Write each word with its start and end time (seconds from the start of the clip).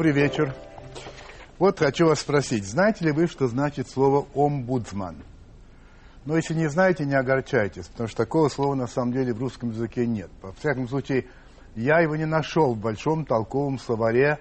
Добрый 0.00 0.14
вечер. 0.14 0.54
Вот 1.58 1.78
хочу 1.78 2.06
вас 2.06 2.20
спросить, 2.20 2.64
знаете 2.64 3.04
ли 3.04 3.12
вы, 3.12 3.26
что 3.26 3.48
значит 3.48 3.86
слово 3.86 4.26
«омбудсман»? 4.34 5.16
Но 6.24 6.36
если 6.36 6.54
не 6.54 6.70
знаете, 6.70 7.04
не 7.04 7.12
огорчайтесь, 7.12 7.86
потому 7.88 8.08
что 8.08 8.16
такого 8.16 8.48
слова 8.48 8.74
на 8.74 8.86
самом 8.86 9.12
деле 9.12 9.34
в 9.34 9.38
русском 9.38 9.68
языке 9.68 10.06
нет. 10.06 10.30
Во 10.40 10.52
всяком 10.52 10.88
случае, 10.88 11.26
я 11.76 12.00
его 12.00 12.16
не 12.16 12.24
нашел 12.24 12.72
в 12.72 12.78
большом 12.78 13.26
толковом 13.26 13.78
словаре 13.78 14.38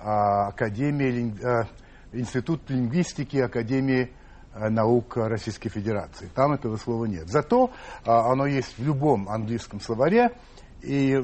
а, 0.00 0.48
Академии, 0.48 1.32
а, 1.44 1.68
Институт 2.12 2.68
лингвистики 2.68 3.36
Академии 3.36 4.10
а, 4.52 4.68
наук 4.68 5.16
Российской 5.16 5.68
Федерации. 5.68 6.28
Там 6.34 6.54
этого 6.54 6.76
слова 6.76 7.04
нет. 7.04 7.28
Зато 7.28 7.70
а, 8.04 8.32
оно 8.32 8.46
есть 8.46 8.76
в 8.76 8.82
любом 8.82 9.28
английском 9.28 9.80
словаре, 9.80 10.32
и 10.82 11.16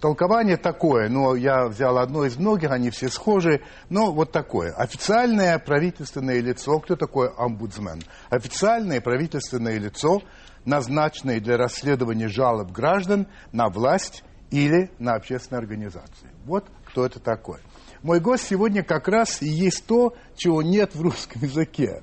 толкование 0.00 0.56
такое, 0.56 1.08
но 1.08 1.34
я 1.34 1.66
взял 1.66 1.98
одно 1.98 2.24
из 2.24 2.36
многих, 2.36 2.70
они 2.70 2.90
все 2.90 3.08
схожи, 3.08 3.62
но 3.90 4.12
вот 4.12 4.32
такое. 4.32 4.72
Официальное 4.72 5.58
правительственное 5.58 6.40
лицо, 6.40 6.78
кто 6.78 6.96
такой 6.96 7.28
омбудсмен? 7.28 8.00
Официальное 8.30 9.00
правительственное 9.00 9.78
лицо, 9.78 10.22
назначенное 10.64 11.40
для 11.40 11.56
расследования 11.56 12.28
жалоб 12.28 12.72
граждан 12.72 13.26
на 13.52 13.68
власть 13.68 14.24
или 14.50 14.90
на 14.98 15.14
общественные 15.14 15.60
организации. 15.60 16.30
Вот 16.44 16.64
кто 16.86 17.04
это 17.04 17.20
такой. 17.20 17.58
Мой 18.02 18.18
гость 18.18 18.46
сегодня 18.48 18.82
как 18.82 19.08
раз 19.08 19.42
и 19.42 19.46
есть 19.46 19.84
то, 19.84 20.14
чего 20.34 20.62
нет 20.62 20.94
в 20.94 21.02
русском 21.02 21.42
языке. 21.42 22.02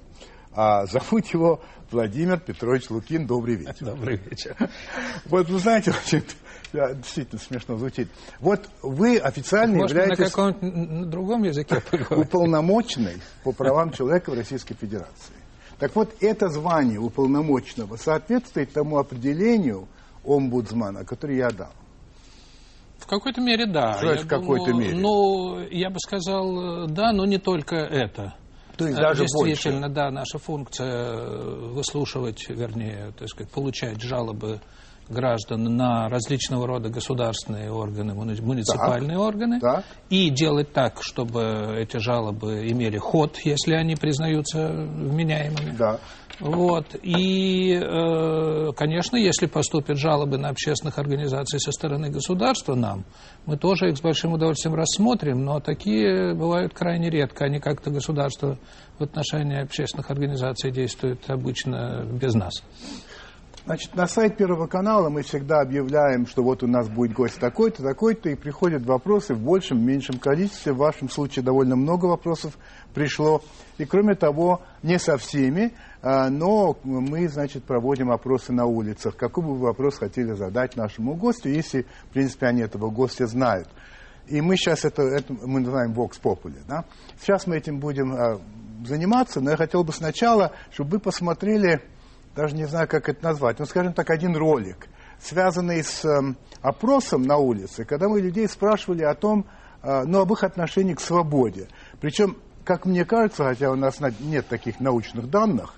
А 0.59 0.87
зовут 0.87 1.27
его 1.27 1.61
Владимир 1.91 2.39
Петрович 2.39 2.89
Лукин. 2.89 3.27
Добрый 3.27 3.57
вечер. 3.57 3.75
Добрый 3.79 4.17
вечер. 4.17 4.57
Вот 5.25 5.47
вы 5.49 5.59
знаете, 5.59 5.91
очень 5.91 6.23
да, 6.73 6.95
действительно 6.95 7.39
смешно 7.39 7.77
звучит. 7.77 8.09
Вот 8.39 8.67
вы 8.81 9.19
официально 9.19 9.77
Может, 9.77 9.95
являетесь 9.95 10.17
на 10.17 10.51
каком-нибудь 10.53 11.09
другом 11.11 11.43
языке 11.43 11.79
поговорить? 11.91 12.27
уполномоченной 12.27 13.21
по 13.43 13.51
правам 13.51 13.91
человека 13.91 14.31
в 14.31 14.33
Российской 14.33 14.73
Федерации. 14.73 15.35
Так 15.77 15.95
вот, 15.95 16.15
это 16.21 16.49
звание 16.49 16.99
уполномоченного 16.99 17.95
соответствует 17.97 18.73
тому 18.73 18.97
определению 18.97 19.87
омбудсмана, 20.25 21.05
которое 21.05 21.37
я 21.37 21.51
дал. 21.51 21.71
В 22.97 23.05
какой-то 23.05 23.41
мере, 23.41 23.67
да. 23.67 23.93
Что 23.93 24.15
в 24.15 24.27
какой-то 24.27 24.73
мере? 24.73 24.97
Ну, 24.97 25.59
я 25.69 25.91
бы 25.91 25.99
сказал, 25.99 26.85
э, 26.85 26.87
да, 26.87 27.13
но 27.13 27.25
не 27.25 27.37
только 27.37 27.75
это. 27.75 28.33
То 28.77 28.85
есть 28.85 28.97
Э, 28.97 29.01
даже 29.01 29.23
Действительно, 29.23 29.89
да, 29.89 30.11
наша 30.11 30.37
функция 30.37 31.15
э, 31.15 31.71
выслушивать, 31.73 32.47
вернее, 32.49 33.11
так 33.17 33.27
сказать, 33.27 33.51
получать 33.51 34.01
жалобы 34.01 34.59
граждан 35.09 35.63
на 35.75 36.09
различного 36.09 36.67
рода 36.67 36.89
государственные 36.89 37.71
органы, 37.71 38.13
муни- 38.13 38.41
муниципальные 38.41 39.17
органы, 39.17 39.59
Так. 39.59 39.85
и 40.09 40.29
делать 40.29 40.73
так, 40.73 41.01
чтобы 41.01 41.75
эти 41.77 41.97
жалобы 41.97 42.69
имели 42.69 42.97
ход, 42.97 43.37
если 43.43 43.73
они 43.73 43.95
признаются 43.95 44.67
вменяемыми. 44.69 45.75
Да. 45.77 45.99
Вот. 46.39 46.95
И, 47.01 47.73
э, 47.73 48.71
конечно, 48.75 49.17
если 49.17 49.47
поступят 49.47 49.97
жалобы 49.97 50.37
на 50.37 50.49
общественных 50.49 50.99
организаций 50.99 51.59
со 51.59 51.71
стороны 51.71 52.09
государства 52.09 52.75
нам, 52.75 53.05
мы 53.45 53.57
тоже 53.57 53.89
их 53.89 53.97
с 53.97 54.01
большим 54.01 54.33
удовольствием 54.33 54.75
рассмотрим, 54.75 55.43
но 55.43 55.59
такие 55.59 56.35
бывают 56.35 56.73
крайне 56.73 57.09
редко. 57.09 57.45
Они 57.45 57.59
как-то 57.59 57.89
государство 57.89 58.57
в 58.99 59.03
отношении 59.03 59.61
общественных 59.61 60.11
организаций 60.11 60.71
действует 60.71 61.27
обычно 61.27 62.05
без 62.05 62.35
нас. 62.35 62.53
Значит, 63.67 63.95
на 63.95 64.07
сайт 64.07 64.37
Первого 64.37 64.65
канала 64.67 65.09
мы 65.09 65.23
всегда 65.23 65.59
объявляем, 65.59 66.25
что 66.25 66.41
вот 66.41 66.63
у 66.63 66.67
нас 66.67 66.87
будет 66.87 67.11
гость 67.11 67.37
такой-то, 67.37 67.83
такой-то, 67.83 68.29
и 68.29 68.35
приходят 68.35 68.85
вопросы 68.85 69.33
в 69.33 69.41
большем, 69.41 69.85
меньшем 69.85 70.19
количестве. 70.19 70.71
В 70.71 70.77
вашем 70.77 71.09
случае 71.09 71.43
довольно 71.43 71.75
много 71.75 72.05
вопросов 72.05 72.57
пришло. 72.93 73.41
И 73.77 73.83
кроме 73.83 74.15
того, 74.15 74.61
не 74.83 74.97
со 74.97 75.17
всеми, 75.17 75.73
а, 76.01 76.29
но 76.29 76.77
мы, 76.85 77.27
значит, 77.27 77.65
проводим 77.65 78.09
опросы 78.09 78.53
на 78.53 78.65
улицах. 78.65 79.17
Какой 79.17 79.43
бы 79.43 79.55
вы 79.55 79.65
вопрос 79.65 79.97
хотели 79.97 80.31
задать 80.31 80.77
нашему 80.77 81.15
гостю, 81.15 81.49
если, 81.49 81.85
в 82.05 82.13
принципе, 82.13 82.45
они 82.45 82.61
этого 82.61 82.89
гостя 82.89 83.27
знают. 83.27 83.67
И 84.27 84.39
мы 84.39 84.55
сейчас 84.55 84.85
это, 84.85 85.01
это 85.01 85.33
мы 85.33 85.59
называем 85.59 85.91
Vox 85.91 86.11
Populi. 86.23 86.61
Да? 86.69 86.85
Сейчас 87.19 87.45
мы 87.45 87.57
этим 87.57 87.81
будем 87.81 88.13
а, 88.13 88.39
заниматься, 88.85 89.41
но 89.41 89.51
я 89.51 89.57
хотел 89.57 89.83
бы 89.83 89.91
сначала, 89.91 90.53
чтобы 90.71 90.91
вы 90.91 90.99
посмотрели 90.99 91.81
даже 92.37 92.55
не 92.55 92.65
знаю, 92.65 92.87
как 92.87 93.09
это 93.09 93.23
назвать, 93.23 93.57
ну, 93.59 93.65
скажем 93.65 93.93
так, 93.93 94.09
один 94.11 94.35
ролик, 94.35 94.87
связанный 95.19 95.83
с 95.83 96.05
эм, 96.05 96.37
опросом 96.61 97.23
на 97.23 97.37
улице, 97.37 97.83
когда 97.83 98.07
мы 98.07 98.21
людей 98.21 98.47
спрашивали 98.47 99.03
о 99.03 99.15
том, 99.15 99.45
э, 99.81 100.03
ну, 100.05 100.21
об 100.21 100.31
их 100.31 100.43
отношении 100.43 100.93
к 100.93 100.99
свободе. 101.01 101.67
Причем, 101.99 102.37
как 102.63 102.85
мне 102.85 103.05
кажется, 103.05 103.43
хотя 103.43 103.71
у 103.71 103.75
нас 103.75 103.99
на- 103.99 104.13
нет 104.19 104.47
таких 104.47 104.79
научных 104.79 105.29
данных, 105.31 105.73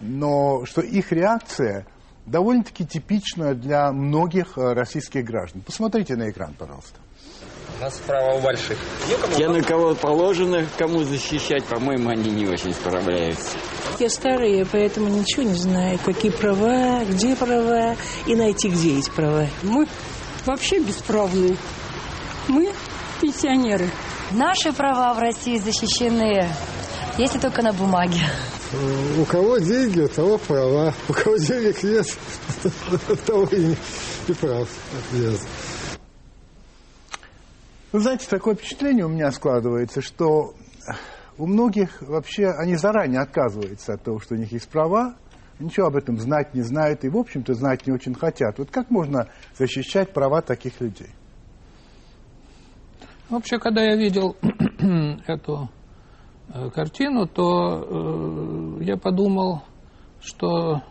но 0.00 0.64
что 0.64 0.82
их 0.82 1.10
реакция 1.10 1.84
довольно-таки 2.26 2.86
типична 2.86 3.54
для 3.54 3.90
многих 3.90 4.56
э, 4.56 4.72
российских 4.72 5.24
граждан. 5.24 5.62
Посмотрите 5.62 6.14
на 6.14 6.30
экран, 6.30 6.54
пожалуйста. 6.56 7.00
У 7.84 7.86
нас 7.86 8.00
права 8.06 8.34
у 8.36 8.40
больших. 8.40 8.78
Я 9.36 9.50
на 9.50 9.60
кого 9.60 9.94
положено, 9.94 10.66
кому 10.78 11.02
защищать, 11.04 11.66
по-моему, 11.66 12.08
они 12.08 12.30
не 12.30 12.46
очень 12.46 12.72
справляются. 12.72 13.58
Я 13.98 14.08
старая, 14.08 14.64
поэтому 14.64 15.08
ничего 15.10 15.42
не 15.42 15.54
знаю, 15.54 15.98
какие 16.02 16.30
права, 16.30 17.04
где 17.04 17.36
права 17.36 17.94
и 18.26 18.34
найти, 18.36 18.70
где 18.70 18.98
эти 18.98 19.10
права. 19.10 19.46
Мы 19.62 19.86
вообще 20.46 20.78
бесправные. 20.78 21.58
Мы 22.48 22.72
пенсионеры. 23.20 23.90
Наши 24.30 24.72
права 24.72 25.12
в 25.12 25.18
России 25.18 25.58
защищены, 25.58 26.48
если 27.18 27.38
только 27.38 27.60
на 27.60 27.74
бумаге. 27.74 28.22
У 29.18 29.26
кого 29.26 29.58
деньги, 29.58 30.00
у 30.00 30.08
того 30.08 30.38
права. 30.38 30.94
У 31.10 31.12
кого 31.12 31.36
денег 31.36 31.82
нет, 31.82 32.06
у 33.10 33.16
того 33.16 33.44
и, 33.52 33.56
не- 33.60 33.76
и 34.28 34.32
прав 34.32 34.68
нет. 35.12 35.38
Вы 37.94 38.00
знаете, 38.00 38.26
такое 38.28 38.56
впечатление 38.56 39.04
у 39.04 39.08
меня 39.08 39.30
складывается, 39.30 40.02
что 40.02 40.54
у 41.38 41.46
многих 41.46 42.02
вообще 42.02 42.48
они 42.48 42.74
заранее 42.74 43.20
отказываются 43.20 43.92
от 43.92 44.02
того, 44.02 44.18
что 44.18 44.34
у 44.34 44.36
них 44.36 44.50
есть 44.50 44.68
права, 44.68 45.14
ничего 45.60 45.86
об 45.86 45.94
этом 45.94 46.18
знать 46.18 46.54
не 46.54 46.62
знают 46.62 47.04
и, 47.04 47.08
в 47.08 47.16
общем-то, 47.16 47.54
знать 47.54 47.86
не 47.86 47.92
очень 47.92 48.12
хотят. 48.14 48.58
Вот 48.58 48.72
как 48.72 48.90
можно 48.90 49.28
защищать 49.56 50.12
права 50.12 50.42
таких 50.42 50.80
людей? 50.80 51.10
Вообще, 53.30 53.60
когда 53.60 53.84
я 53.84 53.94
видел 53.94 54.34
эту 55.28 55.70
э, 56.52 56.70
картину, 56.70 57.28
то 57.28 58.80
э, 58.80 58.84
я 58.86 58.96
подумал, 58.96 59.62
что 60.20 60.82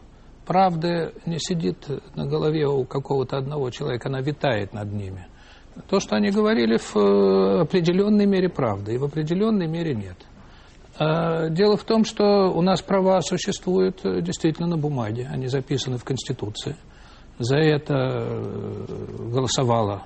правда 0.46 1.12
не 1.26 1.38
сидит 1.38 1.86
на 2.16 2.26
голове 2.28 2.66
у 2.66 2.86
какого-то 2.86 3.36
одного 3.36 3.72
человека, 3.72 4.08
она 4.08 4.22
витает 4.22 4.72
над 4.72 4.94
ними. 4.94 5.28
То, 5.90 6.00
что 6.00 6.16
они 6.16 6.30
говорили, 6.30 6.78
в 6.78 6.96
э, 6.96 7.62
определенной 7.62 8.26
мере 8.26 8.50
правда, 8.50 8.92
и 8.92 8.98
в 8.98 9.04
определенной 9.04 9.68
мере 9.68 9.96
нет. 9.96 10.18
А 11.00 11.50
Дело 11.50 11.78
в 11.78 11.84
том, 11.84 12.06
что 12.06 12.52
у 12.54 12.62
нас 12.62 12.82
права 12.82 13.22
существуют 13.22 14.06
э, 14.06 14.22
действительно 14.22 14.68
на 14.68 14.78
бумаге, 14.78 15.28
они 15.32 15.48
записаны 15.48 15.98
в 15.98 16.04
Конституции. 16.04 16.76
За 17.40 17.58
это 17.58 17.94
э, 17.96 18.86
голосовала 19.32 20.04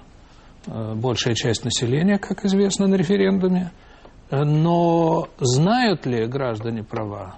большая 0.66 1.34
часть 1.34 1.64
населения, 1.64 2.18
как 2.18 2.44
известно, 2.44 2.88
на 2.88 2.96
референдуме. 2.96 3.72
Но 4.30 5.30
знают 5.40 6.06
ли 6.06 6.26
граждане 6.26 6.84
права? 6.84 7.36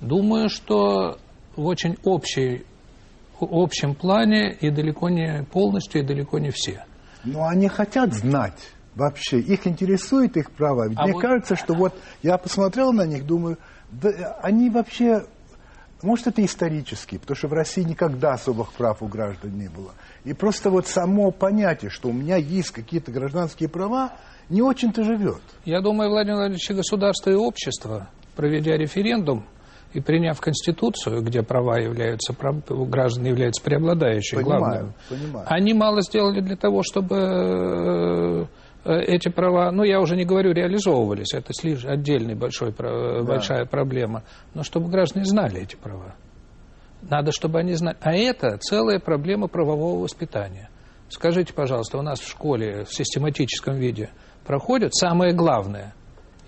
Думаю, 0.00 0.48
что 0.48 1.18
в 1.56 1.66
очень 1.66 1.96
общей, 2.04 2.64
общем 3.38 3.94
плане 3.94 4.52
и 4.52 4.70
далеко 4.70 5.10
не 5.10 5.44
полностью, 5.52 6.02
и 6.02 6.04
далеко 6.06 6.38
не 6.38 6.50
все. 6.50 6.86
Но 7.32 7.46
они 7.46 7.68
хотят 7.68 8.14
знать 8.14 8.72
вообще, 8.94 9.38
их 9.38 9.66
интересует 9.66 10.36
их 10.36 10.50
права. 10.50 10.88
Ведь 10.88 10.98
А 10.98 11.04
мне 11.04 11.12
вот- 11.12 11.22
кажется, 11.22 11.56
что 11.56 11.74
вот 11.74 11.94
я 12.22 12.36
посмотрел 12.36 12.92
на 12.92 13.06
них, 13.06 13.26
думаю, 13.26 13.58
да, 13.90 14.36
они 14.42 14.70
вообще, 14.70 15.24
может, 16.02 16.26
это 16.26 16.44
исторически, 16.44 17.18
потому 17.18 17.36
что 17.36 17.48
в 17.48 17.52
России 17.52 17.82
никогда 17.82 18.32
особых 18.32 18.72
прав 18.72 19.02
у 19.02 19.06
граждан 19.06 19.56
не 19.56 19.68
было. 19.68 19.92
И 20.24 20.32
просто 20.32 20.70
вот 20.70 20.86
само 20.86 21.30
понятие, 21.30 21.90
что 21.90 22.08
у 22.08 22.12
меня 22.12 22.36
есть 22.36 22.70
какие-то 22.72 23.12
гражданские 23.12 23.68
права, 23.68 24.12
не 24.48 24.62
очень-то 24.62 25.04
живет. 25.04 25.42
Я 25.64 25.80
думаю, 25.80 26.10
Владимир 26.10 26.36
Владимирович, 26.36 26.70
и 26.70 26.74
государство 26.74 27.30
и 27.30 27.34
общество, 27.34 28.08
проведя 28.34 28.76
референдум 28.76 29.44
и 29.94 30.00
приняв 30.00 30.40
Конституцию, 30.40 31.22
где 31.22 31.42
права 31.42 31.78
являются, 31.78 32.34
граждан 32.68 33.24
являются 33.24 33.62
преобладающей, 33.62 34.36
Понимаю, 34.36 34.58
главным, 34.60 34.94
понимаю. 35.08 35.46
они 35.48 35.72
мало 35.74 36.02
сделали 36.02 36.40
для 36.40 36.56
того, 36.56 36.82
чтобы 36.82 37.16
э, 37.16 38.44
э, 38.84 39.00
эти 39.06 39.28
права, 39.28 39.70
ну, 39.72 39.82
я 39.84 40.00
уже 40.00 40.16
не 40.16 40.24
говорю, 40.24 40.52
реализовывались, 40.52 41.32
это 41.34 41.52
слишком 41.52 41.92
отдельная 41.92 42.36
большой, 42.36 42.72
про- 42.72 43.22
большая 43.24 43.64
проблема, 43.64 44.22
но 44.54 44.62
чтобы 44.62 44.88
граждане 44.90 45.24
знали 45.24 45.62
эти 45.62 45.76
права. 45.76 46.14
Надо, 47.02 47.30
чтобы 47.32 47.60
они 47.60 47.74
знали. 47.74 47.96
А 48.00 48.12
это 48.12 48.58
целая 48.58 48.98
проблема 48.98 49.46
правового 49.46 50.02
воспитания. 50.02 50.68
Скажите, 51.08 51.54
пожалуйста, 51.54 51.96
у 51.96 52.02
нас 52.02 52.18
в 52.20 52.28
школе 52.28 52.84
в 52.84 52.92
систематическом 52.94 53.76
виде 53.76 54.10
проходят, 54.44 54.94
самое 54.94 55.32
главное, 55.32 55.94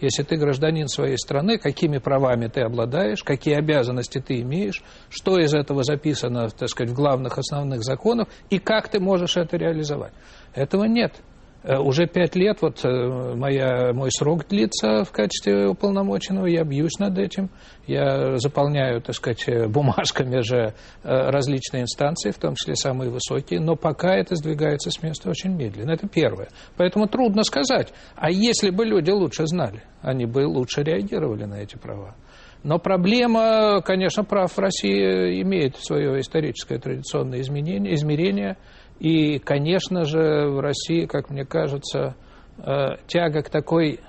если 0.00 0.22
ты 0.22 0.36
гражданин 0.36 0.88
своей 0.88 1.16
страны, 1.16 1.58
какими 1.58 1.98
правами 1.98 2.48
ты 2.48 2.62
обладаешь, 2.62 3.22
какие 3.22 3.54
обязанности 3.54 4.20
ты 4.20 4.40
имеешь, 4.40 4.82
что 5.08 5.38
из 5.38 5.54
этого 5.54 5.82
записано, 5.82 6.48
так 6.50 6.68
сказать, 6.68 6.92
в 6.92 6.96
главных 6.96 7.38
основных 7.38 7.82
законах, 7.82 8.28
и 8.50 8.58
как 8.58 8.88
ты 8.88 9.00
можешь 9.00 9.36
это 9.36 9.56
реализовать. 9.56 10.12
Этого 10.54 10.84
нет. 10.84 11.14
Э, 11.62 11.78
уже 11.78 12.06
пять 12.06 12.36
лет 12.36 12.62
вот 12.62 12.84
э, 12.84 13.34
моя, 13.34 13.92
мой 13.92 14.10
срок 14.10 14.46
длится 14.48 15.04
в 15.04 15.12
качестве 15.12 15.68
уполномоченного, 15.68 16.46
я 16.46 16.64
бьюсь 16.64 16.98
над 16.98 17.18
этим, 17.18 17.50
я 17.86 18.38
заполняю, 18.38 19.02
так 19.02 19.14
сказать, 19.14 19.46
э, 19.46 19.66
бумажками 19.68 20.40
же 20.40 20.74
различные 21.02 21.82
инстанции, 21.82 22.30
в 22.30 22.38
том 22.38 22.54
числе 22.54 22.76
самые 22.76 23.10
высокие, 23.10 23.60
но 23.60 23.76
пока 23.76 24.14
это 24.14 24.36
сдвигается 24.36 24.90
с 24.90 25.02
места 25.02 25.28
очень 25.28 25.54
медленно. 25.54 25.90
Это 25.92 26.08
первое. 26.08 26.48
Поэтому 26.76 27.06
трудно 27.06 27.42
сказать. 27.42 27.92
А 28.16 28.30
если 28.30 28.70
бы 28.70 28.86
люди 28.86 29.10
лучше 29.10 29.46
знали, 29.46 29.82
они 30.00 30.24
бы 30.24 30.46
лучше 30.46 30.82
реагировали 30.82 31.44
на 31.44 31.56
эти 31.56 31.76
права. 31.76 32.14
Но 32.62 32.78
проблема, 32.78 33.80
конечно, 33.82 34.22
прав 34.22 34.52
в 34.52 34.58
России 34.58 35.40
имеет 35.42 35.76
свое 35.76 36.20
историческое 36.20 36.78
традиционное 36.78 37.40
изменение, 37.40 37.94
измерение– 37.94 38.56
и, 39.00 39.38
конечно 39.38 40.04
же, 40.04 40.48
в 40.48 40.60
России, 40.60 41.06
как 41.06 41.30
мне 41.30 41.46
кажется, 41.46 42.14
э, 42.58 42.96
тяга 43.06 43.42
к 43.42 43.48
такой 43.48 44.00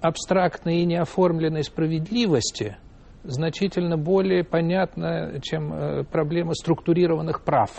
абстрактной 0.00 0.78
и 0.80 0.84
неоформленной 0.84 1.62
справедливости 1.62 2.76
значительно 3.22 3.96
более 3.96 4.42
понятна, 4.42 5.40
чем 5.42 5.72
э, 5.72 6.04
проблема 6.04 6.54
структурированных 6.54 7.42
прав, 7.42 7.70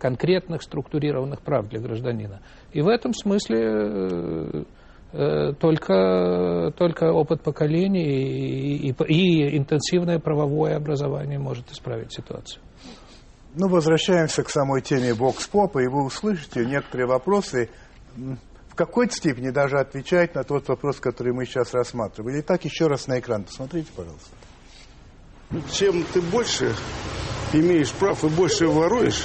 конкретных 0.00 0.62
структурированных 0.62 1.40
прав 1.42 1.68
для 1.68 1.80
гражданина. 1.80 2.40
И 2.72 2.82
в 2.82 2.88
этом 2.88 3.14
смысле 3.14 4.64
э, 5.12 5.52
только, 5.60 6.72
только 6.76 7.12
опыт 7.12 7.40
поколений 7.42 8.78
и, 8.78 8.90
и, 8.90 8.94
и 9.08 9.56
интенсивное 9.56 10.18
правовое 10.18 10.76
образование 10.76 11.38
может 11.38 11.70
исправить 11.70 12.12
ситуацию. 12.12 12.60
Ну, 13.56 13.68
возвращаемся 13.68 14.42
к 14.42 14.50
самой 14.50 14.82
теме 14.82 15.14
бокс-попа, 15.14 15.78
и 15.78 15.86
вы 15.86 16.04
услышите 16.04 16.64
некоторые 16.64 17.06
вопросы, 17.06 17.70
в 18.16 18.74
какой-то 18.74 19.14
степени 19.14 19.50
даже 19.50 19.78
отвечать 19.78 20.34
на 20.34 20.42
тот 20.42 20.66
вопрос, 20.66 20.98
который 20.98 21.32
мы 21.32 21.46
сейчас 21.46 21.72
рассматривали. 21.72 22.40
Итак, 22.40 22.64
еще 22.64 22.88
раз 22.88 23.06
на 23.06 23.20
экран 23.20 23.44
посмотрите, 23.44 23.92
пожалуйста. 23.94 24.30
Чем 25.70 26.02
ты 26.12 26.20
больше 26.20 26.74
имеешь 27.52 27.92
прав 27.92 28.24
и 28.24 28.28
больше 28.28 28.66
воруешь, 28.66 29.24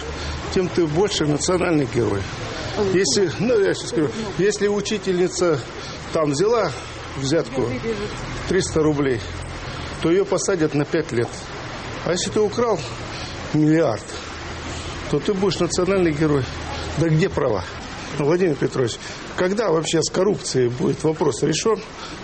тем 0.54 0.70
ты 0.70 0.86
больше 0.86 1.26
национальный 1.26 1.88
герой. 1.88 2.22
Если, 2.94 3.31
ну, 3.40 3.60
я 3.60 3.74
сейчас 3.74 3.90
скажу, 3.90 4.12
если 4.38 4.68
учительница 4.68 5.60
там 6.14 6.30
взяла 6.30 6.72
взятку 7.18 7.68
300 8.48 8.84
рублей, 8.84 9.20
то 10.04 10.12
ее 10.12 10.24
посадят 10.24 10.76
на 10.76 10.86
5 10.86 11.12
лет. 11.14 11.30
А 12.06 12.12
если 12.12 12.30
ты 12.30 12.40
украл 12.40 12.80
миллиард, 13.54 14.04
то 15.12 15.19
ты 15.19 15.34
будешь 15.34 15.60
национальный 15.60 16.12
герой. 16.12 16.44
Да 16.98 17.07
где 17.07 17.30
права? 17.30 17.63
Владимир 18.18 18.56
Петрович, 18.56 18.98
когда 19.36 19.72
вообще 19.72 20.01
с 20.01 20.10
коррупцией 20.10 20.69
будет 20.69 21.04
вопрос 21.04 21.44
решен, 21.44 21.80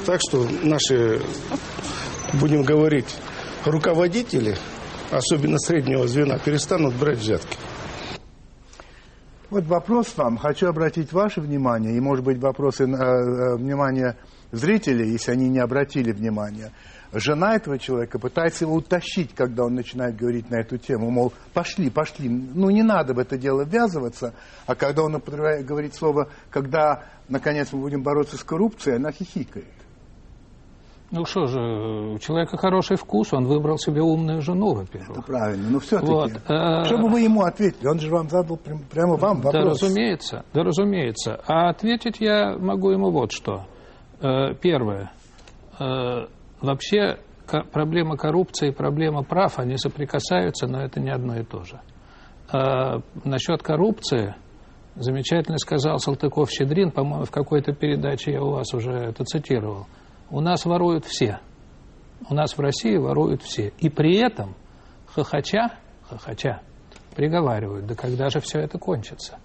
так 0.06 0.20
что 0.28 0.48
наши, 0.64 1.22
будем 2.34 2.64
говорить, 2.64 3.16
руководители, 3.64 4.58
особенно 5.12 5.58
среднего 5.60 6.08
звена, 6.08 6.38
перестанут 6.38 6.94
брать 6.96 7.20
взятки? 7.20 7.58
Вот 9.50 9.66
вопрос 9.66 10.14
вам. 10.18 10.38
Хочу 10.38 10.68
обратить 10.68 11.14
ваше 11.14 11.40
внимание, 11.40 11.96
и, 11.96 12.00
может 12.00 12.26
быть, 12.26 12.40
вопросы 12.40 12.84
э, 12.84 13.56
внимания 13.56 14.18
зрителей, 14.52 15.12
если 15.12 15.32
они 15.32 15.50
не 15.50 15.60
обратили 15.60 16.12
внимания 16.12 16.72
жена 17.20 17.56
этого 17.56 17.80
человека 17.80 18.20
пытается 18.20 18.66
его 18.66 18.76
утащить, 18.76 19.34
когда 19.34 19.66
он 19.66 19.76
начинает 19.76 20.16
говорить 20.16 20.50
на 20.50 20.60
эту 20.60 20.78
тему, 20.78 21.10
мол, 21.10 21.34
пошли, 21.54 21.90
пошли, 21.90 22.30
ну 22.30 22.70
не 22.70 22.84
надо 22.84 23.14
в 23.14 23.20
это 23.20 23.38
дело 23.38 23.64
ввязываться, 23.64 24.34
а 24.66 24.76
когда 24.76 25.04
он 25.04 25.14
говорит 25.20 25.96
слово, 25.96 26.30
когда, 26.50 27.06
наконец, 27.30 27.72
мы 27.72 27.82
будем 27.82 28.04
бороться 28.04 28.38
с 28.38 28.44
коррупцией, 28.44 28.98
она 28.98 29.12
хихикает. 29.12 29.66
Ну 31.12 31.24
что 31.24 31.46
же, 31.46 31.60
у 31.60 32.20
человека 32.20 32.58
хороший 32.58 32.98
вкус, 32.98 33.32
он 33.32 33.46
выбрал 33.46 33.78
себе 33.78 34.02
умную 34.02 34.42
жену, 34.42 34.74
во-первых. 34.74 35.12
Это 35.12 35.22
правильно, 35.22 35.70
но 35.70 35.80
все-таки. 35.80 36.12
Вот. 36.12 36.32
Э, 36.50 36.84
что 36.86 36.98
бы 36.98 37.10
вы 37.10 37.22
ему 37.22 37.44
ответили? 37.44 37.88
Он 37.88 38.00
же 38.00 38.10
вам 38.10 38.28
задал 38.28 38.58
прямо 38.58 39.16
вам 39.16 39.42
вопрос. 39.42 39.54
Да, 39.54 39.86
разумеется, 39.86 40.46
да, 40.54 40.64
разумеется. 40.64 41.42
А 41.48 41.70
ответить 41.70 42.20
я 42.20 42.58
могу 42.58 42.90
ему 42.90 43.12
вот 43.12 43.32
что. 43.32 43.66
Э, 44.20 44.56
первое. 44.56 45.12
Вообще 46.62 47.20
проблема 47.72 48.18
коррупции 48.18 48.70
и 48.70 48.72
проблема 48.72 49.24
прав, 49.24 49.60
они 49.60 49.78
соприкасаются, 49.78 50.68
но 50.68 50.82
это 50.82 51.00
не 51.00 51.10
одно 51.10 51.38
и 51.38 51.44
то 51.44 51.64
же. 51.64 51.80
А, 52.52 53.02
насчет 53.24 53.62
коррупции 53.62 54.36
замечательно 54.96 55.58
сказал 55.58 55.98
Салтыков-Щедрин, 55.98 56.92
по-моему, 56.92 57.26
в 57.26 57.32
какой-то 57.32 57.74
передаче 57.74 58.34
я 58.34 58.42
у 58.42 58.52
вас 58.52 58.74
уже 58.74 58.92
это 58.92 59.24
цитировал. 59.24 59.88
У 60.30 60.42
нас 60.42 60.66
воруют 60.66 61.06
все. 61.06 61.40
У 62.30 62.34
нас 62.34 62.58
в 62.58 62.62
России 62.62 62.96
воруют 62.98 63.42
все. 63.42 63.74
И 63.80 63.90
при 63.90 64.18
этом 64.18 64.56
хохоча, 65.08 65.78
хохоча, 66.10 66.62
приговаривают, 67.16 67.86
да 67.86 67.96
когда 67.96 68.30
же 68.30 68.40
все 68.40 68.60
это 68.60 68.80
кончится? 68.80 69.38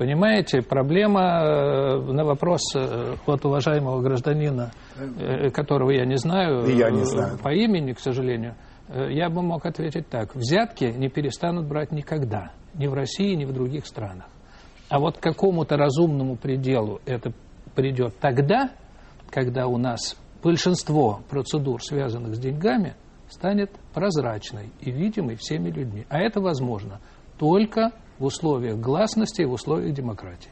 Понимаете, 0.00 0.62
проблема 0.62 1.20
э, 1.20 1.98
на 2.10 2.24
вопрос 2.24 2.62
э, 2.74 3.16
вот 3.26 3.44
уважаемого 3.44 4.00
гражданина, 4.00 4.70
э, 4.96 5.50
которого 5.50 5.90
я 5.90 6.06
не 6.06 6.16
знаю, 6.16 6.64
И 6.64 6.74
я 6.74 6.90
не 6.90 7.04
знаю. 7.04 7.36
по 7.36 7.52
имени, 7.52 7.92
к 7.92 8.00
сожалению, 8.00 8.54
я 8.88 9.28
бы 9.28 9.42
мог 9.42 9.66
ответить 9.66 10.08
так. 10.08 10.34
Взятки 10.34 10.84
не 10.84 11.10
перестанут 11.10 11.68
брать 11.68 11.92
никогда. 11.92 12.52
Ни 12.72 12.86
в 12.86 12.94
России, 12.94 13.34
ни 13.34 13.44
в 13.44 13.52
других 13.52 13.84
странах. 13.84 14.28
А 14.88 14.98
вот 15.00 15.18
к 15.18 15.20
какому-то 15.20 15.76
разумному 15.76 16.36
пределу 16.36 17.02
это 17.04 17.34
придет 17.74 18.14
тогда, 18.20 18.70
когда 19.28 19.66
у 19.66 19.76
нас 19.76 20.16
большинство 20.42 21.20
процедур, 21.28 21.82
связанных 21.82 22.36
с 22.36 22.38
деньгами, 22.38 22.94
станет 23.28 23.70
прозрачной 23.92 24.70
и 24.80 24.90
видимой 24.90 25.36
всеми 25.36 25.68
людьми. 25.68 26.06
А 26.08 26.20
это 26.20 26.40
возможно 26.40 27.00
только 27.38 27.92
в 28.20 28.24
условиях 28.24 28.78
гласности 28.78 29.42
и 29.42 29.46
в 29.46 29.52
условиях 29.52 29.94
демократии. 29.94 30.50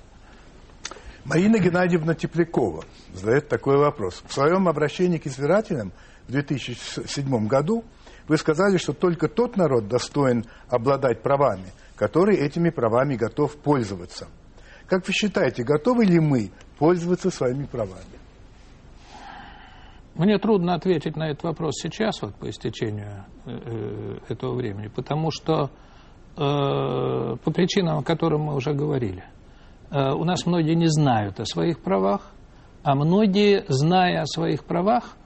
Марина 1.25 1.59
Геннадьевна 1.59 2.15
Теплякова 2.15 2.85
задает 3.13 3.49
такой 3.49 3.77
вопрос. 3.77 4.25
В 4.27 4.33
своем 4.33 4.67
обращении 4.67 5.19
к 5.19 5.27
избирателям 5.27 5.93
в 6.27 6.33
2007 6.33 7.47
году 7.47 7.85
вы 8.27 8.39
сказали, 8.39 8.79
что 8.79 8.95
только 8.95 9.29
тот 9.29 9.57
народ 9.57 9.89
достоин 9.89 10.47
обладать 10.69 11.23
правами, 11.23 11.67
который 11.97 12.37
этими 12.37 12.71
правами 12.71 13.17
готов 13.17 13.57
пользоваться. 13.57 14.29
Как 14.87 15.07
вы 15.07 15.13
считаете, 15.13 15.65
готовы 15.65 16.07
ли 16.07 16.19
мы 16.19 16.51
пользоваться 16.79 17.31
своими 17.31 17.67
правами? 17.67 18.19
Мне 20.15 20.39
трудно 20.39 20.75
ответить 20.75 21.17
на 21.17 21.31
этот 21.31 21.45
вопрос 21.45 21.75
сейчас, 21.81 22.23
вот 22.23 22.35
по 22.35 22.49
истечению 22.49 23.25
э, 23.45 23.51
э, 23.51 24.19
этого 24.33 24.55
времени, 24.55 24.89
потому 24.89 25.31
что 25.31 25.71
по 26.39 27.51
причинам, 27.51 27.99
о 27.99 28.03
которых 28.03 28.41
мы 28.41 28.55
уже 28.55 28.73
говорили. 28.73 29.25
Э, 29.91 30.13
у 30.13 30.25
нас 30.25 30.47
многие 30.47 30.75
не 30.75 30.87
знают 30.87 31.41
о 31.41 31.45
своих 31.45 31.81
правах, 31.81 32.33
а 32.85 32.95
многие, 32.95 33.65
зная 33.69 34.23
о 34.23 34.27
своих 34.27 34.65
правах, 34.65 35.17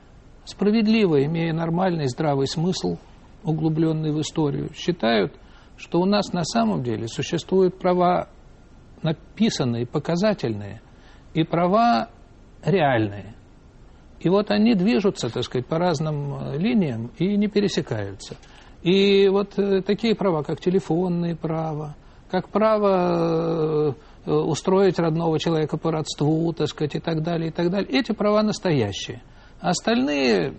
справедливо, 0.45 1.25
имея 1.25 1.52
нормальный 1.52 2.09
здравый 2.09 2.47
смысл, 2.47 2.97
углубленный 3.45 4.12
в 4.12 4.21
историю, 4.21 4.73
считают, 4.75 5.35
что 5.76 6.00
у 6.00 6.07
нас 6.07 6.33
на 6.33 6.45
самом 6.45 6.83
деле 6.83 7.09
существуют 7.09 7.78
права 7.78 8.28
написанные, 9.02 9.85
показательные, 9.85 10.81
и 11.35 11.45
права 11.45 12.09
реальные. 12.64 13.35
И 14.21 14.28
вот 14.28 14.50
они 14.50 14.75
движутся, 14.75 15.28
так 15.28 15.42
сказать, 15.42 15.66
по 15.66 15.78
разным 15.78 16.35
э, 16.35 16.57
линиям 16.57 17.11
и 17.19 17.37
не 17.37 17.49
пересекаются– 17.49 18.37
и 18.82 19.28
вот 19.28 19.58
э, 19.58 19.80
такие 19.82 20.14
права, 20.14 20.42
как 20.42 20.60
телефонные 20.60 21.36
права, 21.36 21.94
как 22.30 22.48
право 22.48 23.94
э, 24.26 24.30
устроить 24.30 24.98
родного 24.98 25.38
человека 25.38 25.76
по 25.76 25.92
родству, 25.92 26.52
так 26.52 26.68
сказать, 26.68 26.96
и 26.96 26.98
так 27.00 27.22
далее, 27.22 27.48
и 27.48 27.52
так 27.52 27.70
далее, 27.70 27.88
эти 27.90 28.12
права 28.12 28.42
настоящие. 28.42 29.22
остальные, 29.60 30.54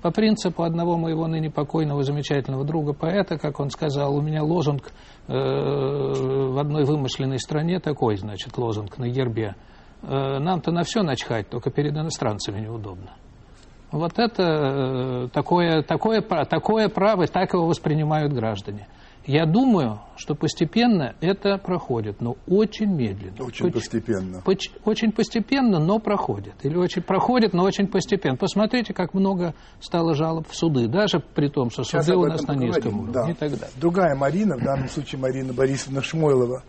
по 0.00 0.10
принципу 0.10 0.62
одного 0.62 0.96
моего 0.96 1.26
ныне 1.26 1.50
покойного 1.50 2.02
замечательного 2.02 2.64
друга 2.64 2.94
поэта, 2.94 3.36
как 3.36 3.60
он 3.60 3.68
сказал, 3.68 4.16
у 4.16 4.22
меня 4.22 4.42
лозунг 4.42 4.92
э, 5.28 5.32
в 5.32 6.58
одной 6.58 6.84
вымышленной 6.84 7.38
стране 7.38 7.78
такой, 7.80 8.16
значит, 8.16 8.56
лозунг 8.56 8.96
на 8.96 9.08
гербе. 9.08 9.54
Э, 10.02 10.38
нам-то 10.38 10.72
на 10.72 10.82
все 10.84 11.02
начхать, 11.02 11.50
только 11.50 11.70
перед 11.70 11.92
иностранцами 11.92 12.60
неудобно. 12.60 13.12
Вот 13.92 14.18
это 14.18 14.42
э, 14.42 15.28
такое, 15.32 15.82
такое, 15.82 16.20
такое 16.22 16.88
право, 16.88 17.26
так 17.26 17.52
его 17.54 17.66
воспринимают 17.66 18.32
граждане. 18.32 18.86
Я 19.26 19.44
думаю, 19.44 20.00
что 20.16 20.34
постепенно 20.34 21.14
это 21.20 21.58
проходит, 21.58 22.20
но 22.20 22.36
очень 22.48 22.90
медленно. 22.94 23.44
Очень 23.44 23.66
Поч- 23.66 23.74
постепенно. 23.74 24.40
поч- 24.44 24.70
очень 24.84 25.12
постепенно, 25.12 25.78
но 25.78 25.98
проходит. 25.98 26.54
Или 26.62 26.76
очень 26.76 27.02
проходит, 27.02 27.52
но 27.52 27.64
очень 27.64 27.86
постепенно. 27.86 28.36
Посмотрите, 28.36 28.94
как 28.94 29.12
много 29.12 29.54
стало 29.80 30.14
жалоб 30.14 30.48
в 30.48 30.54
суды, 30.54 30.88
даже 30.88 31.20
при 31.20 31.48
том, 31.48 31.70
что 31.70 31.84
Сейчас 31.84 32.06
суды 32.06 32.16
у 32.18 32.26
нас 32.26 32.42
на 32.46 32.54
низком 32.54 33.00
уровне 33.00 33.12
да. 33.12 33.30
и 33.30 33.34
так 33.34 33.50
далее. 33.50 33.68
Другая 33.76 34.14
Марина, 34.16 34.56
в 34.56 34.62
данном 34.64 34.88
случае 34.88 35.20
Марина 35.20 35.52
Борисовна 35.52 36.00
Шмойлова. 36.02 36.62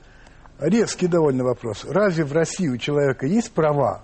Резкий 0.60 1.08
довольно 1.08 1.44
вопрос. 1.44 1.86
Разве 1.90 2.26
в 2.26 2.34
России 2.34 2.68
у 2.68 2.78
человека 2.78 3.26
есть 3.26 3.52
права? 3.54 4.04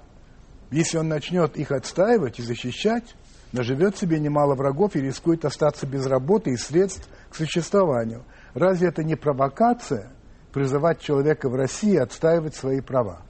Если 0.72 0.98
он 0.98 1.08
начнет 1.08 1.56
их 1.58 1.72
отстаивать 1.72 2.40
и 2.40 2.44
защищать, 2.44 3.16
наживет 3.54 3.98
себе 3.98 4.20
немало 4.20 4.56
врагов 4.56 4.96
и 4.96 5.02
рискует 5.02 5.46
остаться 5.46 5.86
без 5.88 6.06
работы 6.06 6.52
и 6.52 6.58
средств 6.58 7.08
к 7.30 7.36
существованию. 7.36 8.24
Разве 8.54 8.90
это 8.90 9.04
не 9.04 9.16
провокация 9.16 10.12
призывать 10.52 11.00
человека 11.00 11.50
в 11.50 11.56
России 11.56 11.96
отстаивать 11.96 12.56
свои 12.56 12.82
права? 12.82 13.22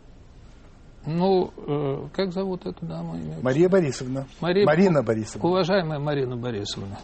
Ну, 1.06 1.52
э, 1.56 2.08
как 2.14 2.34
зовут 2.34 2.66
эту 2.66 2.86
даму? 2.86 3.16
Мария 3.42 3.70
Борисовна. 3.70 4.26
Мария- 4.42 4.66
Марина 4.66 5.04
Борисовна. 5.04 5.48
Уважаемая 5.48 6.00
Марина 6.00 6.36
Борисовна, 6.36 6.98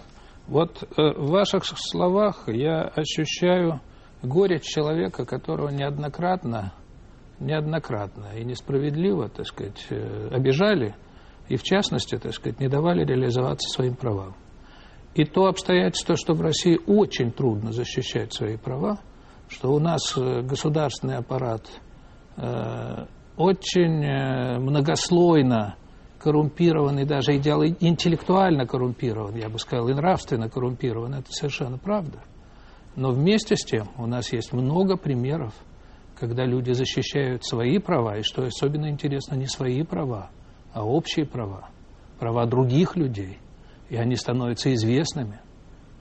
вот 0.47 0.83
э, 0.83 1.01
в 1.17 1.29
ваших 1.29 1.63
словах 1.67 2.43
я 2.47 2.81
ощущаю 2.81 3.79
горечь 4.21 4.63
человека, 4.63 5.25
которого 5.25 5.69
неоднократно, 5.69 6.73
неоднократно 7.39 8.27
и 8.37 8.43
несправедливо, 8.43 9.29
так 9.29 9.45
сказать, 9.45 9.85
э, 9.89 10.29
обижали 10.31 10.95
и, 11.49 11.55
в 11.57 11.63
частности, 11.63 12.17
так 12.17 12.33
сказать, 12.33 12.59
не 12.59 12.67
давали 12.67 13.05
реализоваться 13.05 13.69
своим 13.69 13.95
правам. 13.95 14.35
И 15.15 15.25
то 15.25 15.45
обстоятельство, 15.45 16.15
что 16.15 16.33
в 16.33 16.41
России 16.41 16.79
очень 16.87 17.31
трудно 17.31 17.71
защищать 17.71 18.33
свои 18.33 18.57
права, 18.57 18.99
что 19.49 19.71
у 19.71 19.79
нас 19.79 20.17
э, 20.17 20.41
государственный 20.41 21.17
аппарат 21.17 21.67
э, 22.37 23.05
очень 23.35 24.59
многослойно 24.59 25.75
коррумпирован 26.19 26.99
и 26.99 27.05
даже 27.05 27.35
идеал- 27.35 27.63
интеллектуально 27.63 28.65
коррумпирован, 28.65 29.35
я 29.35 29.49
бы 29.49 29.59
сказал, 29.59 29.89
и 29.89 29.93
нравственно 29.93 30.49
коррумпирован, 30.49 31.15
это 31.15 31.31
совершенно 31.31 31.77
правда. 31.77 32.19
Но 32.95 33.09
вместе 33.09 33.55
с 33.55 33.65
тем 33.65 33.89
у 33.97 34.05
нас 34.05 34.31
есть 34.31 34.53
много 34.53 34.97
примеров, 34.97 35.53
когда 36.19 36.45
люди 36.45 36.71
защищают 36.71 37.45
свои 37.45 37.79
права, 37.79 38.17
и 38.17 38.23
что 38.23 38.45
особенно 38.45 38.89
интересно, 38.89 39.35
не 39.35 39.47
свои 39.47 39.83
права, 39.83 40.29
а 40.73 40.85
общие 40.85 41.25
права, 41.25 41.69
права 42.19 42.45
других 42.45 42.95
людей, 42.95 43.37
и 43.89 43.95
они 43.95 44.15
становятся 44.15 44.73
известными. 44.73 45.39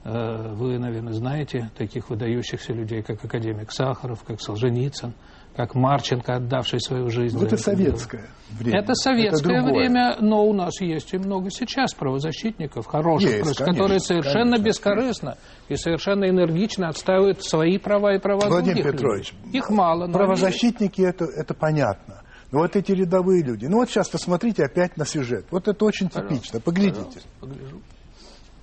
Э, 0.05 0.53
Вы, 0.53 0.79
наверное, 0.79 1.13
знаете 1.13 1.71
таких 1.77 2.09
выдающихся 2.09 2.73
людей, 2.73 3.01
как 3.01 3.23
академик 3.23 3.71
Сахаров, 3.71 4.23
как 4.23 4.41
Солженицын, 4.41 5.13
как 5.55 5.75
Марченко, 5.75 6.35
отдавший 6.35 6.81
свою 6.81 7.09
жизнь. 7.09 7.37
Вот 7.37 7.47
это 7.47 7.57
советское 7.57 8.29
время. 8.51 8.79
Это 8.79 8.95
советское 8.95 9.61
другое. 9.61 9.73
время, 9.73 10.17
но 10.19 10.43
у 10.45 10.53
нас 10.53 10.81
есть 10.81 11.13
и 11.13 11.17
много 11.17 11.49
сейчас 11.51 11.93
правозащитников, 11.93 12.85
хороших, 12.85 13.29
Есть, 13.29 13.43
просто, 13.43 13.63
конечно, 13.63 13.83
которые 13.83 13.99
совершенно 13.99 14.57
конечно. 14.57 14.65
бескорыстно 14.65 15.37
и 15.69 15.75
совершенно 15.75 16.29
энергично 16.29 16.89
отстаивают 16.89 17.43
свои 17.43 17.77
права 17.77 18.15
и 18.15 18.19
права 18.19 18.47
Владимир 18.47 18.75
других 18.75 18.91
Петрович, 18.93 19.33
людей. 19.45 19.59
Их 19.59 19.69
мало, 19.69 19.99
но 19.99 20.03
они 20.05 20.13
Правозащитники 20.13 21.01
это, 21.01 21.25
это 21.25 21.53
понятно. 21.53 22.23
Но 22.51 22.59
вот 22.59 22.75
эти 22.75 22.91
рядовые 22.91 23.43
люди. 23.43 23.65
Ну 23.65 23.77
вот 23.77 23.89
сейчас 23.89 24.09
посмотрите 24.09 24.63
опять 24.63 24.97
на 24.97 25.05
сюжет. 25.05 25.45
Вот 25.49 25.67
это 25.67 25.85
очень 25.85 26.09
типично. 26.09 26.59
Поглядите. 26.59 27.15
есть. 27.15 27.27
Погляжу. 27.39 27.81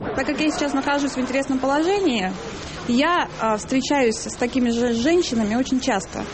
Так 0.00 0.26
как 0.26 0.40
я 0.40 0.50
сейчас 0.50 0.72
нахожусь 0.72 1.12
в 1.12 1.18
интересном 1.18 1.58
положении, 1.58 2.32
я 2.88 3.28
а, 3.38 3.58
встречаюсь 3.58 4.16
с 4.16 4.34
такими 4.34 4.70
же 4.70 4.94
женщинами 4.94 5.54
очень 5.54 5.78
часто. 5.78 6.24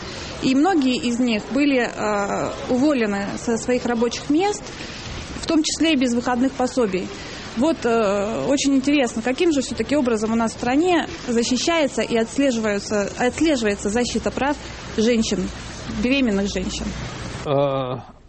И 0.41 0.55
многие 0.55 0.95
из 0.95 1.19
них 1.19 1.43
были 1.51 1.79
а, 1.79 2.53
уволены 2.69 3.25
со 3.37 3.57
своих 3.57 3.85
рабочих 3.85 4.29
мест, 4.29 4.63
в 5.41 5.45
том 5.45 5.63
числе 5.63 5.93
и 5.93 5.95
без 5.97 6.13
выходных 6.13 6.53
пособий. 6.53 7.07
Вот 7.57 7.77
э, 7.85 8.45
очень 8.47 8.75
интересно, 8.75 9.23
каким 9.23 9.51
же 9.51 9.61
все-таки 9.61 9.95
образом 9.95 10.31
у 10.31 10.35
нас 10.35 10.51
в 10.51 10.57
стране 10.57 11.07
защищается 11.27 12.03
и 12.03 12.15
отслеживается, 12.15 13.09
отслеживается 13.17 13.89
защита 13.89 14.29
прав 14.29 14.55
женщин, 14.95 15.49
беременных 16.03 16.53
женщин. 16.53 16.85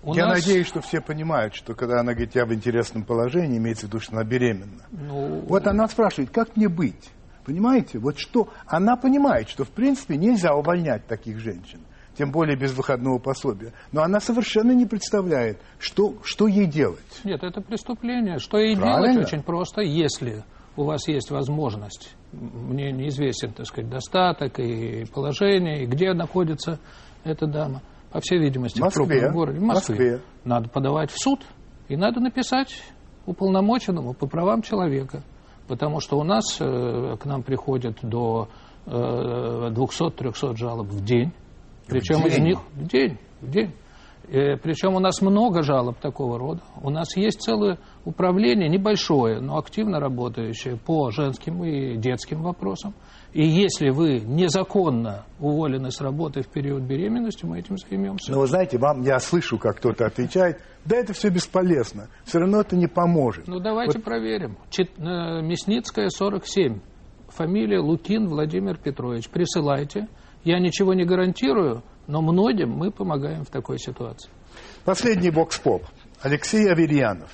У 0.03 0.15
я 0.15 0.27
нас- 0.27 0.47
надеюсь, 0.47 0.67
что 0.67 0.81
все 0.81 1.01
понимают, 1.01 1.55
что 1.55 1.75
когда 1.75 2.01
она 2.01 2.13
говорит, 2.13 2.35
я 2.35 2.47
в 2.47 2.55
интересном 2.55 3.05
положении, 3.05 3.59
имеется 3.59 3.87
в 3.87 3.89
виду, 3.89 4.01
что 4.01 4.13
она 4.13 4.25
беременна. 4.25 4.85
Ну, 4.93 5.41
Вот 5.49 5.67
она 5.67 5.89
спрашивает, 5.89 6.31
как 6.31 6.57
мне 6.57 6.69
быть? 6.69 7.11
Понимаете? 7.45 7.99
Вот 7.99 8.19
что? 8.19 8.49
Она 8.67 8.97
понимает, 8.97 9.49
что 9.49 9.65
в 9.65 9.71
принципе 9.71 10.17
нельзя 10.17 10.55
увольнять 10.55 11.07
таких 11.07 11.39
женщин, 11.39 11.81
тем 12.17 12.31
более 12.31 12.57
без 12.57 12.73
выходного 12.75 13.19
пособия. 13.19 13.73
Но 13.91 14.03
она 14.03 14.21
совершенно 14.21 14.73
не 14.73 14.87
представляет, 14.87 15.59
что, 15.79 16.15
что 16.23 16.47
ей 16.47 16.67
делать. 16.67 17.21
Нет, 17.25 17.43
это 17.43 17.61
преступление. 17.61 18.39
Что 18.39 18.59
ей 18.59 18.77
Правильно. 18.77 19.13
делать 19.15 19.33
очень 19.33 19.43
просто, 19.43 19.81
если 19.81 20.45
у 20.77 20.85
вас 20.85 21.09
есть 21.09 21.31
возможность, 21.31 22.15
мне 22.33 22.93
неизвестен, 22.93 23.53
так 23.53 23.67
сказать, 23.67 23.91
достаток 23.91 24.61
и 24.61 25.07
положение, 25.13 25.83
и 25.83 25.87
где 25.87 26.13
находится 26.13 26.79
эта 27.25 27.47
дама, 27.47 27.81
по 28.11 28.21
всей 28.21 28.39
видимости, 28.39 28.79
В 28.79 28.85
Москве. 28.85 29.05
в 29.05 29.09
крупном 29.09 29.33
городе, 29.33 29.59
в 29.59 29.63
Москве. 29.63 29.95
Москве. 29.95 30.21
Надо 30.45 30.69
подавать 30.69 31.11
в 31.11 31.19
суд, 31.19 31.41
и 31.89 31.97
надо 31.97 32.21
написать 32.21 32.83
уполномоченному 33.27 34.15
по 34.15 34.27
правам 34.27 34.63
человека. 34.63 35.23
Потому 35.67 36.01
что 36.01 36.19
у 36.19 36.25
нас 36.25 36.57
э, 36.61 37.17
к 37.21 37.27
нам 37.27 37.43
приходит 37.43 37.99
до 38.03 38.49
э, 38.87 38.91
200-300 38.91 40.57
жалоб 40.57 40.87
в 40.89 41.05
день. 41.05 41.33
Причем 41.87 42.27
из 42.27 42.35
день? 42.35 42.45
них 42.45 42.59
в 42.75 42.87
день, 42.87 43.19
в 43.43 43.51
день. 43.51 43.75
Э, 44.31 44.57
причем 44.59 44.95
у 44.95 44.99
нас 45.01 45.23
много 45.23 45.63
жалоб 45.63 45.99
такого 45.99 46.39
рода. 46.39 46.61
У 46.83 46.91
нас 46.91 47.17
есть 47.17 47.41
целое 47.41 47.79
управление, 48.05 48.69
небольшое, 48.69 49.41
но 49.41 49.57
активно 49.57 50.01
работающее 50.01 50.77
по 50.77 51.11
женским 51.11 51.65
и 51.65 51.97
детским 51.97 52.43
вопросам. 52.43 52.95
И 53.33 53.43
если 53.47 53.89
вы 53.91 54.21
незаконно 54.21 55.25
уволены 55.41 55.91
с 55.91 56.01
работы 56.01 56.43
в 56.43 56.49
период 56.49 56.83
беременности, 56.83 57.47
мы 57.47 57.59
этим 57.59 57.79
займемся. 57.79 58.33
Но 58.33 58.41
вы 58.41 58.47
знаете, 58.47 58.79
вам 58.79 59.03
я 59.03 59.19
слышу, 59.19 59.59
как 59.59 59.79
кто-то 59.79 60.07
отвечает, 60.07 60.61
да 60.85 60.97
это 60.97 61.13
все 61.15 61.31
бесполезно, 61.31 62.09
все 62.25 62.39
равно 62.39 62.61
это 62.61 62.77
не 62.77 62.87
поможет. 62.87 63.47
Ну, 63.47 63.61
давайте 63.61 63.97
Вот 63.99 64.05
проверим. 64.05 64.57
Чет- 64.71 64.99
э, 64.99 65.41
Мясницкая, 65.43 66.09
47. 66.11 66.81
Фамилия 67.29 67.81
Лукин 67.81 68.27
Владимир 68.29 68.77
Петрович. 68.77 69.29
Присылайте. 69.29 70.09
Я 70.45 70.59
ничего 70.61 70.95
не 70.95 71.05
гарантирую, 71.05 71.83
но 72.09 72.23
многим 72.23 72.71
мы 72.71 72.91
помогаем 72.91 73.45
в 73.45 73.51
такой 73.51 73.79
ситуации. 73.79 74.31
Последний 74.85 75.31
бокс-поп. 75.31 75.85
Алексей 76.23 76.69
Аверьянов. 76.69 77.31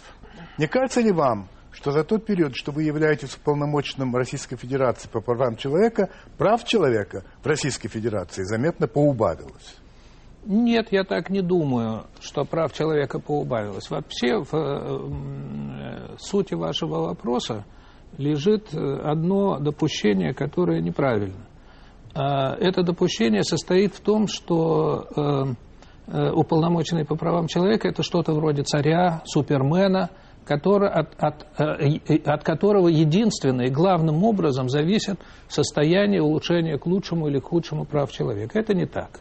Не 0.59 0.67
кажется 0.67 1.01
ли 1.01 1.11
вам, 1.11 1.49
что 1.71 1.93
за 1.93 2.05
тот 2.05 2.27
период, 2.27 2.55
что 2.55 2.73
вы 2.73 2.83
являетесь 2.83 3.35
уполномоченным 3.37 4.15
Российской 4.15 4.57
Федерации 4.57 5.09
по 5.09 5.21
правам 5.21 5.57
человека, 5.57 6.11
прав 6.37 6.65
человека 6.65 7.25
в 7.43 7.47
Российской 7.47 7.89
Федерации 7.89 8.43
заметно 8.43 8.87
поубавилось? 8.87 9.77
Нет, 10.45 10.89
я 10.91 11.05
так 11.05 11.31
не 11.31 11.41
думаю, 11.41 12.05
что 12.21 12.45
прав 12.45 12.73
человека 12.75 13.19
поубавилось. 13.19 13.89
Вообще 13.89 14.43
в 14.43 14.55
э, 14.55 16.13
э, 16.13 16.17
сути 16.19 16.55
вашего 16.55 17.07
вопроса 17.07 17.65
лежит 18.19 18.75
э, 18.75 18.79
одно 18.79 19.59
допущение, 19.59 20.35
которое 20.35 20.83
неправильно. 20.83 21.47
А, 22.15 22.55
Это 22.61 22.83
допущение 22.83 23.43
состоит 23.43 23.95
в 23.95 24.01
том, 24.01 24.29
что 24.29 25.07
э, 25.17 26.13
э, 26.13 26.31
уполномоченный 26.31 27.05
по 27.05 27.17
правам 27.17 27.49
человека 27.49 27.89
это 27.89 28.03
что-то 28.05 28.33
вроде 28.33 28.63
царя, 28.63 29.23
супермена, 29.25 30.11
который, 30.45 30.91
от, 30.91 31.13
от, 31.19 31.47
э, 31.59 32.21
от 32.25 32.45
которого 32.45 32.87
единственно 32.87 33.63
и 33.63 33.71
главным 33.71 34.23
образом 34.23 34.69
зависит 34.69 35.19
состояние 35.49 36.23
улучшения 36.23 36.79
к 36.79 36.87
лучшему 36.87 37.29
или 37.29 37.41
к 37.41 37.47
худшему 37.47 37.85
прав 37.85 38.13
человека. 38.13 38.61
Это 38.61 38.75
не 38.75 38.87
так. 38.87 39.19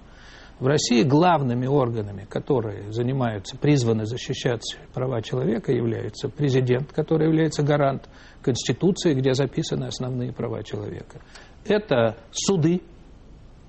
В 0.59 0.67
России 0.67 1.01
главными 1.01 1.65
органами, 1.65 2.27
которые 2.29 2.91
занимаются, 2.91 3.57
призваны 3.57 4.05
защищать 4.05 4.77
права 4.93 5.21
человека, 5.23 5.71
являются 5.71 6.29
президент, 6.29 6.93
который 6.93 7.25
является 7.25 7.63
гарант 7.63 8.07
Конституции, 8.43 9.15
где 9.15 9.33
записаны 9.33 9.85
основные 9.85 10.31
права 10.31 10.63
человека. 10.63 11.19
Это 11.65 12.17
суды, 12.31 12.81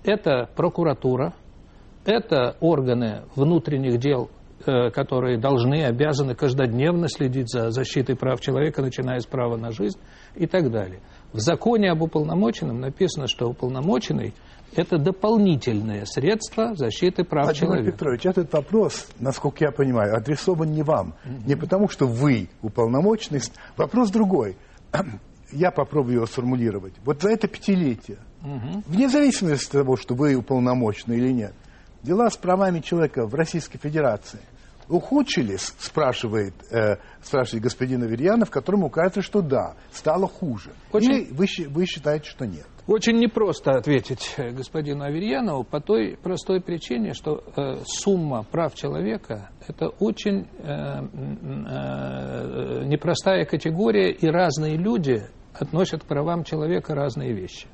это 0.04 0.48
прокуратура, 0.56 1.34
это 2.04 2.56
органы 2.60 3.22
внутренних 3.34 3.98
дел, 3.98 4.30
э, 4.66 4.90
которые 4.90 5.38
должны, 5.38 5.84
обязаны 5.84 6.34
каждодневно 6.34 7.08
следить 7.08 7.50
за 7.50 7.70
защитой 7.70 8.16
прав 8.16 8.40
человека, 8.40 8.82
начиная 8.82 9.20
с 9.20 9.26
права 9.26 9.56
на 9.56 9.70
жизнь 9.70 9.98
и 10.34 10.46
так 10.46 10.70
далее. 10.70 11.00
В 11.32 11.38
законе 11.38 11.90
об 11.90 12.02
уполномоченном 12.02 12.80
написано, 12.80 13.26
что 13.26 13.48
уполномоченный– 13.48 14.34
это 14.76 14.98
дополнительное 14.98 16.04
средство 16.04 16.74
защиты 16.74 17.24
прав 17.24 17.44
Владимир 17.44 17.66
человека. 17.66 17.92
Петрович, 17.92 18.26
этот 18.26 18.52
вопрос, 18.52 19.08
насколько 19.18 19.64
я 19.64 19.70
понимаю, 19.70 20.16
адресован 20.16 20.72
не 20.72 20.82
вам. 20.82 21.14
Не 21.46 21.56
потому, 21.56 21.88
что 21.88 22.06
вы 22.06 22.48
уполномоченный. 22.60 23.40
Вопрос 23.76 24.10
другой. 24.10 24.56
Я 25.54 25.70
попробую 25.70 26.16
его 26.16 26.26
сформулировать. 26.26 26.94
Вот 27.04 27.22
за 27.22 27.30
это 27.30 27.48
пятилетие 27.48 28.18
Вне 28.86 29.08
зависимости 29.08 29.64
от 29.66 29.72
того, 29.84 29.96
что 29.96 30.14
вы 30.14 30.34
уполномочены 30.34 31.14
или 31.14 31.32
нет. 31.32 31.54
Дела 32.02 32.28
с 32.28 32.36
правами 32.36 32.80
человека 32.80 33.26
в 33.26 33.34
Российской 33.34 33.78
Федерации 33.78 34.40
ухудшились, 34.86 35.72
спрашивает, 35.78 36.52
э, 36.70 36.96
спрашивает 37.22 37.62
господин 37.64 38.02
Аверьянов, 38.02 38.50
которому 38.50 38.90
кажется, 38.90 39.22
что 39.22 39.40
да, 39.40 39.74
стало 39.92 40.26
хуже. 40.28 40.72
Очень- 40.92 41.10
Или 41.12 41.32
вы, 41.32 41.46
вы 41.70 41.86
считаете, 41.86 42.28
что 42.28 42.46
нет? 42.46 42.66
Очень 42.86 43.16
непросто 43.16 43.70
ответить 43.70 44.34
э, 44.36 44.50
господину 44.50 45.04
Аверьянову 45.04 45.64
по 45.64 45.80
той 45.80 46.18
простой 46.22 46.60
причине, 46.60 47.14
что 47.14 47.42
э, 47.56 47.76
сумма 47.86 48.42
прав 48.42 48.74
человека– 48.74 49.48
это 49.68 49.88
очень 49.88 50.46
э, 50.58 50.66
м, 50.68 51.66
э, 51.66 52.84
непростая 52.84 53.46
категория, 53.46 54.10
и 54.12 54.26
разные 54.26 54.76
люди 54.76 55.22
относят 55.54 56.02
к 56.02 56.06
правам 56.06 56.44
человека 56.44 56.94
разные 56.94 57.32
вещи. 57.32 57.66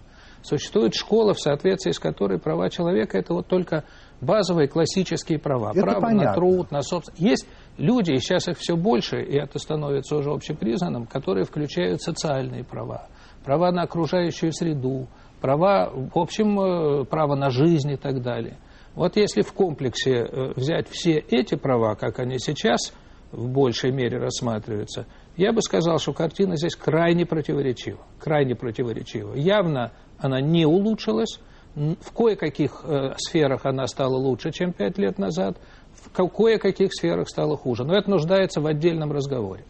Существует 0.43 0.95
школа, 0.95 1.35
в 1.35 1.41
соответствии 1.41 1.93
с 1.93 1.99
которой 1.99 2.39
права 2.39 2.71
человека– 2.71 3.19
это 3.19 3.35
вот 3.35 3.47
только 3.47 3.85
базовые 4.23 4.69
классические 4.69 5.39
права. 5.39 5.73
Это 5.73 5.83
Право 5.83 6.01
на 6.01 6.07
понятно. 6.07 6.35
труд, 6.35 6.71
на 6.71 6.83
собственность. 6.83 7.21
Есть 7.23 7.49
люди, 7.77 8.13
и 8.13 8.19
сейчас 8.19 8.49
их 8.49 8.57
все 8.59 8.75
больше, 8.75 9.21
и 9.21 9.37
это 9.37 9.59
становится 9.59 10.17
уже 10.17 10.31
общепризнанным, 10.31 11.07
которые 11.07 11.45
включают 11.45 12.01
социальные 12.01 12.65
права, 12.65 13.09
права 13.45 13.71
на 13.71 13.83
окружающую 13.83 14.53
среду, 14.53 15.09
права, 15.43 15.91
в 15.91 16.19
общем, 16.19 16.59
э, 16.59 17.05
право 17.05 17.35
на 17.35 17.51
жизнь 17.51 17.91
и 17.91 17.97
так 17.97 18.23
далее. 18.23 18.57
Вот 18.95 19.17
если 19.17 19.43
в 19.43 19.53
комплексе 19.53 20.25
э, 20.25 20.53
взять 20.57 20.89
все 20.89 21.19
эти 21.19 21.55
права, 21.55 21.95
как 21.97 22.19
они 22.19 22.39
сейчас 22.39 22.95
в 23.31 23.49
большей 23.49 23.93
мере 23.93 24.19
рассматриваются, 24.19 25.07
я 25.41 25.53
бы 25.55 25.63
сказал, 25.63 25.99
что 25.99 26.13
картина 26.13 26.57
здесь 26.57 26.77
крайне 26.77 27.25
противоречива. 27.25 28.01
Крайне 28.19 28.55
противоречива. 28.55 29.35
Явно 29.35 29.93
она 30.19 30.41
не 30.43 30.67
улучшилась. 30.67 31.41
В 31.75 32.13
кое-каких 32.13 32.83
э, 32.85 33.15
сферах 33.17 33.65
она 33.65 33.87
стала 33.87 34.17
лучше, 34.17 34.51
чем 34.51 34.73
пять 34.73 34.99
лет 34.99 35.19
назад. 35.19 35.57
В 35.95 36.11
ко- 36.11 36.29
кое-каких 36.29 36.93
сферах 36.93 37.29
стала 37.29 37.57
хуже. 37.57 37.85
Но 37.85 37.97
это 37.97 38.11
нуждается 38.11 38.61
в 38.61 38.67
отдельном 38.67 39.13
разговоре. 39.13 39.65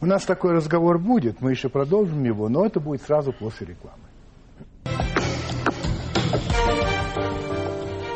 У 0.00 0.06
нас 0.06 0.24
такой 0.24 0.52
разговор 0.52 1.00
будет, 1.00 1.40
мы 1.40 1.50
еще 1.50 1.68
продолжим 1.68 2.22
его, 2.22 2.48
но 2.48 2.64
это 2.64 2.78
будет 2.78 3.02
сразу 3.02 3.32
после 3.32 3.68
рекламы. 3.68 4.02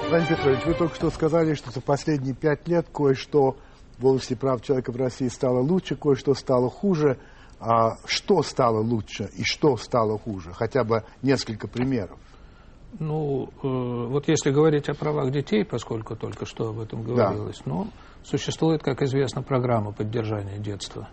Владимир 0.08 0.36
Петрович, 0.36 0.64
вы 0.66 0.74
только 0.74 0.94
что 0.94 1.10
сказали, 1.10 1.54
что 1.54 1.72
за 1.72 1.80
последние 1.80 2.34
пять 2.34 2.68
лет 2.68 2.86
кое-что 2.94 3.56
в 3.98 4.06
области 4.06 4.34
прав 4.34 4.62
человека 4.62 4.92
в 4.92 4.96
России 4.96 5.28
стало 5.28 5.60
лучше, 5.60 5.96
кое-что 5.96 6.34
стало 6.34 6.70
хуже. 6.70 7.18
А 7.58 7.96
что 8.04 8.42
стало 8.42 8.80
лучше 8.82 9.30
и 9.34 9.42
что 9.42 9.78
стало 9.78 10.18
хуже? 10.18 10.52
Хотя 10.52 10.84
бы 10.84 11.04
несколько 11.22 11.68
примеров. 11.68 12.18
Ну, 12.98 13.48
э, 13.62 13.66
вот 14.08 14.28
если 14.28 14.50
говорить 14.50 14.88
о 14.88 14.94
правах 14.94 15.30
детей, 15.32 15.64
поскольку 15.64 16.16
только 16.16 16.44
что 16.44 16.68
об 16.68 16.80
этом 16.80 17.02
говорилось, 17.02 17.62
ну, 17.64 17.88
существует, 18.24 18.82
как 18.82 19.02
известно, 19.02 19.42
программа 19.42 19.92
поддержания 19.92 20.58
детства. 20.58 21.08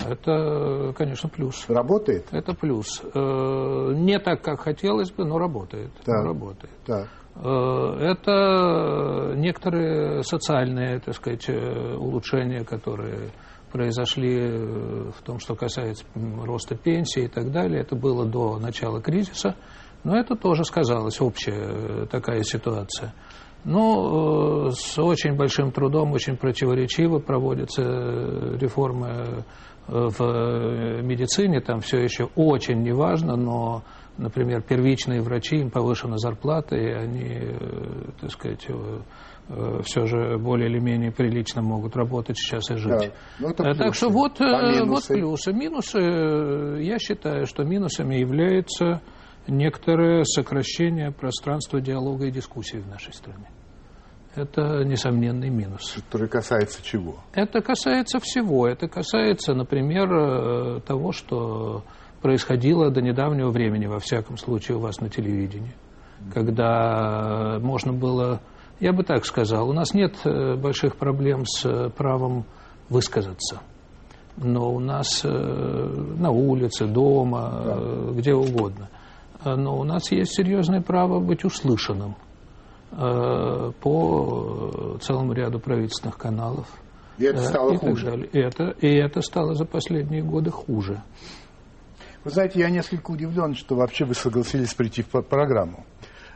Это, 0.00 0.92
конечно, 0.96 1.28
плюс. 1.28 1.64
Работает? 1.68 2.26
Это 2.32 2.54
плюс. 2.54 3.00
Э, 3.14 3.92
Не 3.94 4.18
так, 4.18 4.42
как 4.42 4.60
хотелось 4.60 5.10
бы, 5.12 5.24
но 5.24 5.38
работает. 5.38 5.92
Так. 6.04 6.22
Но 6.22 6.24
работает. 6.24 6.74
Так. 6.84 7.08
Э, 7.36 7.96
Это 8.00 9.34
некоторые 9.36 10.22
социальные, 10.22 11.00
так 11.00 11.14
сказать, 11.14 11.48
э, 11.48 11.96
улучшения, 11.96 12.64
которые 12.64 13.30
произошли 13.72 14.38
э, 14.38 15.10
в 15.10 15.22
том, 15.22 15.40
что 15.40 15.56
касается 15.56 16.04
роста 16.14 16.76
пенсии 16.76 17.24
и 17.24 17.28
так 17.28 17.50
далее. 17.50 17.80
Это 17.80 17.96
было 17.96 18.24
до 18.24 18.58
начала 18.58 19.00
кризиса, 19.00 19.56
но 20.04 20.16
это 20.16 20.36
тоже 20.36 20.64
сказалось, 20.64 21.20
общая 21.20 22.04
э, 22.04 22.06
такая 22.06 22.42
ситуация. 22.42 23.12
Э, 23.64 24.70
с 24.70 24.98
очень 24.98 25.36
большим 25.36 25.72
трудом, 25.72 26.12
очень 26.12 26.36
противоречиво 26.36 27.18
проводятся 27.18 27.82
э, 27.82 28.58
реформы 28.60 29.08
э, 29.08 29.42
в 29.88 30.22
э, 30.22 31.02
медицине. 31.02 31.60
Там 31.60 31.80
все 31.80 31.98
еще 31.98 32.28
очень 32.36 32.82
неважно, 32.82 33.36
но, 33.36 33.82
например, 34.18 34.62
первичные 34.62 35.20
врачи, 35.20 35.56
им 35.56 35.70
повышена 35.70 36.18
зарплата, 36.18 36.76
и 36.76 36.86
они, 36.90 37.28
э, 37.28 38.10
так 38.20 38.30
сказать, 38.30 38.66
все 39.84 40.06
же 40.06 40.38
более 40.38 40.70
или 40.70 40.78
менее 40.78 41.12
прилично 41.12 41.60
могут 41.60 41.96
работать 41.96 42.38
сейчас 42.38 42.70
и 42.70 42.76
жить. 42.76 42.92
Да. 42.92 43.06
Ну, 43.38 43.50
Э, 43.50 43.74
так 43.74 43.94
что 43.94 44.08
вот, 44.08 44.40
э, 44.40 44.44
А 44.44 44.84
вот 44.84 45.06
плюсы. 45.06 45.52
Минусы, 45.52 45.98
э, 45.98 46.82
я 46.82 46.98
считаю, 46.98 47.44
что 47.46 47.62
минусами 47.62 48.14
является 48.16 49.02
некоторое 49.46 50.24
сокращение 50.24 51.10
пространства 51.10 51.80
диалога 51.80 52.26
и 52.26 52.30
дискуссии 52.30 52.78
в 52.78 52.88
нашей 52.88 53.12
стране. 53.12 53.50
Это 54.34 54.82
несомненный 54.84 55.50
минус. 55.50 55.92
Который 55.94 56.28
касается 56.28 56.82
чего? 56.82 57.18
Это 57.34 57.60
касается 57.60 58.18
всего. 58.20 58.66
Это 58.66 58.88
касается, 58.88 59.54
например, 59.54 60.12
э, 60.12 60.80
того, 60.80 61.12
что 61.12 61.84
происходило 62.24 62.90
до 62.90 63.02
недавнего 63.02 63.50
времени, 63.50 63.84
во 63.84 63.98
всяком 63.98 64.38
случае, 64.38 64.78
у 64.78 64.80
вас 64.80 64.98
на 64.98 65.10
телевидении. 65.10 65.74
Когда 66.32 67.58
можно 67.60 67.92
было, 67.92 68.40
я 68.80 68.94
бы 68.94 69.02
так 69.02 69.26
сказал, 69.26 69.68
у 69.68 69.74
нас 69.74 69.92
нет 69.92 70.14
э, 70.24 70.56
больших 70.56 70.96
проблем 70.96 71.44
с 71.44 71.66
э, 71.66 71.90
правом 71.90 72.46
высказаться. 72.88 73.60
Но 74.38 74.72
у 74.72 74.80
нас 74.80 75.20
э, 75.22 75.28
на 75.28 76.30
улице, 76.30 76.86
дома, 76.86 77.50
э, 77.52 78.12
где 78.14 78.32
угодно. 78.32 78.88
Э, 79.44 79.54
Но 79.54 79.78
у 79.78 79.84
нас 79.84 80.10
есть 80.10 80.34
серьезное 80.34 80.80
право 80.80 81.20
быть 81.20 81.44
услышанным 81.44 82.14
э, 82.92 83.70
по 83.82 84.96
целому 85.02 85.34
ряду 85.34 85.60
правительственных 85.60 86.16
каналов. 86.16 86.68
И 87.18 87.24
это 87.24 87.40
Э, 87.40 87.44
стало 87.44 87.74
и 87.74 87.76
хуже. 87.76 88.28
И 88.32 88.38
это, 88.38 88.74
и 88.80 88.88
это 88.88 89.20
стало 89.20 89.54
за 89.54 89.66
последние 89.66 90.22
годы 90.22 90.50
хуже. 90.50 91.02
Вы 92.24 92.30
знаете, 92.30 92.58
я 92.60 92.70
несколько 92.70 93.10
удивлен, 93.10 93.54
что 93.54 93.76
вообще 93.76 94.06
вы 94.06 94.14
согласились 94.14 94.72
прийти 94.72 95.02
в 95.02 95.20
программу. 95.20 95.84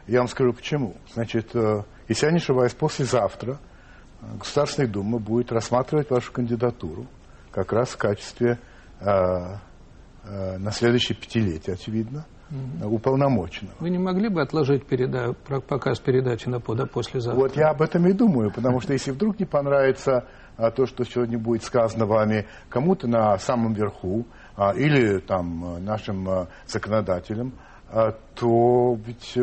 Я 0.07 0.19
вам 0.19 0.29
скажу 0.29 0.53
почему. 0.53 0.97
Значит, 1.15 1.55
э, 1.55 1.83
если 2.09 2.27
я 2.27 2.33
не 2.33 2.39
ошибаюсь, 2.39 2.75
послезавтра 2.75 3.59
э, 4.21 4.37
Государственная 4.39 4.91
Дума 4.91 5.19
будет 5.19 5.51
рассматривать 5.51 6.11
вашу 6.11 6.31
кандидатуру 6.31 7.07
как 7.51 7.73
раз 7.73 7.89
в 7.89 7.97
качестве 7.97 8.59
э, 9.01 9.07
э, 10.25 10.59
на 10.59 10.73
следующее 10.73 11.17
пятилетие, 11.17 11.73
очевидно, 11.73 12.27
э, 12.51 12.85
уполномоченного. 12.85 13.75
Вы 13.81 13.89
не 13.89 13.99
могли 13.99 14.29
бы 14.29 14.43
отложить 14.43 14.85
переда- 14.87 15.33
показ 15.61 16.01
передачи 16.01 16.51
на 16.51 16.61
пода 16.61 16.85
послезавтра? 16.85 17.41
Вот 17.41 17.57
я 17.57 17.71
об 17.71 17.81
этом 17.81 18.07
и 18.07 18.13
думаю, 18.13 18.53
потому 18.53 18.83
что 18.83 18.93
если 18.93 19.11
вдруг 19.11 19.41
не 19.41 19.47
понравится 19.47 20.27
а, 20.59 20.71
то, 20.71 20.87
что 20.87 21.05
сегодня 21.05 21.39
будет 21.39 21.63
сказано 21.63 22.05
вами 22.05 22.47
кому-то 22.69 23.07
на 23.07 23.39
самом 23.39 23.73
верху 23.73 24.27
или 24.73 25.19
там 25.19 25.65
а, 25.65 25.79
нашим 25.79 26.29
а, 26.29 26.49
законодателям, 26.67 27.53
а, 27.91 28.13
то 28.35 28.99
ведь 29.07 29.33
э, 29.37 29.43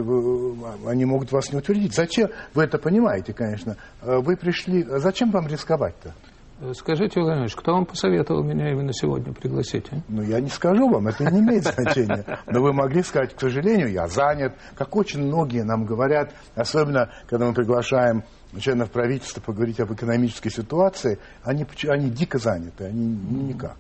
они 0.87 1.05
могут 1.05 1.31
вас 1.31 1.51
не 1.51 1.57
утвердить. 1.57 1.95
Зачем? 1.95 2.29
Вы 2.53 2.63
это 2.65 2.77
понимаете, 2.77 3.33
конечно. 3.33 3.75
А, 4.01 4.19
Вы 4.19 4.35
пришли... 4.37 4.83
а 4.83 4.99
Зачем 4.99 5.31
вам 5.31 5.47
рисковать-то? 5.47 6.13
Э, 6.61 6.73
Скажите, 6.75 7.19
Владимир 7.21 7.49
кто 7.55 7.73
вам 7.73 7.85
посоветовал 7.85 8.43
меня 8.43 8.71
именно 8.71 8.93
сегодня 8.93 9.33
пригласить? 9.33 9.87
а? 9.91 9.95
Ну, 10.07 10.21
я 10.21 10.39
не 10.41 10.49
скажу 10.49 10.87
вам, 10.89 11.07
это 11.07 11.29
не 11.31 11.39
имеет 11.39 11.63
значения. 11.63 12.23
Но 12.45 12.61
вы 12.61 12.71
могли 12.73 13.01
сказать, 13.01 13.33
к 13.33 13.39
сожалению, 13.39 13.91
я 13.91 14.07
занят, 14.07 14.53
как 14.75 14.95
очень 14.95 15.21
многие 15.23 15.63
нам 15.63 15.85
говорят, 15.85 16.31
особенно, 16.55 17.09
когда 17.27 17.47
мы 17.47 17.53
приглашаем 17.53 18.23
членов 18.59 18.91
правительства 18.91 19.41
поговорить 19.41 19.79
об 19.79 19.91
экономической 19.93 20.49
ситуации, 20.49 21.17
они, 21.43 21.65
они 21.89 22.09
дико 22.09 22.37
заняты, 22.37 22.85
они 22.85 23.05
ни- 23.07 23.53
никак. 23.53 23.77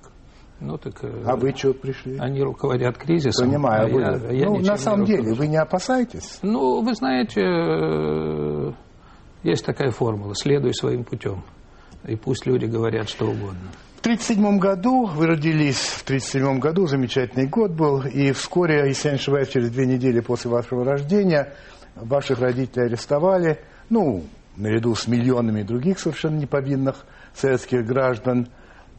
Ну, 0.59 0.77
так, 0.77 0.93
э, 1.03 1.23
А 1.25 1.35
вы 1.35 1.51
что 1.55 1.73
пришли? 1.73 2.17
Они 2.17 2.41
руководят 2.41 2.97
кризисом. 2.97 3.49
Понимаю, 3.49 3.85
а 3.85 3.89
вы. 3.89 4.01
я- 4.01 4.31
я 4.31 4.45
ну, 4.45 4.59
на 4.59 4.77
самом 4.77 5.05
деле, 5.05 5.33
вы 5.33 5.47
не 5.47 5.57
опасаетесь? 5.57 6.39
Ну, 6.41 6.81
вы 6.81 6.93
знаете, 6.95 7.41
э, 7.41 8.71
есть 9.43 9.65
такая 9.65 9.91
формула 9.91 10.33
«следуй 10.35 10.73
своим 10.73 11.03
путем». 11.03 11.43
И 12.07 12.15
пусть 12.15 12.45
люди 12.45 12.65
говорят 12.65 13.09
что 13.09 13.25
угодно. 13.25 13.69
В 13.97 14.01
1937 14.05 14.59
году 14.59 15.05
вы 15.05 15.25
родились, 15.27 15.77
в 15.79 16.03
1937 16.03 16.59
году 16.59 16.85
замечательный 16.87 17.47
год 17.47 17.71
был, 17.71 18.03
и 18.03 18.31
вскоре, 18.31 18.87
если 18.87 19.07
я 19.09 19.13
не 19.15 19.19
ошибаюсь, 19.19 19.49
через 19.49 19.71
две 19.71 19.87
недели 19.87 20.19
после 20.19 20.51
вашего 20.51 20.85
рождения 20.85 21.53
ваших 21.95 22.39
родителей 22.39 22.85
арестовали, 22.85 23.59
ну, 23.89 24.23
наряду 24.57 24.93
с 24.95 25.07
миллионами 25.07 25.63
других 25.63 25.97
совершенно 25.99 26.37
неповинных 26.37 27.05
советских 27.33 27.85
граждан, 27.85 28.47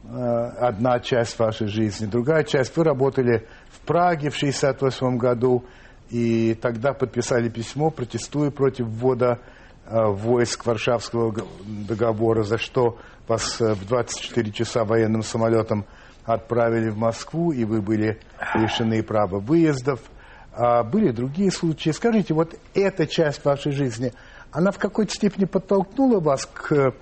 одна 0.08 1.00
часть 1.00 1.38
вашей 1.38 1.66
жизни, 1.66 2.06
другая 2.06 2.44
часть. 2.44 2.76
Вы 2.76 2.84
работали 2.84 3.46
в 3.70 3.80
Праге 3.80 4.30
в 4.30 4.36
1968 4.36 5.18
году, 5.18 5.64
и 6.10 6.54
тогда 6.54 6.92
подписали 6.92 7.48
письмо, 7.48 7.90
протестуя 7.90 8.50
против 8.50 8.86
ввода 8.86 9.40
э, 9.86 9.98
войск 10.06 10.66
Варшавского 10.66 11.34
договора, 11.64 12.42
за 12.42 12.58
что 12.58 12.98
вас 13.26 13.60
э, 13.60 13.74
в 13.74 13.86
24 13.86 14.52
часа 14.52 14.84
военным 14.84 15.22
самолетом 15.22 15.84
отправили 16.24 16.90
в 16.90 16.96
Москву, 16.96 17.52
и 17.52 17.64
вы 17.64 17.80
были 17.80 18.20
лишены 18.54 19.02
права 19.02 19.38
выездов. 19.38 20.00
а 20.52 20.82
были 20.84 21.10
другие 21.10 21.50
случаи. 21.50 21.90
Скажите, 21.90 22.34
вот 22.34 22.54
эта 22.74 23.06
часть 23.06 23.44
вашей 23.44 23.72
жизни, 23.72 24.12
она 24.52 24.70
в 24.70 24.78
какой-то 24.78 25.12
степени 25.12 25.44
подтолкнула 25.44 26.20
вас 26.20 26.46
к 26.46 26.72
э, 26.72 26.92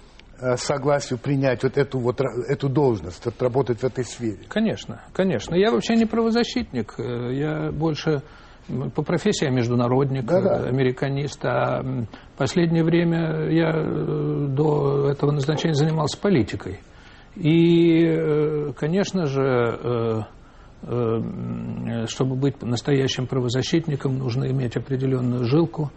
согласию 0.56 1.18
принять 1.18 1.62
вот 1.62 1.76
эту, 1.76 1.98
вот, 1.98 2.20
эту 2.20 2.68
должность, 2.68 3.24
вот, 3.24 3.40
работать 3.40 3.80
в 3.80 3.84
этой 3.84 4.04
сфере? 4.04 4.40
Конечно, 4.48 5.00
конечно. 5.12 5.54
Я 5.54 5.70
вообще 5.70 5.94
не 5.96 6.06
правозащитник, 6.06 6.94
э, 6.98 7.34
я 7.34 7.72
больше 7.72 8.22
по 8.94 9.02
профессии 9.02 9.44
я 9.44 9.50
международник, 9.50 10.24
да 10.24 10.40
-да. 10.40 10.68
американист, 10.68 11.44
а 11.44 11.82
последнее 12.38 12.82
время 12.82 13.50
я 13.50 13.70
э, 13.74 14.46
до 14.48 15.10
этого 15.10 15.32
назначения 15.32 15.74
занимался 15.74 16.18
политикой. 16.18 16.80
И, 17.36 18.72
конечно 18.78 19.26
же, 19.26 20.24
чтобы 22.06 22.36
быть 22.36 22.62
настоящим 22.62 23.26
правозащитником, 23.26 24.18
нужно 24.18 24.44
иметь 24.50 24.76
определенную 24.76 25.44
жилку. 25.44 25.90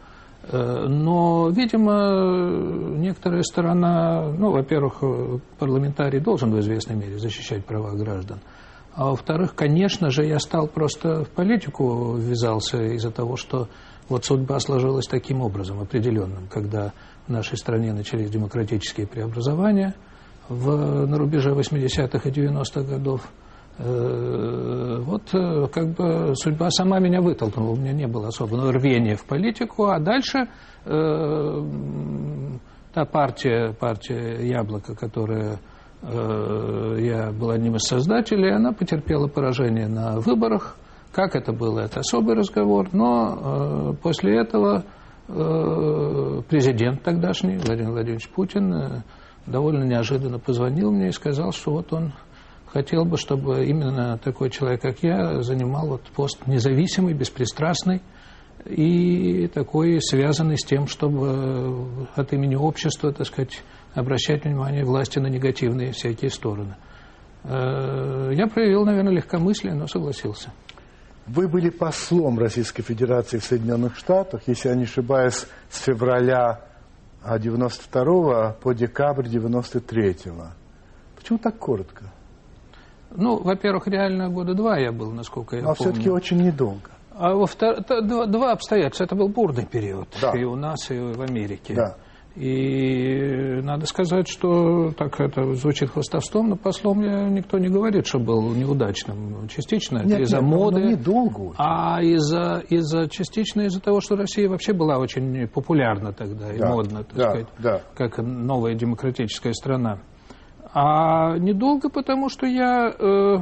Но, 0.51 1.49
видимо, 1.49 2.97
некоторая 2.97 3.43
сторона, 3.43 4.31
ну, 4.31 4.51
во-первых, 4.51 5.01
парламентарий 5.59 6.19
должен 6.19 6.51
в 6.51 6.59
известной 6.59 6.95
мере 6.95 7.19
защищать 7.19 7.65
права 7.65 7.91
граждан. 7.95 8.39
А 8.97 9.11
во-вторых, 9.11 9.53
конечно 9.53 10.09
же, 10.09 10.25
я 10.25 10.39
стал 10.39 10.67
просто 10.67 11.23
в 11.23 11.29
политику 11.29 12.15
ввязался 12.15 12.81
из-за 12.95 13.11
того, 13.11 13.35
что 13.35 13.67
вот 14.09 14.25
судьба 14.25 14.59
сложилась 14.59 15.05
таким 15.05 15.41
образом, 15.41 15.79
определенным, 15.79 16.47
когда 16.49 16.93
в 17.27 17.31
нашей 17.31 17.57
стране 17.57 17.93
начались 17.93 18.31
демократические 18.31 19.05
преобразования 19.05 19.93
в, 20.49 21.05
на 21.05 21.17
рубеже 21.17 21.51
80-х 21.51 22.27
и 22.27 22.31
90-х 22.31 22.81
годов. 22.81 23.27
Э, 23.79 24.97
вот 25.01 25.33
э, 25.35 25.67
как 25.67 25.89
бы 25.89 26.33
судьба 26.35 26.71
сама 26.71 26.99
меня 26.99 27.21
вытолкнула, 27.21 27.73
у 27.73 27.75
меня 27.75 27.93
не 27.93 28.07
было 28.07 28.29
особого 28.29 28.71
рвения 28.71 29.15
в 29.15 29.23
политику, 29.25 29.85
а 29.85 29.99
дальше 29.99 30.47
э, 30.85 31.63
та 32.93 33.05
партия, 33.05 33.73
партия 33.79 34.47
«Яблоко», 34.47 34.95
которая 34.95 35.59
я 36.03 37.31
был 37.31 37.49
одним 37.49 37.75
из 37.75 37.81
создателей, 37.87 38.53
она 38.53 38.71
потерпела 38.71 39.27
поражение 39.27 39.87
на 39.87 40.19
выборах. 40.19 40.75
Как 41.11 41.35
это 41.35 41.53
было, 41.53 41.79
это 41.79 42.01
особый 42.01 42.35
разговор, 42.35 42.89
но 42.93 43.95
после 44.03 44.39
этого 44.39 44.83
президент 45.27 47.01
тогдашний, 47.01 47.57
Владимир 47.57 47.93
Владимирович 47.93 48.29
Путин, 48.29 49.01
довольно 49.47 49.85
неожиданно 49.85 50.37
позвонил 50.37 50.91
мне 50.91 51.07
и 51.07 51.11
сказал, 51.11 51.51
что 51.51 51.71
вот 51.71 51.91
он 51.91 52.13
хотел 52.77 53.05
бы, 53.05 53.17
чтобы 53.17 53.65
именно 53.65 54.19
такой 54.19 54.51
человек, 54.51 54.83
как 54.83 55.01
я, 55.01 55.41
занимал 55.41 55.87
вот 55.87 56.03
пост 56.15 56.45
независимый, 56.45 57.15
беспристрастный 57.15 58.03
и 58.65 59.47
такой 59.47 59.99
связанный 59.99 60.59
с 60.59 60.63
тем, 60.63 60.85
чтобы 60.85 62.07
от 62.15 62.33
имени 62.33 62.53
общества, 62.53 63.11
так 63.11 63.25
сказать, 63.25 63.63
обращать 63.95 64.45
внимание 64.45 64.85
власти 64.85 65.17
на 65.17 65.25
негативные 65.25 65.91
всякие 65.91 66.29
стороны. 66.29 66.75
Э, 67.45 68.31
я 68.33 68.45
проявил, 68.45 68.85
наверное, 68.85 69.13
легкомыслие, 69.13 69.73
но 69.73 69.87
согласился. 69.87 70.51
Вы 71.25 71.47
были 71.47 71.69
послом 71.71 72.37
Российской 72.37 72.83
Федерации 72.83 73.39
в 73.39 73.43
Соединенных 73.43 73.97
Штатах, 73.97 74.41
если 74.45 74.69
я 74.69 74.75
не 74.75 74.83
ошибаюсь, 74.83 75.47
с 75.71 75.79
февраля 75.81 76.61
92 77.25 78.53
по 78.61 78.73
декабрь 78.73 79.27
93 79.27 80.29
-го. 80.29 80.49
Почему 81.15 81.39
так 81.39 81.57
коротко? 81.57 82.11
Ну, 83.15 83.41
во-первых, 83.41 83.87
реально 83.87 84.29
года 84.29 84.53
два 84.53 84.77
я 84.77 84.91
был, 84.91 85.11
насколько 85.11 85.55
я 85.55 85.63
Но 85.63 85.73
помню. 85.73 85.89
А 85.89 85.91
все-таки 85.93 86.09
очень 86.09 86.37
недолго. 86.37 86.91
А 87.13 87.33
во-вторых, 87.33 87.85
два, 88.03 88.25
два 88.27 88.51
обстоятельства. 88.51 89.05
Это 89.05 89.15
был 89.15 89.29
бурный 89.29 89.65
период 89.65 90.07
да. 90.21 90.31
и 90.37 90.43
у 90.43 90.55
нас, 90.55 90.91
и 90.91 90.97
в 90.97 91.21
Америке. 91.21 91.73
Да. 91.73 91.95
И 92.35 93.61
надо 93.63 93.87
сказать, 93.87 94.27
что 94.27 94.91
так 94.91 95.19
это 95.19 95.53
звучит 95.55 95.89
хвостовством, 95.89 96.49
но 96.49 96.55
послом 96.55 97.01
я, 97.01 97.27
никто 97.29 97.57
не 97.57 97.67
говорит, 97.67 98.05
что 98.05 98.19
был 98.19 98.53
неудачным. 98.53 99.47
Частично 99.47 100.03
нет, 100.03 100.11
это 100.11 100.21
из-за 100.21 100.37
нет, 100.37 100.45
моды. 100.45 100.81
недолго 100.83 101.39
очень. 101.39 101.55
А 101.57 101.99
из-за, 102.03 102.63
из-за, 102.69 103.09
частично 103.09 103.61
из-за 103.61 103.81
того, 103.81 104.01
что 104.01 104.15
Россия 104.15 104.47
вообще 104.47 104.73
была 104.73 104.99
очень 104.99 105.47
популярна 105.47 106.13
тогда 106.13 106.53
и 106.53 106.59
да, 106.59 106.69
модна, 106.69 107.03
так 107.03 107.17
да, 107.17 107.29
сказать, 107.29 107.47
да. 107.57 107.81
как 107.95 108.19
новая 108.19 108.75
демократическая 108.75 109.53
страна. 109.53 109.97
А 110.79 111.39
недолго, 111.39 111.89
потому 111.89 112.29
что 112.29 112.45
я 112.45 112.89
э, 112.89 113.37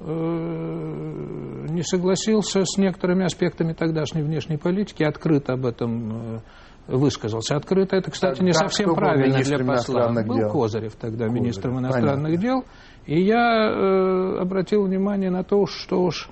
э, 0.00 1.66
не 1.68 1.84
согласился 1.84 2.64
с 2.64 2.76
некоторыми 2.76 3.24
аспектами 3.24 3.74
тогдашней 3.74 4.22
внешней 4.22 4.56
политики, 4.56 5.04
открыто 5.04 5.52
об 5.52 5.66
этом 5.66 6.38
э, 6.38 6.40
высказался. 6.88 7.54
Открыто 7.54 7.94
это, 7.94 8.10
кстати, 8.10 8.42
не 8.42 8.52
совсем 8.52 8.92
правильно 8.96 9.38
для 9.38 9.64
посла. 9.64 10.08
Был 10.08 10.36
дел. 10.36 10.50
Козырев 10.50 10.96
тогда 10.96 11.26
Козырев. 11.26 11.32
министром 11.32 11.78
иностранных 11.78 12.24
Понятно. 12.24 12.36
дел. 12.36 12.64
И 13.06 13.22
я 13.22 13.70
э, 13.70 14.38
обратил 14.40 14.82
внимание 14.82 15.30
на 15.30 15.44
то, 15.44 15.64
что 15.66 16.02
уж 16.02 16.28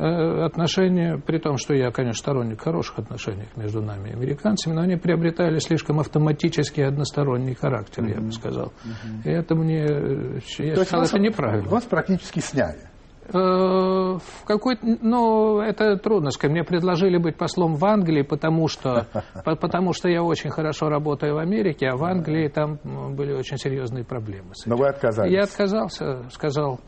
отношения, 0.00 1.18
при 1.18 1.38
том, 1.38 1.56
что 1.56 1.74
я, 1.74 1.90
конечно, 1.90 2.18
сторонник 2.18 2.60
хороших 2.62 2.98
отношений 2.98 3.46
между 3.56 3.82
нами 3.82 4.10
и 4.10 4.12
американцами, 4.12 4.74
но 4.74 4.82
они 4.82 4.96
приобретали 4.96 5.58
слишком 5.58 6.00
автоматический 6.00 6.82
односторонний 6.82 7.54
характер, 7.54 8.04
mm-hmm. 8.04 8.14
я 8.14 8.20
бы 8.20 8.32
сказал. 8.32 8.66
Mm-hmm. 8.66 9.22
И 9.24 9.30
это 9.30 9.54
мне, 9.54 9.84
э, 9.84 10.38
я 10.58 10.74
То 10.74 10.84
считал, 10.84 11.00
вас, 11.00 11.10
это 11.10 11.18
неправильно. 11.18 11.68
Вас 11.68 11.84
практически 11.84 12.40
сняли. 12.40 12.90
Э, 13.32 14.18
в 14.18 14.44
какой-то, 14.44 14.80
ну, 15.02 15.60
это 15.60 15.96
трудно 15.96 16.30
сказать. 16.30 16.52
Мне 16.52 16.64
предложили 16.64 17.16
быть 17.16 17.36
послом 17.36 17.76
в 17.76 17.84
Англии, 17.84 18.22
потому 18.22 18.66
что, 18.68 19.06
потому 19.44 19.92
что 19.92 20.08
я 20.08 20.22
очень 20.22 20.50
хорошо 20.50 20.88
работаю 20.88 21.34
в 21.34 21.38
Америке, 21.38 21.88
а 21.88 21.96
в 21.96 22.04
Англии 22.04 22.48
там 22.48 22.78
были 23.14 23.32
очень 23.32 23.56
серьезные 23.56 24.04
проблемы. 24.04 24.52
Но 24.66 24.76
вы 24.76 24.88
отказались. 24.88 25.32
Я 25.32 25.42
отказался, 25.42 26.28
сказал, 26.30 26.80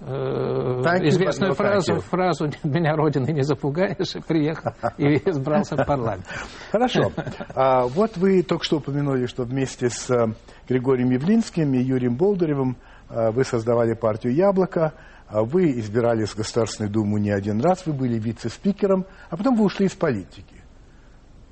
э, 0.00 1.08
известную 1.08 1.54
фразу, 1.54 2.00
фразу 2.00 2.50
«меня 2.64 2.94
родиной 2.94 3.32
не 3.32 3.42
запугаешь» 3.42 4.14
и 4.14 4.20
приехал 4.20 4.72
и 4.98 5.16
избрался 5.28 5.76
в 5.76 5.84
парламент. 5.84 6.26
Хорошо. 6.72 7.12
А, 7.54 7.86
вот 7.86 8.16
вы 8.16 8.42
только 8.42 8.64
что 8.64 8.78
упомянули, 8.78 9.26
что 9.26 9.44
вместе 9.44 9.90
с 9.90 10.10
э, 10.10 10.34
Григорием 10.68 11.10
Явлинским 11.10 11.74
и 11.74 11.82
Юрием 11.82 12.16
Болдыревым 12.16 12.76
э, 13.08 13.30
вы 13.30 13.44
создавали 13.44 13.94
партию 13.94 14.34
«Яблоко», 14.34 14.92
а 15.30 15.44
вы 15.44 15.70
избирались 15.78 16.30
в 16.30 16.36
Государственную 16.36 16.92
Думу 16.92 17.18
не 17.18 17.30
один 17.30 17.60
раз, 17.60 17.86
вы 17.86 17.92
были 17.92 18.18
вице-спикером, 18.18 19.06
а 19.28 19.36
потом 19.36 19.54
вы 19.54 19.64
ушли 19.64 19.86
из 19.86 19.92
политики. 19.92 20.56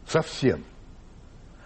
Совсем. 0.05 0.65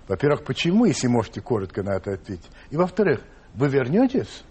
Во-первых, 0.09 0.45
почему, 0.45 0.85
если 0.85 1.07
можете 1.07 1.41
коротко 1.41 1.83
на 1.83 1.97
это 1.97 2.13
ответить? 2.13 2.51
И 2.71 2.77
во-вторых, 2.77 3.23
вы 3.55 3.69
вернетесь? 3.69 4.45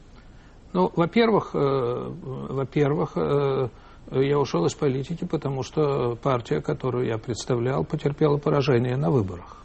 Ну, 0.74 0.92
во-первых, 0.96 1.52
э, 1.54 1.58
во-первых, 1.60 3.12
э, 3.16 3.68
я 4.12 4.40
ушел 4.40 4.66
из 4.66 4.74
политики, 4.74 5.26
потому 5.26 5.64
что 5.64 6.16
партия, 6.16 6.62
которую 6.62 7.08
я 7.08 7.18
представлял, 7.18 7.84
потерпела 7.84 8.38
поражение 8.38 8.96
на 8.96 9.10
выборах. 9.10 9.58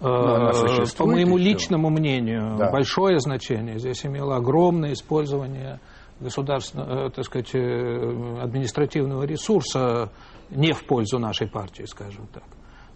Э, 0.00 0.52
по 0.96 1.06
моему 1.06 1.36
личному 1.36 1.90
мнению, 1.90 2.56
да. 2.58 2.70
большое 2.70 3.18
значение 3.18 3.78
здесь 3.78 4.04
имело 4.06 4.36
огромное 4.36 4.92
использование 4.92 5.80
государственного, 6.20 7.10
так 7.10 7.24
сказать, 7.24 7.54
административного 7.54 9.24
ресурса 9.24 10.10
не 10.50 10.72
в 10.72 10.86
пользу 10.86 11.18
нашей 11.18 11.48
партии, 11.48 11.84
скажем 11.84 12.26
так. 12.32 12.44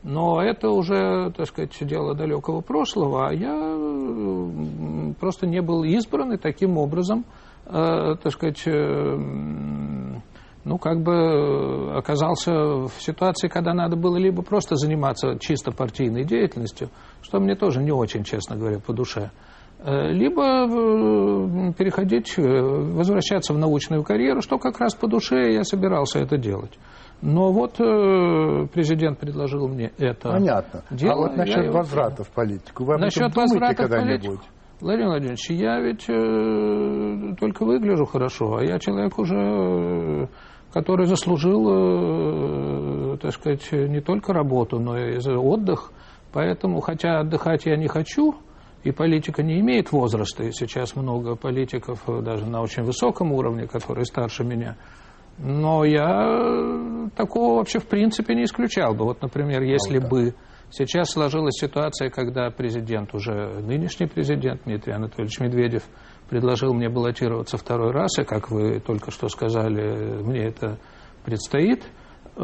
Но 0.03 0.43
это 0.43 0.71
уже, 0.71 1.31
так 1.37 1.47
сказать, 1.47 1.77
дело 1.81 2.15
далекого 2.15 2.63
прошлого, 2.63 3.29
а 3.29 3.35
я 3.35 3.53
просто 5.21 5.47
не 5.47 5.61
был 5.61 5.85
избран, 5.85 6.33
и 6.33 6.37
таким 6.39 6.79
образом, 6.79 7.27
э, 7.67 8.15
так 8.23 8.33
сказать, 8.33 8.63
э, 8.67 9.17
ну, 10.65 10.79
как 10.79 11.03
бы 11.03 11.93
оказался 11.97 12.53
в 12.53 12.93
ситуации, 12.99 13.49
когда 13.49 13.75
надо 13.75 13.97
было 13.97 14.17
либо 14.17 14.43
просто 14.43 14.77
заниматься 14.77 15.39
чисто 15.39 15.71
партийной 15.71 16.25
деятельностью, 16.25 16.89
что 17.21 17.39
мне 17.39 17.55
тоже 17.55 17.83
не 17.83 17.93
очень, 17.93 18.25
честно 18.25 18.57
говоря, 18.57 18.79
по 18.79 18.95
душе, 18.95 19.31
э, 19.31 19.50
либо 19.85 20.67
э, 20.67 21.73
переходить, 21.73 22.39
э, 22.39 22.43
возвращаться 22.43 23.55
в 23.55 23.59
научную 23.59 24.03
карьеру, 24.03 24.43
что 24.43 24.59
как 24.59 24.79
раз 24.79 24.95
по 24.95 25.09
душе 25.09 25.53
я 25.53 25.65
собирался 25.65 26.19
это 26.19 26.37
делать. 26.37 26.79
Но 27.23 27.53
вот 27.53 27.81
э, 27.81 28.67
президент 28.73 29.19
предложил 29.19 29.69
мне 29.69 29.93
это. 29.99 30.31
Понятно. 30.31 30.83
Дело, 30.91 31.13
а 31.13 31.17
вот 31.29 31.37
насчет 31.37 31.73
возврата 31.73 32.25
в 32.25 32.31
политику, 32.31 32.85
вы 32.85 32.99
насчет 32.99 33.31
этом 33.31 33.47
думаете 33.47 33.77
когда-нибудь? 33.77 34.41
Владимир 34.81 35.09
Владимирович, 35.09 35.51
я 35.51 35.81
ведь 35.81 36.09
э, 36.09 37.35
только 37.39 37.67
выгляжу 37.67 38.07
хорошо, 38.07 38.57
а 38.57 38.65
я 38.65 38.79
человек 38.79 39.19
уже, 39.19 39.37
э, 39.37 40.27
который 40.73 41.05
заслужил, 41.05 43.15
э, 43.15 43.19
так 43.19 43.33
сказать, 43.33 43.71
не 43.73 44.01
только 44.01 44.33
работу, 44.33 44.79
но 44.79 44.97
и 44.97 45.19
отдых. 45.19 45.93
Поэтому, 46.33 46.81
хотя 46.81 47.21
отдыхать 47.21 47.67
я 47.67 47.77
не 47.77 47.89
хочу, 47.89 48.37
и 48.83 48.93
политика 48.93 49.43
не 49.43 49.61
имеет 49.61 49.93
возраста, 49.93 50.45
и 50.45 50.53
сейчас 50.53 50.97
много 50.97 51.37
политиков, 51.37 52.03
даже 52.23 52.47
на 52.47 52.63
очень 52.63 52.83
высоком 52.83 53.33
уровне, 53.33 53.67
которые 53.67 54.05
старше 54.05 54.45
меня, 54.45 54.77
Но 55.39 55.85
я 55.85 57.09
такого 57.17 57.59
вообще 57.59 57.79
в 57.79 57.87
принципе 57.87 58.35
не 58.35 58.45
исключал 58.45 58.95
бы. 58.95 59.05
Вот, 59.05 59.23
например, 59.23 59.63
если 59.63 59.99
А 59.99 60.01
вот 60.01 60.11
бы 60.11 60.35
сейчас 60.71 61.11
сложилась 61.11 61.59
ситуация, 61.59 62.11
когда 62.11 62.51
президент, 62.51 63.15
уже 63.15 63.61
нынешний 63.61 64.07
президент 64.07 64.63
Дмитрий 64.65 64.93
Анатольевич 64.93 65.41
Медведев, 65.41 65.83
предложил 66.29 66.73
мне 66.75 66.89
баллотироваться 66.89 67.57
второй 67.57 67.91
раз, 67.91 68.19
и, 68.19 68.25
как 68.25 68.51
вы 68.51 68.81
только 68.81 69.11
что 69.11 69.29
сказали, 69.29 70.23
мне 70.23 70.45
это 70.45 70.79
предстоит, 71.25 71.85
э, 72.37 72.41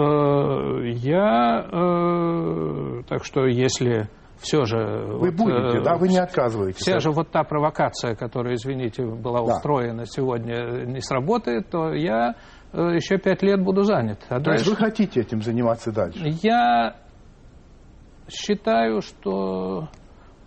я, 0.95 1.67
э, 1.71 3.03
так 3.09 3.25
что 3.25 3.47
если 3.47 4.11
все 4.39 4.65
же... 4.65 4.77
Вы 4.79 5.31
вот, 5.31 5.35
будете, 5.35 5.79
э, 5.79 5.83
да? 5.83 5.97
Вы 5.97 6.09
не 6.09 6.19
отказываетесь. 6.19 6.81
Вся 6.81 6.99
же 6.99 7.11
вот 7.11 7.31
та 7.31 7.43
провокация, 7.45 8.15
которая, 8.15 8.55
извините, 8.55 9.05
была 9.05 9.45
Да. 9.45 9.55
устроена 9.57 10.05
сегодня, 10.07 10.85
не 10.85 11.01
сработает, 11.01 11.71
то 11.71 11.93
я 11.93 12.35
э, 12.73 12.79
еще 12.97 13.19
пять 13.19 13.43
лет 13.43 13.63
буду 13.63 13.83
занят. 13.85 14.19
А 14.29 14.41
То 14.41 14.53
есть 14.53 14.65
дальше- 14.65 14.71
вы 14.71 14.77
хотите 14.77 15.21
этим 15.21 15.43
заниматься 15.43 15.93
дальше? 15.93 16.21
Я 16.43 16.97
считаю, 18.29 19.01
что 19.03 19.89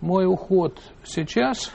мой 0.00 0.26
уход 0.26 0.78
сейчас 1.04 1.74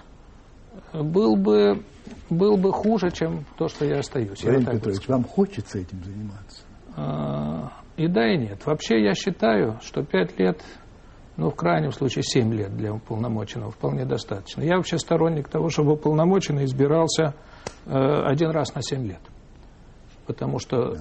был 0.93 1.36
бы, 1.36 1.84
был 2.30 2.58
бы 2.58 2.71
хуже, 2.71 3.10
чем 3.12 3.45
то, 3.58 3.67
что 3.67 3.86
я 3.86 3.99
остаюсь. 3.99 4.43
Владимир 4.43 4.71
Петрович, 4.73 5.08
вам 5.08 5.23
хочется 5.23 5.80
этим 5.80 6.04
заниматься? 6.04 6.63
а, 6.97 7.71
И 7.97 8.08
да, 8.08 8.28
и 8.32 8.38
нет. 8.38 8.65
Вообще 8.65 9.04
я 9.04 9.13
считаю, 9.13 9.80
что 9.82 10.04
5 10.04 10.38
лет, 10.39 10.62
ну, 11.38 11.50
в 11.50 11.56
крайнем 11.56 11.91
случае 11.91 12.24
7 12.24 12.54
лет 12.54 12.76
для 12.78 12.93
уполномоченного 12.93 13.71
вполне 13.71 14.06
достаточно. 14.06 14.62
Я 14.62 14.78
вообще 14.78 14.98
сторонник 14.98 15.50
того, 15.50 15.69
чтобы 15.69 15.93
уполномоченный 15.93 16.65
избирался 16.65 17.34
э, 17.86 17.91
один 18.26 18.52
раз 18.52 18.74
на 18.76 18.82
7 18.82 19.06
лет. 19.06 19.19
Потому 20.28 20.60
что 20.60 20.98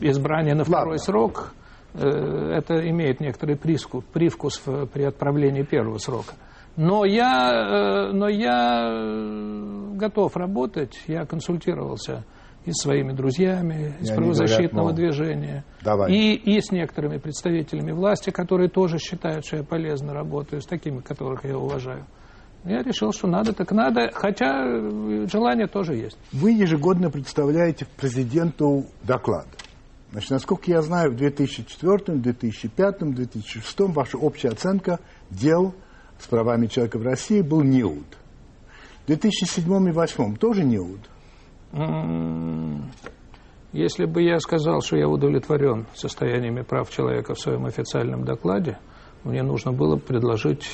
избрание 0.00 0.54
на 0.54 0.64
второй 0.64 0.98
срок, 0.98 1.52
э, 1.94 1.98
это 2.00 2.88
имеет 2.90 3.20
некоторый 3.20 3.56
привкус, 3.56 4.04
привкус 4.12 4.60
в- 4.66 4.86
при 4.86 5.02
отправлении 5.04 5.62
первого 5.62 5.98
срока. 5.98 6.34
Но 6.76 7.04
я, 7.04 7.50
э, 7.50 8.12
но 8.12 8.28
я 8.28 8.88
э, 8.90 9.90
готов 9.94 10.36
работать, 10.36 11.02
я 11.06 11.24
консультировался 11.26 12.24
и 12.64 12.72
своими 12.72 13.12
друзьями 13.12 13.94
из 14.00 14.10
правозащитного 14.10 14.68
говорят, 14.68 14.72
мол, 14.72 14.92
движения, 14.92 15.64
давай. 15.82 16.12
и, 16.12 16.34
и 16.34 16.60
с 16.60 16.70
некоторыми 16.70 17.18
представителями 17.18 17.92
власти, 17.92 18.30
которые 18.30 18.68
тоже 18.68 18.98
считают, 18.98 19.44
что 19.44 19.58
я 19.58 19.64
полезно 19.64 20.12
работаю, 20.14 20.62
с 20.62 20.66
такими, 20.66 21.00
которых 21.00 21.44
я 21.44 21.58
уважаю. 21.58 22.06
Я 22.64 22.82
решил, 22.82 23.12
что 23.12 23.26
надо, 23.26 23.52
так 23.52 23.72
надо, 23.72 24.10
хотя 24.14 24.64
э, 24.64 25.26
желание 25.26 25.66
тоже 25.66 25.96
есть. 25.96 26.16
Вы 26.32 26.52
ежегодно 26.52 27.10
представляете 27.10 27.86
президенту 27.96 28.86
доклад. 29.02 29.48
Значит, 30.12 30.30
насколько 30.30 30.70
я 30.70 30.82
знаю, 30.82 31.10
в 31.10 31.16
2004, 31.16 32.18
2005, 32.18 33.14
2006 33.14 33.80
ваша 33.80 34.18
общая 34.18 34.50
оценка 34.50 35.00
дел 35.30 35.74
с 36.20 36.26
правами 36.28 36.66
человека 36.66 36.98
в 36.98 37.02
России 37.02 37.40
был 37.40 37.62
неуд. 37.62 38.06
В 39.04 39.06
2007 39.06 39.64
и 39.64 39.92
2008 39.92 40.36
тоже 40.36 40.62
неуд. 40.62 41.00
М, 41.72 42.90
Если 43.72 44.04
бы 44.04 44.22
я 44.22 44.38
сказал, 44.38 44.82
что 44.82 44.96
я 44.98 45.08
удовлетворен 45.08 45.86
состояниями 45.94 46.60
прав 46.60 46.90
человека 46.90 47.34
в 47.34 47.40
своем 47.40 47.64
официальном 47.64 48.24
докладе, 48.24 48.78
мне 49.24 49.42
нужно 49.42 49.72
было 49.72 49.96
предложить 49.96 50.66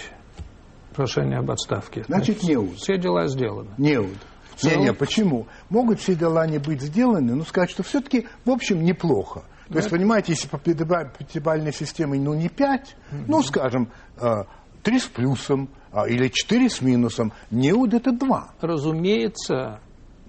прошение 0.96 1.38
об 1.38 1.48
отставке. 1.50 2.02
Значит, 2.08 2.42
неуд. 2.42 2.74
Все 2.76 2.98
дела 2.98 3.28
сделаны. 3.28 3.68
Неуд. 3.78 4.16
Целом- 4.56 4.78
Не-не, 4.80 4.92
почему? 4.94 5.46
Могут 5.70 6.00
все 6.00 6.16
дела 6.16 6.44
не 6.48 6.58
быть 6.58 6.82
сделаны, 6.82 7.36
но 7.36 7.44
сказать, 7.44 7.70
что 7.70 7.84
все-таки, 7.84 8.26
в 8.44 8.50
общем, 8.50 8.82
неплохо. 8.82 9.44
То 9.68 9.76
есть, 9.76 9.90
понимаете, 9.90 10.32
если 10.32 10.48
по 10.48 10.56
пятиба- 10.56 11.12
пятибалльной 11.16 11.72
системе, 11.72 12.18
ну, 12.18 12.34
не 12.34 12.48
5, 12.48 12.96
ну, 13.28 13.42
скажем, 13.42 13.90
э, 14.20 14.42
3 14.82 14.98
с 14.98 15.04
плюсом 15.04 15.68
а, 15.92 16.08
или 16.08 16.26
4 16.28 16.68
с 16.68 16.80
минусом, 16.82 17.32
неуд 17.52 17.94
это 17.94 18.10
2. 18.10 18.48
Разумеется, 18.60 19.78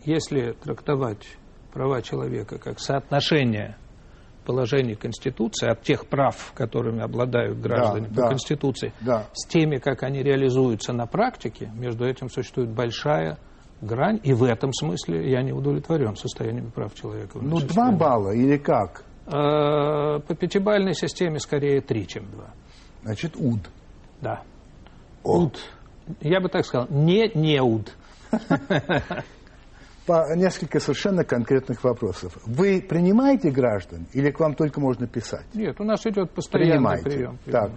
если 0.10 0.54
трактовать 0.54 1.28
права 1.72 2.02
человека 2.02 2.58
как 2.58 2.80
соотношение 2.80 3.78
положений 4.46 4.96
Конституции 4.96 5.70
от 5.70 5.84
тех 5.84 6.08
прав, 6.08 6.54
которыми 6.56 7.02
обладают 7.04 7.60
граждане 7.60 8.08
Да, 8.08 8.16
по 8.16 8.22
да, 8.22 8.28
Конституции, 8.30 8.94
да. 9.02 9.28
с 9.34 9.48
теми, 9.48 9.78
как 9.78 10.02
они 10.04 10.24
реализуются 10.24 10.92
на 10.94 11.06
практике, 11.06 11.70
между 11.76 12.06
этим 12.06 12.30
существует 12.30 12.70
большая 12.70 13.38
грань, 13.82 14.20
и 14.24 14.34
в 14.34 14.44
этом 14.44 14.74
смысле 14.74 15.30
я 15.30 15.44
не 15.44 15.52
удовлетворен 15.54 16.16
состоянием 16.16 16.72
прав 16.72 16.96
человека. 16.96 17.38
Ну, 17.40 17.56
нашей 17.56 17.68
2 17.68 17.72
стране. 17.74 17.98
балла 17.98 18.32
или 18.32 18.58
как? 18.58 19.04
Э, 19.28 20.20
По 20.20 20.36
пятибалльной 20.36 20.96
системе 20.96 21.40
скорее 21.40 21.82
3, 21.82 22.08
чем 22.08 22.26
2. 22.32 22.44
Значит, 23.04 23.36
уд. 23.38 23.60
Да. 24.22 24.42
О. 25.24 25.44
Уд. 25.44 25.60
Я 26.22 26.42
бы 26.42 26.50
так 26.50 26.66
сказал, 26.66 26.88
не 26.90 27.30
неуд. 27.36 27.96
По 30.10 30.36
несколько 30.36 30.80
совершенно 30.80 31.24
конкретных 31.24 31.84
вопросов. 31.84 32.36
Вы 32.44 32.82
принимаете 32.82 33.52
граждан 33.52 34.08
или 34.12 34.32
к 34.32 34.40
вам 34.40 34.56
только 34.56 34.82
можно 34.82 35.06
писать? 35.06 35.46
Нет, 35.54 35.80
у 35.80 35.84
нас 35.84 36.04
идет 36.08 36.32
постоянный 36.32 36.72
Принимаете. 36.72 37.04
прием. 37.04 37.38
Так. 37.46 37.72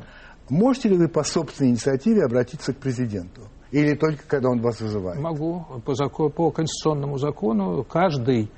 Можете 0.49 0.89
ли 0.89 0.97
вы 0.97 1.09
по 1.09 1.25
собственной 1.25 1.73
инициативе 1.73 2.25
обратиться 2.25 2.73
к 2.73 2.79
президенту? 2.79 3.43
Или 3.71 3.95
только 3.95 4.27
когда 4.27 4.49
он 4.49 4.63
вас 4.63 4.81
вызывает? 4.81 5.21
Могу. 5.21 5.67
По, 5.85 5.93
зако- 5.93 6.31
по 6.31 6.51
конституционному 6.51 7.19
закону 7.19 7.85
каждый, 7.85 8.51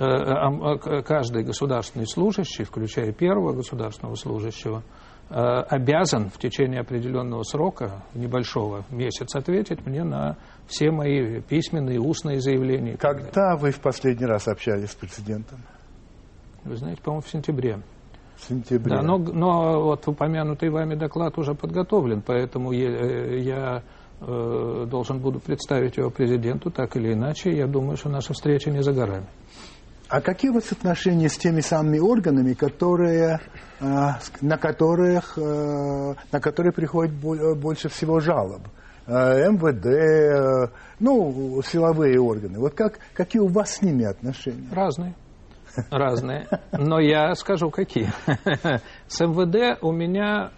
э, 0.00 0.04
э, 0.04 0.78
к- 0.78 1.02
каждый 1.02 1.44
государственный 1.44 2.08
служащий, 2.08 2.64
включая 2.64 3.12
первого 3.12 3.52
государственного 3.52 4.16
служащего, 4.16 4.82
э, 5.30 5.34
обязан 5.34 6.28
в 6.28 6.38
течение 6.38 6.80
определенного 6.80 7.44
срока, 7.44 8.02
небольшого, 8.14 8.84
месяц, 8.90 9.34
ответить 9.36 9.86
мне 9.86 10.02
на 10.02 10.36
все 10.72 10.90
мои 10.90 11.40
письменные, 11.42 12.00
устные 12.00 12.40
заявления. 12.40 12.96
Когда 12.96 13.56
вы 13.56 13.70
в 13.70 13.80
последний 13.80 14.24
раз 14.26 14.48
общались 14.48 14.90
с 14.90 14.94
президентом? 14.94 15.58
Вы 16.64 16.76
знаете, 16.76 17.02
по-моему, 17.02 17.22
в 17.22 17.28
сентябре. 17.30 17.82
В 18.36 18.48
сентябре. 18.48 18.96
Да, 18.96 19.02
но, 19.02 19.18
но 19.18 19.82
вот 19.82 20.08
упомянутый 20.08 20.70
вами 20.70 20.94
доклад 20.94 21.36
уже 21.38 21.54
подготовлен, 21.54 22.22
поэтому 22.22 22.72
я, 22.72 22.88
э, 22.88 23.38
я, 23.40 23.82
э, 24.20 24.86
должен 24.88 25.18
буду 25.18 25.40
представить 25.40 25.98
его 25.98 26.10
президенту 26.10 26.70
так 26.70 26.96
или 26.96 27.12
иначе. 27.12 27.54
Я 27.54 27.66
думаю, 27.66 27.96
что 27.96 28.08
наша 28.08 28.32
встреча 28.32 28.70
не 28.70 28.82
за 28.82 28.92
горами. 28.92 29.26
А 30.08 30.20
какие 30.20 30.50
у 30.50 30.54
вас 30.54 30.72
отношения 30.72 31.28
с 31.28 31.36
теми 31.36 31.60
самыми 31.60 31.98
органами, 31.98 32.54
которые, 32.54 33.40
э, 33.80 33.84
на, 34.40 34.56
которых, 34.58 35.36
э, 35.36 36.14
на 36.32 36.40
которые 36.40 36.72
приходит 36.72 37.12
бо- 37.14 37.54
больше 37.54 37.88
всего 37.90 38.20
жалоб? 38.20 38.62
Э, 38.64 38.81
МВД, 39.06 39.86
э, 39.86 40.68
ну, 41.00 41.60
силовые 41.62 42.20
органы. 42.20 42.58
Вот 42.58 42.74
как, 42.74 42.98
какие 43.14 43.42
у 43.42 43.48
вас 43.48 43.76
с 43.76 43.82
ними 43.82 44.04
отношения? 44.04 44.68
Разные. 44.72 45.14
Разные. 45.90 46.46
Но 46.72 47.00
я 47.00 47.34
скажу, 47.34 47.70
какие. 47.70 48.12
С 49.08 49.20
МВД 49.20 49.82
у 49.82 49.90
меня 49.90 50.50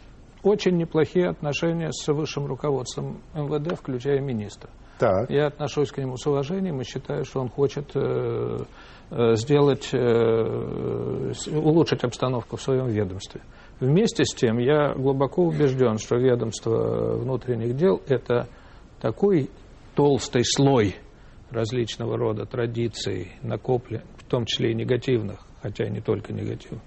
очень 0.43 0.77
неплохие 0.77 1.31
отношения 1.31 1.91
с 1.91 2.07
высшим 2.13 2.47
руководством 2.47 3.23
МВД, 3.35 3.79
включая 3.79 4.21
министра. 4.21 4.69
Так. 4.99 5.31
Я 5.31 5.47
отношусь 5.47 5.91
к 5.91 5.99
нему 5.99 6.17
с 6.17 6.27
уважением 6.27 6.81
и 6.81 6.85
считаю, 6.85 7.25
что 7.25 7.41
он 7.41 7.49
хочет 7.49 7.91
э, 7.95 8.59
э, 9.11 9.35
сделать, 9.37 9.89
э, 9.93 11.33
улучшить 11.51 12.05
обстановку 12.05 12.57
в 12.57 12.63
своем 12.63 12.87
ведомстве. 12.87 13.41
Вместе 13.81 14.25
с 14.25 14.35
тем 14.35 14.59
я 14.59 14.95
глубоко 14.95 15.45
убежден, 15.45 15.99
что 15.99 16.17
ведомство 16.17 17.17
внутренних 17.17 17.77
дел– 17.77 18.01
это 18.09 18.47
такой 19.01 19.51
толстый 19.95 20.45
слой 20.45 20.97
различного 21.51 22.17
рода 22.17 22.47
традиций, 22.47 23.33
накоплен, 23.43 24.03
в 24.17 24.25
том 24.25 24.45
числе 24.45 24.73
и 24.73 24.75
негативных, 24.75 25.41
хотя 25.63 25.87
и 25.87 25.91
не 25.91 26.01
только 26.01 26.33
негативных, 26.33 26.83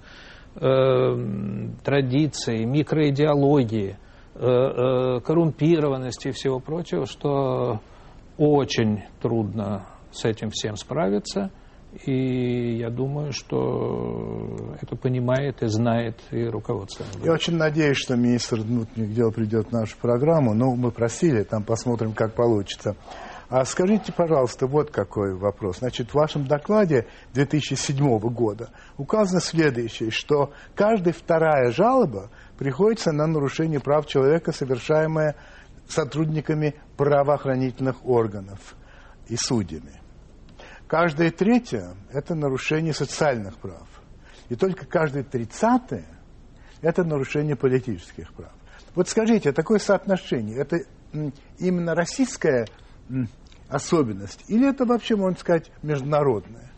эм, 0.56 1.76
традиций, 1.84 2.66
микроидеологии, 2.66 3.98
э, 4.36 4.46
э, 4.46 5.20
коррумпированности 5.22 6.30
и 6.30 6.32
всего 6.32 6.60
прочего, 6.60 7.06
что 7.06 7.82
очень 8.38 9.04
трудно 9.22 9.86
с 10.12 10.26
этим 10.26 10.52
всем 10.52 10.76
справиться. 10.76 11.52
И 12.06 12.78
я 12.78 12.90
думаю, 12.90 13.32
что 13.32 14.76
это 14.82 14.96
понимает 14.96 15.64
и 15.64 15.68
знает 15.68 16.20
и 16.32 16.46
руководство. 16.46 17.06
Я 17.24 17.34
очень 17.34 17.56
надеюсь, 17.56 17.98
что 17.98 18.16
министр 18.16 18.62
внутренних 18.62 19.14
дел 19.14 19.32
придет 19.32 19.70
в 19.70 19.72
нашу 19.72 19.98
программу. 19.98 20.54
Ну, 20.54 20.76
мы 20.76 20.92
просили, 20.92 21.44
там 21.44 21.64
посмотрим, 21.64 22.14
как 22.14 22.36
получится. 22.36 22.96
А 23.50 23.64
скажите, 23.64 24.12
пожалуйста, 24.12 24.68
вот 24.68 24.92
какой 24.92 25.34
вопрос. 25.34 25.78
Значит, 25.80 26.10
в 26.10 26.16
вашем 26.16 26.46
докладе 26.46 27.08
2007 27.34 28.20
года 28.20 28.70
указано 28.98 29.40
следующее, 29.40 30.12
что 30.12 30.52
каждая 30.76 31.14
вторая 31.14 31.72
жалоба 31.72 32.30
приходится 32.58 33.14
на 33.14 33.26
нарушение 33.26 33.80
прав 33.80 34.06
человека, 34.06 34.52
совершаемое 34.52 35.36
сотрудниками 35.88 36.76
правоохранительных 36.98 38.06
органов 38.06 38.76
и 39.30 39.38
судьями. 39.38 40.02
Каждое 40.88 41.32
третье– 41.32 41.96
это 42.14 42.34
нарушение 42.34 42.94
социальных 42.94 43.58
прав. 43.58 43.88
И 44.50 44.56
только 44.56 44.86
каждое 44.86 45.24
тридцатое– 45.24 46.06
это 46.82 47.04
нарушение 47.04 47.56
политических 47.58 48.34
прав. 48.34 48.52
Вот 48.96 49.10
скажите, 49.10 49.52
такое 49.52 49.80
соотношение– 49.80 50.58
это 50.60 50.78
именно 51.60 51.94
российская 51.94 52.68
особенность 53.68 54.44
или 54.48 54.70
это 54.70 54.86
вообще, 54.86 55.16
можно 55.16 55.38
сказать, 55.38 55.72
международная? 55.84 56.72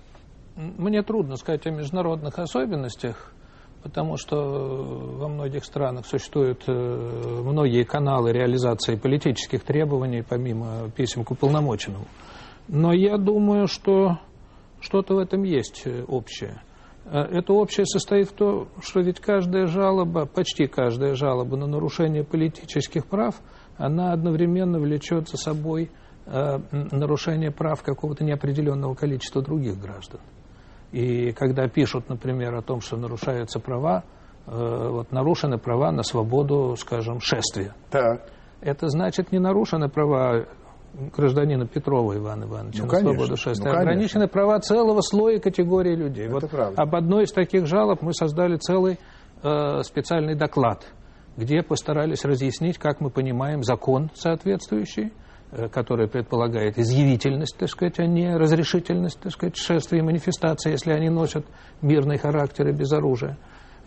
Мне 0.55 1.03
трудно 1.03 1.35
сказать 1.35 1.65
о 1.67 1.69
международных 1.69 2.37
особенностях, 2.39 3.31
потому 3.83 4.17
что 4.17 4.35
во 4.35 5.27
многих 5.27 5.63
странах 5.63 6.05
существуют 6.05 6.63
э, 6.67 6.71
многие 6.71 7.83
каналы 7.83 8.33
реализации 8.33 8.95
политических 8.95 9.63
требований, 9.63 10.21
помимо 10.21 10.89
писем 10.89 11.23
к 11.23 11.31
уполномоченному. 11.31 12.07
Но 12.69 12.93
я 12.93 13.17
думаю, 13.17 13.67
что 13.67 14.19
что-то 14.79 15.15
в 15.15 15.17
этом 15.17 15.43
есть 15.43 15.81
э, 15.85 16.03
общее. 16.07 16.61
Э, 17.05 17.23
это 17.23 17.51
общее 17.51 17.85
состоит 17.85 18.29
в 18.29 18.33
том, 18.33 18.69
что 18.81 19.01
ведь 19.01 19.19
каждая 19.19 19.65
жалоба, 19.65 20.25
почти 20.25 20.67
каждая 20.67 21.15
жалоба 21.15 21.57
на 21.57 21.67
нарушение 21.67 22.23
политических 22.23 23.05
прав, 23.07 23.35
она 23.77 24.13
одновременно 24.13 24.79
влечет 24.79 25.27
за 25.27 25.37
собой 25.37 25.91
нарушение 26.71 27.49
прав 27.49 27.81
какого-то 27.81 28.23
неопределенного 28.23 28.93
количества 28.93 29.41
других 29.41 29.79
граждан. 29.79 30.19
И 30.91 31.31
когда 31.33 31.67
пишут, 31.67 32.09
например, 32.09 32.55
о 32.55 32.61
том, 32.61 32.81
что 32.81 32.97
нарушаются 32.97 33.59
права, 33.59 34.03
э, 34.47 34.51
вот 34.51 35.11
нарушены 35.11 35.57
права 35.57 35.91
на 35.91 36.03
свободу, 36.03 36.75
скажем, 36.77 37.19
шествия. 37.19 37.73
Так. 37.91 38.27
Это 38.61 38.89
значит, 38.89 39.31
не 39.31 39.39
нарушены 39.39 39.87
права 39.87 40.45
гражданина 41.15 41.67
Петрова 41.67 42.15
Ивана 42.15 42.45
Ивановича 42.45 42.79
ну, 42.79 42.85
на 42.85 42.89
конечно, 42.89 43.13
свободу 43.13 43.37
шествия. 43.37 43.71
Ну, 43.71 43.77
Ограничены 43.77 44.27
права 44.27 44.59
целого 44.59 45.01
слоя 45.01 45.39
категории 45.39 45.95
людей. 45.95 46.25
Это 46.25 46.33
вот 46.33 46.49
правда. 46.49 46.81
об 46.81 46.95
одной 46.95 47.23
из 47.23 47.31
таких 47.31 47.65
жалоб 47.65 48.01
мы 48.01 48.13
создали 48.13 48.57
целый 48.57 48.99
э, 49.43 49.81
специальный 49.83 50.35
доклад, 50.35 50.85
где 51.37 51.61
постарались 51.63 52.25
разъяснить, 52.25 52.77
как 52.77 53.01
мы 53.01 53.09
понимаем 53.09 53.63
закон 53.63 54.09
соответствующий, 54.13 55.11
Э, 55.51 55.67
которая 55.67 56.07
предполагает 56.07 56.77
изъявительность, 56.77 57.57
так 57.57 57.69
сказать, 57.69 57.99
а 57.99 58.05
не 58.05 58.37
разрешительность, 58.37 59.19
так 59.19 59.31
сказать, 59.31 59.57
шествий 59.57 59.97
и 59.97 60.01
манифестаций, 60.03 60.71
если 60.73 60.91
они 60.91 61.09
носят 61.09 61.43
мирный 61.81 62.19
характер 62.19 62.67
и 62.67 62.71
без 62.71 62.91
оружия. 62.91 63.35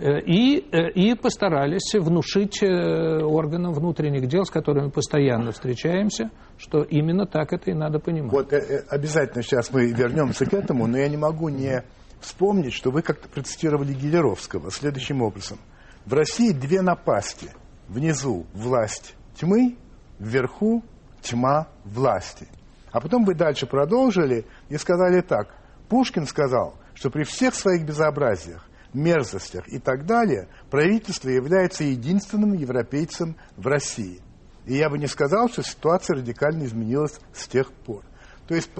Э, 0.02 0.18
и, 0.20 0.68
э, 0.72 0.90
и 0.90 1.14
постарались 1.14 1.94
внушить 1.94 2.60
органам 2.60 3.72
внутренних 3.72 4.26
дел, 4.26 4.44
с 4.44 4.50
которыми 4.50 4.90
постоянно 4.90 5.52
встречаемся, 5.52 6.30
что 6.58 6.82
именно 6.82 7.24
так 7.24 7.52
это 7.52 7.70
и 7.70 7.74
надо 7.74 8.00
понимать. 8.00 8.32
Вот 8.32 8.52
обязательно 8.90 9.44
сейчас 9.44 9.72
мы 9.72 9.92
вернемся 9.92 10.44
к 10.44 10.52
этому, 10.54 10.88
но 10.88 10.98
я 10.98 11.08
не 11.08 11.16
могу 11.16 11.50
не 11.50 11.84
вспомнить, 12.20 12.72
что 12.72 12.90
вы 12.90 13.02
как-то 13.02 13.28
процитировали 13.28 13.92
Гелеровского 13.92 14.72
следующим 14.72 15.22
образом. 15.22 15.58
В 16.04 16.14
России 16.14 16.50
две 16.50 16.82
напасти. 16.82 17.50
Внизу 17.86 18.46
власть 18.54 19.14
тьмы, 19.38 19.76
вверху 20.18 20.82
тьма 21.20 21.68
власти. 21.84 22.48
А 22.90 23.00
потом 23.00 23.24
вы 23.24 23.34
дальше 23.34 23.66
продолжили 23.66 24.46
и 24.68 24.76
сказали 24.78 25.20
так. 25.20 25.54
Пушкин 25.88 26.26
сказал, 26.26 26.74
что 26.94 27.10
при 27.10 27.22
всех 27.22 27.54
своих 27.54 27.84
безобразиях, 27.84 28.66
мерзостях 28.94 29.68
и 29.68 29.78
так 29.78 30.06
далее, 30.06 30.48
правительство 30.70 31.28
является 31.28 31.84
единственным 31.84 32.52
европейцем 32.52 33.36
в 33.56 33.66
России. 33.66 34.20
И 34.66 34.76
я 34.76 34.88
бы 34.90 34.98
не 34.98 35.06
сказал, 35.06 35.48
что 35.48 35.62
ситуация 35.62 36.16
радикально 36.16 36.64
изменилась 36.64 37.18
с 37.32 37.48
тех 37.48 37.72
пор. 37.72 38.02
То 38.46 38.54
есть 38.54 38.70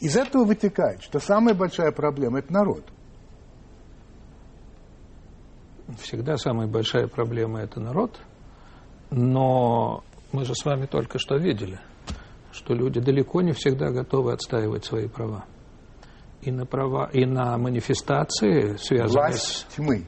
из 0.00 0.16
этого 0.16 0.44
вытекает, 0.44 1.02
что 1.02 1.18
самая 1.18 1.54
большая 1.54 1.90
проблема– 1.92 2.38
это 2.40 2.52
народ. 2.52 2.84
Всегда 6.00 6.36
самая 6.36 6.68
большая 6.68 7.08
проблема– 7.08 7.60
это 7.62 7.80
народ. 7.80 8.20
Но 9.10 10.04
мы 10.32 10.44
же 10.44 10.54
с 10.54 10.64
вами 10.64 10.86
только 10.86 11.18
что 11.18 11.36
видели– 11.36 11.78
что 12.52 12.74
люди 12.74 13.00
далеко 13.00 13.40
не 13.40 13.52
всегда 13.52 13.90
готовы 13.90 14.32
отстаивать 14.32 14.84
свои 14.84 15.08
права. 15.08 15.44
И 16.42 16.50
на 16.50 16.66
права, 16.66 17.08
и 17.12 17.24
на 17.24 17.56
манифестации, 17.56 18.76
связанные 18.76 19.12
Власть 19.12 19.66
с... 19.70 19.74
тьмы. 19.74 20.04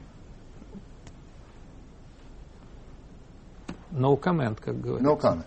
No 3.91 4.19
comment, 4.19 4.59
как 4.61 4.79
говорится. 4.79 5.09
No 5.09 5.19
comment. 5.19 5.45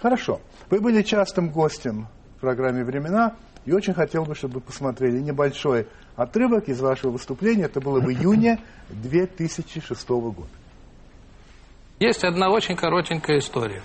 Хорошо. 0.00 0.40
Вы 0.70 0.80
были 0.80 1.02
частым 1.02 1.50
гостем 1.50 2.08
в 2.36 2.40
программе 2.40 2.84
«Времена», 2.84 3.36
и 3.66 3.72
очень 3.72 3.92
хотел 3.92 4.24
бы, 4.24 4.34
чтобы 4.34 4.54
вы 4.54 4.60
посмотрели 4.60 5.20
небольшой 5.20 5.86
отрывок 6.16 6.68
из 6.68 6.80
вашего 6.80 7.12
выступления. 7.12 7.64
Это 7.64 7.80
было 7.80 8.00
в 8.00 8.10
июне 8.10 8.58
2006 8.88 10.08
года. 10.08 10.48
Есть 11.98 12.24
одна 12.24 12.50
очень 12.50 12.76
коротенькая 12.76 13.38
история. 13.38 13.82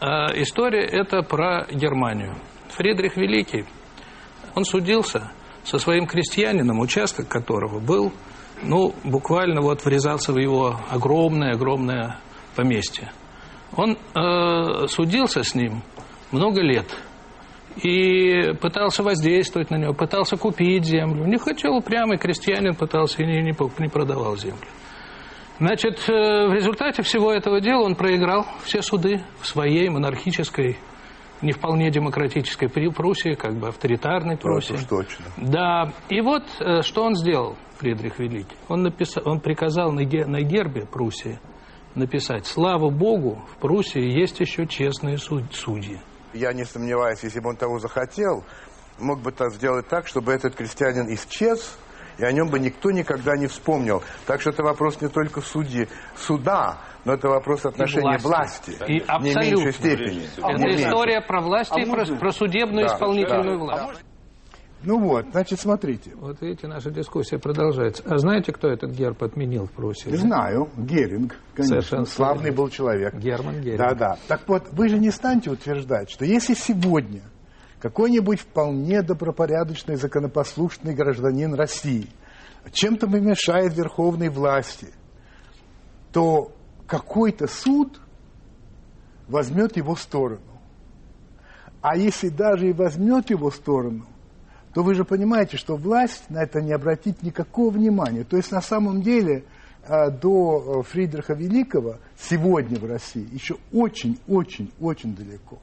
А 0.00 0.32
история 0.34 0.86
это 0.86 1.22
про 1.22 1.66
Германию. 1.70 2.34
Фридрих 2.70 3.16
Великий, 3.16 3.66
он 4.54 4.64
судился 4.64 5.30
со 5.68 5.78
своим 5.78 6.06
крестьянином, 6.06 6.80
участок 6.80 7.28
которого 7.28 7.78
был, 7.78 8.10
ну, 8.62 8.94
буквально 9.04 9.60
вот 9.60 9.84
врезался 9.84 10.32
в 10.32 10.38
его 10.38 10.80
огромное-огромное 10.88 12.18
поместье. 12.56 13.12
Он 13.76 13.98
э, 14.14 14.86
судился 14.86 15.42
с 15.42 15.54
ним 15.54 15.82
много 16.32 16.62
лет 16.62 16.86
и 17.82 18.54
пытался 18.60 19.02
воздействовать 19.02 19.70
на 19.70 19.76
него, 19.76 19.92
пытался 19.92 20.38
купить 20.38 20.84
землю. 20.84 21.26
Не 21.26 21.36
хотел 21.36 21.76
упрямый 21.76 22.16
крестьянин, 22.16 22.74
пытался 22.74 23.22
и 23.22 23.26
не, 23.26 23.42
не, 23.42 23.54
не 23.78 23.88
продавал 23.88 24.38
землю. 24.38 24.66
Значит, 25.60 25.98
э, 26.08 26.48
в 26.48 26.54
результате 26.54 27.02
всего 27.02 27.30
этого 27.30 27.60
дела 27.60 27.82
он 27.82 27.94
проиграл 27.94 28.46
все 28.64 28.80
суды 28.80 29.20
в 29.42 29.46
своей 29.46 29.90
монархической, 29.90 30.78
не 31.42 31.52
вполне 31.52 31.90
демократической 31.90 32.68
Пруссии, 32.68 33.34
как 33.34 33.54
бы 33.54 33.68
авторитарной 33.68 34.36
Пруссии. 34.36 34.74
Это 34.74 34.88
точно. 34.88 35.24
Да, 35.36 35.92
и 36.08 36.20
вот 36.20 36.44
э, 36.60 36.82
что 36.82 37.04
он 37.04 37.14
сделал, 37.14 37.56
Фридрих 37.78 38.18
Великий. 38.18 38.56
Он, 38.68 38.82
написал, 38.82 39.22
он 39.26 39.40
приказал 39.40 39.92
на, 39.92 40.02
на 40.02 40.42
гербе 40.42 40.84
Пруссии 40.86 41.38
написать 41.94 42.46
«Слава 42.46 42.90
Богу, 42.90 43.44
в 43.52 43.56
Пруссии 43.60 44.02
есть 44.02 44.40
еще 44.40 44.66
честные 44.66 45.18
судьи». 45.18 46.00
Я 46.34 46.52
не 46.52 46.64
сомневаюсь, 46.64 47.20
если 47.22 47.40
бы 47.40 47.50
он 47.50 47.56
того 47.56 47.78
захотел, 47.78 48.44
мог 48.98 49.20
бы 49.20 49.32
так 49.32 49.52
сделать 49.52 49.88
так, 49.88 50.06
чтобы 50.06 50.32
этот 50.32 50.54
крестьянин 50.54 51.12
исчез, 51.14 51.78
и 52.18 52.24
о 52.24 52.32
нем 52.32 52.48
бы 52.48 52.58
никто 52.58 52.90
никогда 52.90 53.36
не 53.36 53.46
вспомнил. 53.46 54.02
Так 54.26 54.40
что 54.40 54.50
это 54.50 54.62
вопрос 54.62 55.00
не 55.00 55.08
только 55.08 55.40
судьи, 55.40 55.88
суда, 56.16 56.78
но 57.04 57.14
это 57.14 57.28
вопрос 57.28 57.64
отношения 57.64 58.18
власти, 58.18 58.70
власти 58.70 58.92
и 58.92 59.00
в 59.00 59.22
не 59.22 59.34
меньшей 59.34 59.72
степени. 59.72 60.22
Это 60.36 60.58
не 60.58 60.76
история 60.76 61.14
меньше. 61.14 61.28
про 61.28 61.40
власть 61.40 61.70
а 61.72 61.80
и 61.80 61.84
про, 61.84 62.04
про 62.04 62.32
судебную 62.32 62.88
да, 62.88 62.94
исполнительную 62.94 63.58
да. 63.58 63.64
власть. 63.64 64.04
Ну 64.82 65.00
вот, 65.00 65.26
значит, 65.32 65.58
смотрите. 65.58 66.12
Вот 66.14 66.40
видите, 66.40 66.68
наша 66.68 66.90
дискуссия 66.90 67.38
продолжается. 67.38 68.02
А 68.06 68.18
знаете, 68.18 68.52
кто 68.52 68.68
этот 68.68 68.92
герб 68.92 69.22
отменил 69.24 69.66
в 69.66 69.72
Пруссии? 69.72 70.14
Знаю, 70.14 70.68
Геринг, 70.76 71.36
конечно. 71.54 71.80
Совершенно 71.80 72.04
славный 72.04 72.52
был 72.52 72.68
человек. 72.68 73.14
Герман 73.14 73.60
Геринг. 73.60 73.78
Да-да. 73.78 74.18
Так 74.28 74.42
вот, 74.46 74.68
вы 74.70 74.88
же 74.88 74.98
не 74.98 75.10
станете 75.10 75.50
утверждать, 75.50 76.10
что 76.10 76.24
если 76.24 76.54
сегодня 76.54 77.22
какой-нибудь 77.80 78.40
вполне 78.40 79.02
добропорядочный, 79.02 79.96
законопослушный 79.96 80.94
гражданин 80.94 81.54
России 81.54 82.08
чем-то 82.72 83.08
мешает 83.08 83.76
верховной 83.76 84.28
власти, 84.28 84.88
то 86.12 86.52
какой-то 86.88 87.46
суд 87.46 88.00
возьмет 89.28 89.76
его 89.76 89.94
сторону. 89.94 90.40
А 91.80 91.96
если 91.96 92.30
даже 92.30 92.70
и 92.70 92.72
возьмет 92.72 93.30
его 93.30 93.52
сторону, 93.52 94.06
то 94.74 94.82
вы 94.82 94.94
же 94.94 95.04
понимаете, 95.04 95.56
что 95.56 95.76
власть 95.76 96.28
на 96.30 96.42
это 96.42 96.60
не 96.60 96.72
обратит 96.72 97.22
никакого 97.22 97.70
внимания. 97.70 98.24
То 98.24 98.36
есть 98.36 98.50
на 98.50 98.60
самом 98.60 99.02
деле 99.02 99.44
а, 99.86 100.10
до 100.10 100.82
Фридриха 100.82 101.34
Великого 101.34 101.98
сегодня 102.16 102.78
в 102.78 102.84
России 102.84 103.28
еще 103.32 103.56
очень-очень-очень 103.72 105.14
далеко. 105.14 105.58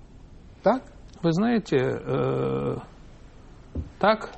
Так? 0.63 0.83
Вы 1.21 1.33
знаете, 1.33 1.77
э, 1.77 2.77
так, 3.99 4.31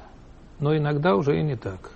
но 0.60 0.76
иногда 0.76 1.16
уже 1.16 1.40
и 1.40 1.44
не 1.44 1.58
так. 1.58 1.92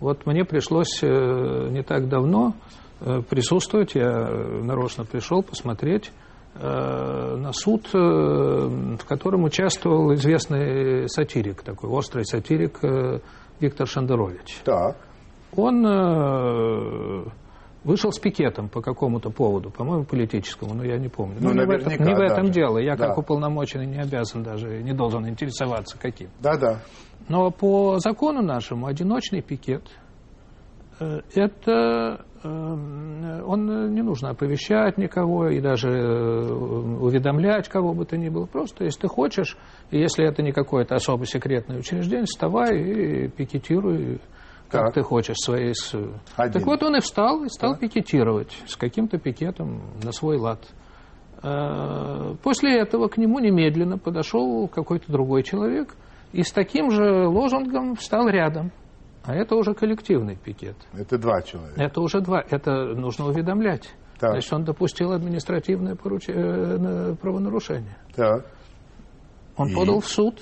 Вот 0.00 0.26
мне 0.26 0.44
пришлось 0.44 1.02
э, 1.02 1.68
не 1.70 1.82
так 1.82 2.08
давно 2.08 2.54
э, 2.54 2.83
присутствовать, 3.00 3.94
я 3.94 4.28
нарочно 4.62 5.04
пришел 5.04 5.42
посмотреть 5.42 6.10
э, 6.54 7.36
на 7.36 7.52
суд, 7.52 7.88
в 7.92 9.04
котором 9.06 9.44
участвовал 9.44 10.14
известный 10.14 11.08
сатирик, 11.08 11.62
такой 11.62 11.90
острый 11.90 12.24
сатирик 12.24 12.80
Виктор 13.60 13.86
Шандерович. 13.86 14.58
Так. 14.64 14.96
Он 15.56 15.84
вышел 17.84 18.10
с 18.10 18.18
пикетом 18.18 18.68
по 18.68 18.80
какому-то 18.80 19.30
поводу, 19.30 19.70
по-моему, 19.70 20.04
политическому, 20.04 20.74
но 20.74 20.84
я 20.84 20.98
не 20.98 21.08
помню. 21.08 21.36
Ну, 21.40 21.52
но 21.52 21.62
не 21.62 21.66
в 21.66 21.70
этом, 21.70 21.92
не 21.92 22.14
в 22.14 22.20
этом 22.20 22.50
дело. 22.50 22.78
Я 22.78 22.96
да. 22.96 23.08
как 23.08 23.18
уполномоченный 23.18 23.86
не 23.86 24.00
обязан 24.00 24.42
даже, 24.42 24.82
не 24.82 24.92
должен 24.92 25.28
интересоваться 25.28 25.98
каким. 25.98 26.30
Да-да. 26.40 26.80
Но 27.28 27.50
по 27.50 27.98
закону 27.98 28.42
нашему 28.42 28.86
одиночный 28.86 29.42
пикет 29.42 29.84
э, 30.98 31.20
это 31.34 31.70
э, 31.70 32.33
он 32.44 33.92
не 33.94 34.02
нужно 34.02 34.30
оповещать 34.30 34.98
никого 34.98 35.48
и 35.48 35.60
даже 35.60 35.88
э, 35.90 36.52
уведомлять 36.52 37.68
кого 37.68 37.94
бы 37.94 38.04
то 38.04 38.16
ни 38.16 38.28
было. 38.28 38.46
Просто, 38.46 38.84
если 38.84 39.02
ты 39.02 39.08
хочешь, 39.08 39.56
и 39.90 39.98
если 39.98 40.26
это 40.28 40.42
не 40.42 40.52
какое-то 40.52 40.94
особо 40.94 41.26
секретное 41.26 41.78
учреждение, 41.78 42.26
вставай 42.26 42.78
и 42.78 43.28
пикетируй, 43.28 44.20
как 44.68 44.86
Так. 44.86 44.94
ты 44.94 45.02
хочешь, 45.02 45.36
своей... 45.38 45.72
Один. 46.36 46.52
Так 46.52 46.66
вот 46.66 46.82
он 46.82 46.96
и 46.96 47.00
встал, 47.00 47.44
и 47.44 47.48
стал 47.48 47.76
пикетировать 47.76 48.56
с 48.66 48.76
каким-то 48.76 49.18
пикетом 49.18 49.82
на 50.02 50.12
свой 50.12 50.36
лад. 50.36 50.60
Э, 51.42 52.34
После 52.42 52.78
этого 52.78 53.08
к 53.08 53.16
нему 53.16 53.38
немедленно 53.38 53.98
подошел 53.98 54.68
какой-то 54.68 55.10
другой 55.10 55.42
человек 55.42 55.94
и 56.32 56.42
с 56.42 56.52
таким 56.52 56.90
же 56.90 57.26
лозунгом 57.28 57.94
встал 57.94 58.28
рядом. 58.28 58.72
А 59.24 59.34
это 59.34 59.56
уже 59.56 59.74
коллективный 59.74 60.36
пикет. 60.36 60.76
Это 60.92 61.18
два 61.18 61.40
человека. 61.42 61.82
Это 61.82 62.00
уже 62.00 62.20
два. 62.20 62.40
Это 62.50 62.94
нужно 62.94 63.26
уведомлять. 63.26 63.88
Так. 64.18 64.32
Значит, 64.32 64.52
он 64.52 64.64
допустил 64.64 65.12
административное 65.12 65.94
поруч- 65.94 66.28
э, 66.32 66.76
на- 66.78 67.16
правонарушение. 67.16 67.96
Так. 68.14 68.46
Он 69.56 69.68
И? 69.68 69.74
подал 69.74 70.00
в 70.00 70.06
суд. 70.08 70.40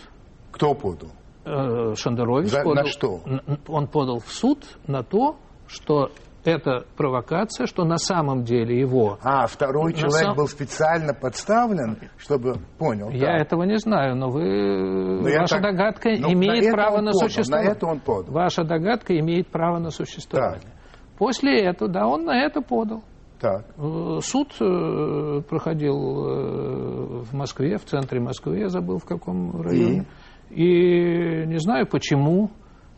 Кто 0.51 0.75
подал? 0.75 1.11
э, 1.45 1.95
Шендерович 1.97 2.51
За- 2.51 2.59
на 2.59 2.65
подал, 2.65 2.87
что? 2.87 3.21
н- 3.25 3.59
Он 3.69 3.87
подал 3.89 4.21
в 4.21 4.31
суд 4.33 4.65
на 4.87 5.03
то, 5.03 5.37
что 5.67 6.11
это 6.45 6.85
провокация, 6.97 7.67
что 7.67 7.85
на 7.85 7.99
самом 7.99 8.45
деле 8.45 8.79
его... 8.79 9.19
А, 9.23 9.47
второй 9.47 9.93
На 9.93 9.99
человек 9.99 10.27
сам- 10.27 10.37
был 10.37 10.47
специально 10.49 11.15
подставлен, 11.15 11.99
чтобы... 12.19 12.55
Понял. 12.79 13.11
Я 13.11 13.39
так. 13.39 13.47
этого 13.47 13.63
не 13.65 13.79
знаю, 13.79 14.17
но 14.17 14.29
вы, 14.29 15.31
я 15.31 15.41
ваша 15.41 15.57
так- 15.57 15.63
догадка 15.63 16.09
на 16.11 16.33
имеет 16.33 16.65
это 16.65 16.73
право 16.73 16.97
на 17.01 17.13
подал, 17.13 17.29
существование. 17.29 17.71
на 17.71 17.77
это 17.77 17.87
он 17.87 18.01
подал. 18.01 18.33
Ваша 18.35 18.65
догадка 18.65 19.19
имеет 19.19 19.49
право 19.49 19.79
на 19.79 19.91
существование. 19.91 20.61
Так. 20.63 21.19
После 21.19 21.61
этого, 21.65 21.91
да, 21.91 22.07
он 22.07 22.25
на 22.25 22.45
это 22.45 22.61
подал. 22.63 23.03
Так. 23.41 23.67
Э, 23.77 24.19
Суд 24.23 24.49
э, 24.61 25.41
проходил 25.49 26.27
э, 26.27 27.23
в 27.23 27.33
Москве, 27.35 27.77
в 27.79 27.85
центре 27.85 28.21
Москвы, 28.21 28.59
я 28.59 28.69
забыл 28.69 28.99
в 28.99 29.05
каком 29.05 29.61
районе. 29.61 30.07
И 30.51 31.45
не 31.47 31.59
знаю 31.59 31.87
почему, 31.87 32.51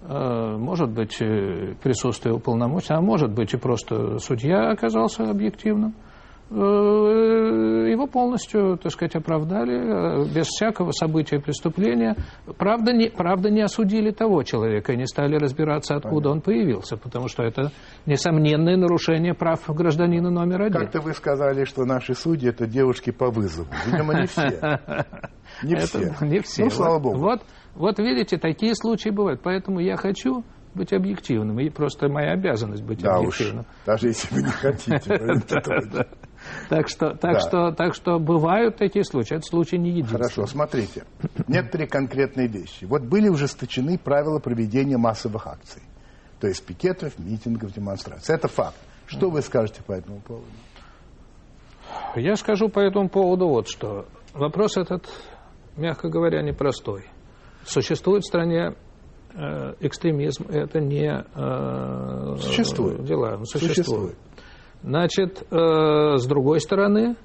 может 0.09 0.91
быть, 0.91 1.21
э, 1.21 1.75
присутствие 1.83 2.35
уполномоченного, 2.35 3.01
а 3.01 3.05
может 3.05 3.33
быть 3.33 3.55
и 3.55 3.57
просто 3.57 4.19
судья 4.19 4.71
оказался 4.71 5.31
объективным. 5.31 5.95
Э, 6.51 6.55
Его 7.91 8.07
полностью, 8.07 8.77
так 8.77 8.93
сказать, 8.93 9.17
оправдали, 9.17 9.75
э, 9.75 10.25
без 10.35 10.47
всякого 10.47 10.91
события 10.93 11.41
преступления. 11.41 12.17
Правда 12.59 12.93
не, 12.93 13.09
правда, 13.09 13.51
не 13.51 13.63
осудили 13.63 14.11
того 14.11 14.43
человека 14.43 14.93
и 14.93 14.97
не 14.97 15.07
стали 15.07 15.37
разбираться, 15.37 15.97
откуда 15.97 16.31
он 16.31 16.43
появился, 16.43 16.97
потому 16.97 17.29
что 17.29 17.43
это 17.43 17.73
несомненное 18.05 18.77
нарушение 18.77 19.33
прав 19.33 19.61
гражданина 19.69 20.31
номер 20.31 20.63
один. 20.63 20.81
Как-то 20.81 21.01
вы 21.01 21.15
сказали, 21.15 21.65
что 21.65 21.85
наши 21.87 22.15
судьи 22.15 22.51
это 22.51 22.67
девушки 22.67 23.11
по 23.11 23.31
вызову. 23.31 23.69
Видимо, 23.87 24.15
не 24.21 24.27
все. 24.27 24.81
Не 25.63 25.77
все. 25.77 26.15
Не 26.21 26.41
все. 26.41 26.65
Ну, 26.65 26.71
слава 26.71 26.99
богу. 26.99 27.19
Вот, 27.19 27.41
вот 27.75 27.99
видите, 27.99 28.39
такие 28.39 28.75
случаи 28.75 29.11
бывают. 29.11 29.41
Поэтому 29.43 29.81
я 29.81 29.97
хочу 29.97 30.45
быть 30.75 30.93
объективным. 30.93 31.61
И 31.61 31.71
просто 31.71 32.09
моя 32.09 32.33
обязанность 32.33 32.83
быть 32.83 33.01
Да 33.01 33.19
уж, 33.21 33.41
объективным. 33.41 33.67
даже 33.87 34.09
если 34.09 34.35
вы 34.35 34.43
не 34.43 34.51
хотите. 34.51 36.07
Так 36.69 36.89
что, 36.91 37.15
так, 37.15 37.35
Да. 37.35 37.41
что, 37.41 37.73
так 37.73 37.95
что 37.95 38.19
бывают 38.19 38.77
такие 38.77 39.03
случаи. 39.03 39.37
Это 39.37 39.47
случай 39.47 39.79
не 39.79 39.91
единственный. 39.93 40.19
Хорошо, 40.25 40.47
смотрите. 40.47 41.05
Некоторые 41.49 41.89
конкретные 41.89 42.49
вещи. 42.49 42.85
Вот 42.85 43.01
были 43.03 43.31
ужесточены 43.31 43.97
правила 43.97 44.41
проведения 44.41 44.99
массовых 44.99 45.47
акций. 45.47 45.81
То 46.41 46.47
есть 46.47 46.63
пикетов, 46.67 47.19
митингов, 47.19 47.73
демонстраций. 47.73 48.35
Это 48.35 48.49
факт. 48.49 48.77
Что 49.07 49.31
вы 49.31 49.41
скажете 49.41 49.83
по 49.83 49.93
этому 49.93 50.21
поводу? 50.21 50.45
Я 52.15 52.37
скажу 52.37 52.69
по 52.69 52.81
этому 52.81 53.09
поводу 53.09 53.49
вот 53.49 53.69
что. 53.69 54.07
Вопрос 54.35 54.77
этот, 54.77 55.09
мягко 55.79 56.11
говоря, 56.11 56.43
непростой. 56.43 57.07
Существует 57.67 58.23
в 58.23 58.27
стране 58.27 58.75
э, 59.35 59.75
экстремизм, 59.81 60.47
это 60.49 60.81
не 60.81 61.09
э, 61.11 62.37
Существует. 62.39 63.05
дела. 63.05 63.37
Он 63.39 63.45
Существует. 63.45 63.77
Существует. 63.77 64.17
Значит, 64.83 65.47
э, 65.51 66.17
с 66.19 66.27
другой 66.27 66.61
стороны, 66.61 67.17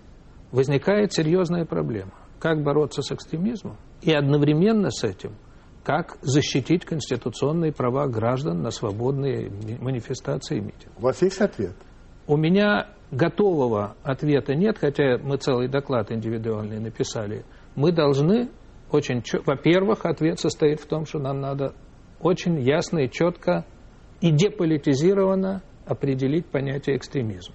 возникает 0.51 1.13
серьезная 1.13 1.65
проблема. 1.65 2.13
Как 2.39 2.63
бороться 2.63 3.01
с 3.01 3.11
экстремизмом 3.11 3.75
и 4.01 4.13
одновременно 4.13 4.91
с 4.91 5.03
этим, 5.03 5.33
как 5.83 6.17
защитить 6.21 6.85
конституционные 6.85 7.73
права 7.73 8.07
граждан 8.07 8.61
на 8.61 8.71
свободные 8.71 9.51
манифестации 9.81 10.57
и 10.57 10.61
митинги. 10.61 10.93
У 10.97 11.01
вас 11.01 11.21
есть 11.21 11.41
ответ? 11.41 11.75
У 12.27 12.37
меня 12.37 12.87
готового 13.11 13.95
ответа 14.03 14.55
нет, 14.55 14.77
хотя 14.79 15.17
мы 15.17 15.37
целый 15.37 15.67
доклад 15.67 16.11
индивидуальный 16.11 16.79
написали. 16.79 17.43
Мы 17.75 17.91
должны 17.91 18.49
очень... 18.91 19.23
Во-первых, 19.45 20.05
ответ 20.05 20.39
состоит 20.39 20.79
в 20.79 20.87
том, 20.87 21.05
что 21.05 21.19
нам 21.19 21.39
надо 21.39 21.73
очень 22.19 22.59
ясно 22.61 22.99
и 22.99 23.09
четко 23.09 23.65
и 24.21 24.31
деполитизированно 24.31 25.61
определить 25.85 26.45
понятие 26.45 26.97
экстремизм. 26.97 27.53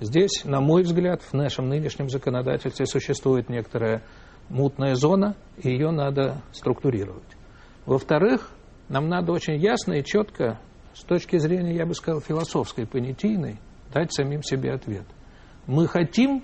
Здесь, 0.00 0.44
на 0.44 0.60
мой 0.60 0.82
взгляд, 0.82 1.22
в 1.22 1.34
нашем 1.34 1.68
нынешнем 1.68 2.08
законодательстве 2.08 2.86
существует 2.86 3.48
некоторая 3.48 4.02
мутная 4.48 4.94
зона, 4.94 5.36
и 5.58 5.70
ее 5.70 5.90
надо 5.90 6.42
структурировать. 6.52 7.22
Во-вторых, 7.86 8.50
нам 8.88 9.08
надо 9.08 9.32
очень 9.32 9.56
ясно 9.56 9.94
и 9.94 10.04
четко, 10.04 10.58
с 10.94 11.04
точки 11.04 11.38
зрения, 11.38 11.76
я 11.76 11.86
бы 11.86 11.94
сказал, 11.94 12.20
философской, 12.20 12.86
понятийной, 12.86 13.60
дать 13.92 14.12
самим 14.12 14.42
себе 14.42 14.72
ответ. 14.72 15.04
Мы 15.66 15.86
хотим 15.86 16.42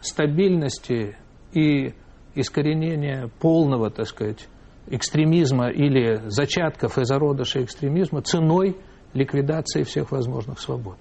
стабильности 0.00 1.16
и 1.52 1.94
искоренения 2.34 3.30
полного, 3.40 3.90
так 3.90 4.06
сказать, 4.06 4.48
экстремизма 4.88 5.68
или 5.70 6.28
зачатков 6.28 6.98
и 6.98 7.04
зародыша 7.04 7.62
экстремизма 7.62 8.22
ценой 8.22 8.76
ликвидации 9.14 9.82
всех 9.82 10.10
возможных 10.12 10.60
свобод. 10.60 10.96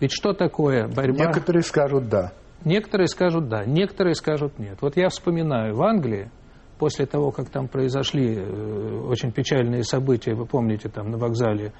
Ведь 0.00 0.12
что 0.12 0.32
такое 0.32 0.88
борьба? 0.88 1.26
Некоторые 1.26 1.62
скажут 1.62 2.08
«да». 2.08 2.32
Некоторые 2.64 3.06
скажут 3.08 3.48
да, 3.48 3.64
некоторые 3.64 4.14
скажут 4.14 4.58
нет. 4.58 4.78
Вот 4.82 4.96
я 4.96 5.08
вспоминаю, 5.08 5.74
в 5.74 5.82
Англии, 5.82 6.30
после 6.78 7.06
того, 7.06 7.30
как 7.30 7.48
там 7.48 7.68
произошли 7.68 8.36
э, 8.36 9.00
очень 9.06 9.32
печальные 9.32 9.82
события, 9.82 10.34
вы 10.34 10.44
помните, 10.44 10.90
там 10.90 11.10
на 11.10 11.16
вокзале, 11.16 11.72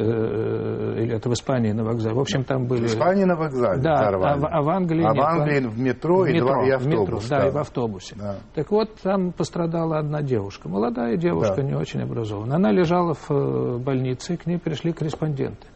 или 0.00 1.14
это 1.14 1.28
в 1.28 1.32
Испании 1.34 1.72
на 1.72 1.84
вокзале, 1.84 2.14
в 2.14 2.20
общем, 2.20 2.44
там 2.44 2.66
были... 2.66 2.82
В 2.82 2.86
Испании 2.86 3.24
на 3.24 3.36
вокзале 3.36 3.80
Да, 3.82 3.92
а, 3.92 4.02
взорвали. 4.02 4.40
в- 4.40 4.46
а 4.46 4.62
в 4.62 4.68
Англии 4.70 5.04
А 5.04 5.12
нет. 5.12 5.16
в 5.16 5.20
Англии 5.26 5.60
в 5.66 5.78
метро, 5.78 6.26
и, 6.26 6.38
два- 6.40 6.66
и 6.66 6.70
в 6.70 6.74
автобус. 6.76 7.00
метро, 7.00 7.20
да, 7.28 7.48
и 7.48 7.50
в 7.50 7.58
автобусе. 7.58 8.14
Да. 8.18 8.36
Так 8.54 8.70
вот, 8.70 8.94
там 9.02 9.32
пострадала 9.32 9.98
одна 9.98 10.22
девушка, 10.22 10.68
молодая 10.68 11.16
девушка, 11.16 11.56
Да. 11.56 11.62
не 11.62 11.74
очень 11.74 12.00
образованная. 12.02 12.56
Она 12.56 12.70
лежала 12.72 13.14
в 13.14 13.30
э, 13.30 13.78
больнице, 13.78 14.34
и 14.34 14.36
к 14.36 14.46
ней 14.46 14.58
пришли 14.58 14.92
корреспонденты. 14.92 15.66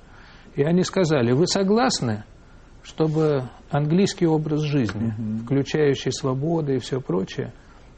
И 0.55 0.63
они 0.63 0.83
сказали, 0.85 1.33
вы 1.33 1.47
согласны, 1.47 2.25
чтобы 2.83 3.43
английский 3.71 4.27
образ 4.27 4.61
жизни, 4.61 5.13
включающий 5.45 6.13
свободы 6.13 6.77
и 6.77 6.79
все 6.79 7.01
прочее, 7.01 7.53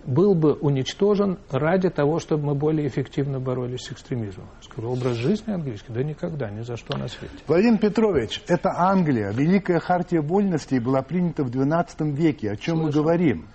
был 0.09 0.35
бы 0.35 0.55
уничтожен 0.55 1.39
ради 1.51 1.91
того, 1.91 2.19
чтобы 2.19 2.47
мы 2.47 2.55
более 2.55 2.89
эффективно 2.89 3.41
боролись 3.41 3.83
с 3.83 3.93
экстремизмом. 3.93 4.47
Я 4.63 4.63
скажу, 4.63 4.91
образ 4.91 5.17
жизни 5.17 5.53
английский? 5.53 5.93
Да 5.93 6.03
никогда, 6.03 6.51
ни 6.51 6.63
за 6.63 6.77
что 6.77 6.97
на 6.97 7.09
свете. 7.09 7.35
Владимир 7.47 7.79
Петрович, 7.79 8.43
это 8.49 8.71
Англия. 8.75 9.31
Великая 9.33 9.81
хартия 9.81 10.23
вольностей 10.23 10.79
была 10.79 11.03
принята 11.03 11.45
в 11.45 11.51
XII 11.51 12.11
веке. 12.13 12.51
О 12.53 12.57
чем 12.57 12.79
мы 12.79 12.91
говорим? 12.91 13.49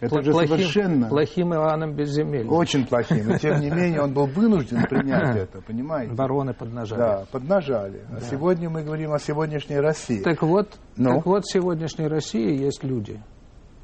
Это 0.00 0.22
же 0.22 0.32
плохим, 0.32 0.56
совершенно... 0.56 1.08
плохим 1.08 1.54
Иоанном 1.54 1.94
Безземельным. 1.94 2.52
Очень 2.52 2.86
плохим. 2.86 3.26
Но, 3.28 3.38
тем 3.38 3.60
не 3.60 3.70
менее, 3.70 4.02
он 4.02 4.12
был 4.12 4.26
вынужден 4.26 4.82
принять 4.88 5.36
это, 5.36 5.60
понимаете? 5.62 6.12
Бароны 6.14 6.54
поднажали. 6.54 7.00
Да, 7.00 7.24
поднажали. 7.30 8.02
А 8.10 8.20
сегодня 8.20 8.68
мы 8.70 8.82
говорим 8.82 9.12
о 9.12 9.18
сегодняшней 9.18 9.78
России. 9.80 10.22
Так 10.22 10.42
вот, 10.42 10.78
Ну? 10.96 11.16
так 11.16 11.26
вот, 11.26 11.44
в 11.44 11.52
сегодняшней 11.52 12.06
России 12.06 12.62
есть 12.62 12.84
люди, 12.84 13.20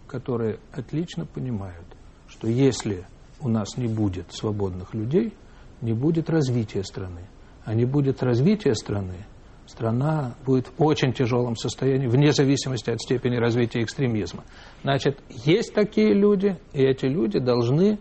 которые 0.07 0.59
отлично 0.72 1.25
понимают, 1.27 1.87
что 2.35 2.49
если 2.49 3.05
у 3.41 3.49
нас 3.49 3.76
не 3.76 3.87
будет 3.87 4.32
свободных 4.32 4.93
людей, 4.93 5.32
не 5.80 5.93
будет 5.93 6.28
развития 6.28 6.82
страны. 6.82 7.20
А 7.64 7.74
не 7.74 7.85
будет 7.85 8.22
развития 8.22 8.74
страны, 8.74 9.24
страна 9.66 10.35
будет 10.45 10.66
в 10.66 10.82
очень 10.82 11.12
тяжелом 11.12 11.57
состоянии, 11.57 12.09
вне 12.09 12.32
зависимости 12.32 12.91
от 12.91 13.01
степени 13.01 13.37
развития 13.37 13.82
экстремизма. 13.82 14.45
Значит, 14.82 15.20
есть 15.28 15.72
такие 15.74 16.12
люди, 16.12 16.59
и 16.72 16.82
эти 16.82 17.07
люди 17.07 17.39
должны 17.39 17.99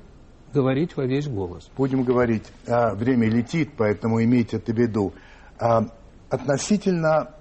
говорить 0.52 0.98
во 0.98 1.06
весь 1.06 1.28
голос. 1.28 1.70
Будем 1.78 2.04
говорить, 2.04 2.44
а, 2.68 2.96
время 2.96 3.30
летит, 3.30 3.72
поэтому 3.78 4.22
имейте 4.24 4.58
это 4.58 4.74
в 4.74 4.78
виду. 4.78 5.14
А, 5.60 5.86
относительно, 6.30 7.36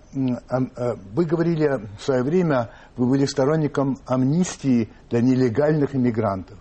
а, 0.49 0.97
вы 1.15 1.25
говорили 1.25 1.89
в 1.99 2.03
свое 2.03 2.23
время, 2.23 2.71
вы 2.97 3.09
были 3.09 3.25
сторонником 3.25 3.99
амнистии 4.07 4.91
для 5.11 5.23
нелегальных 5.23 5.97
иммигрантов. 5.97 6.59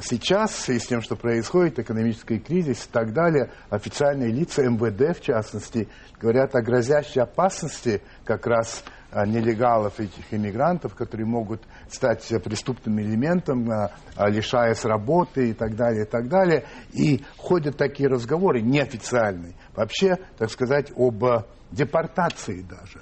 Сейчас, 0.00 0.54
связи 0.54 0.78
с 0.78 0.86
тем, 0.86 1.00
что 1.00 1.16
происходит, 1.16 1.80
экономический 1.80 2.38
кризис 2.38 2.86
и 2.86 2.92
так 2.92 3.12
далее, 3.12 3.50
официальные 3.68 4.30
лица 4.30 4.62
МВД, 4.62 5.18
в 5.18 5.22
частности, 5.22 5.88
говорят 6.20 6.54
о 6.54 6.62
грозящей 6.62 7.20
опасности 7.20 8.00
как 8.24 8.46
раз 8.46 8.84
а, 9.10 9.26
нелегалов, 9.26 9.98
этих 9.98 10.32
иммигрантов, 10.32 10.94
которые 10.94 11.26
могут 11.26 11.62
стать 11.90 12.28
преступным 12.44 13.00
элементом, 13.00 13.68
а, 13.70 13.90
а, 14.14 14.28
лишаясь 14.28 14.84
работы 14.84 15.50
и 15.50 15.52
так 15.52 15.74
далее, 15.74 16.04
и 16.04 16.08
так 16.08 16.28
далее. 16.28 16.64
И 16.92 17.24
ходят 17.36 17.76
такие 17.76 18.08
разговоры 18.08 18.60
неофициальные, 18.60 19.54
вообще, 19.74 20.16
так 20.36 20.50
сказать, 20.50 20.92
об 20.96 21.24
депортации 21.72 22.62
даже 22.62 23.00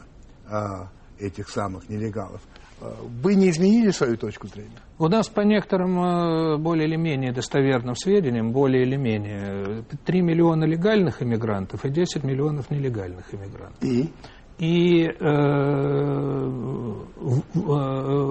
этих 1.19 1.49
самых 1.51 1.89
нелегалов. 1.89 2.41
Вы 2.81 3.37
не 3.37 3.49
изменили 3.49 3.91
свою 3.91 4.17
точку 4.17 4.49
зрения? 4.49 4.79
У 4.99 5.09
нас 5.09 5.29
по 5.29 5.41
некоторым 5.41 5.99
э, 5.99 6.57
более 6.59 6.87
или 6.87 6.97
менее 6.97 7.33
достоверным 7.33 7.95
сведениям, 7.97 8.53
более 8.53 8.83
или 8.83 8.97
менее, 8.97 9.85
3 10.05 10.23
миллиона 10.23 10.65
легальных 10.65 11.23
иммигрантов 11.23 11.85
и 11.87 11.91
10 11.91 12.23
миллионов 12.25 12.71
нелегальных 12.71 13.33
иммигрантов. 13.35 13.83
И? 13.83 14.13
И 14.59 15.05
э, 15.05 15.11
э 15.11 15.17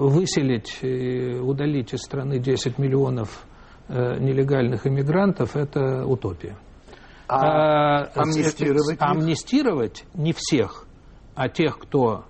выселить, 0.08 0.80
удалить 1.42 1.94
из 1.94 2.02
страны 2.02 2.40
10 2.40 2.78
миллионов 2.78 3.46
э, 3.88 4.20
нелегальных 4.20 4.86
иммигрантов– 4.88 5.56
это 5.58 6.06
утопия. 6.06 6.56
А, 7.28 8.04
а 8.04 8.22
амнистировать? 8.22 8.98
Амнистировать 9.00 10.06
не 10.14 10.34
всех, 10.34 10.86
а 11.34 11.50
тех, 11.50 11.80
кто 11.80 12.26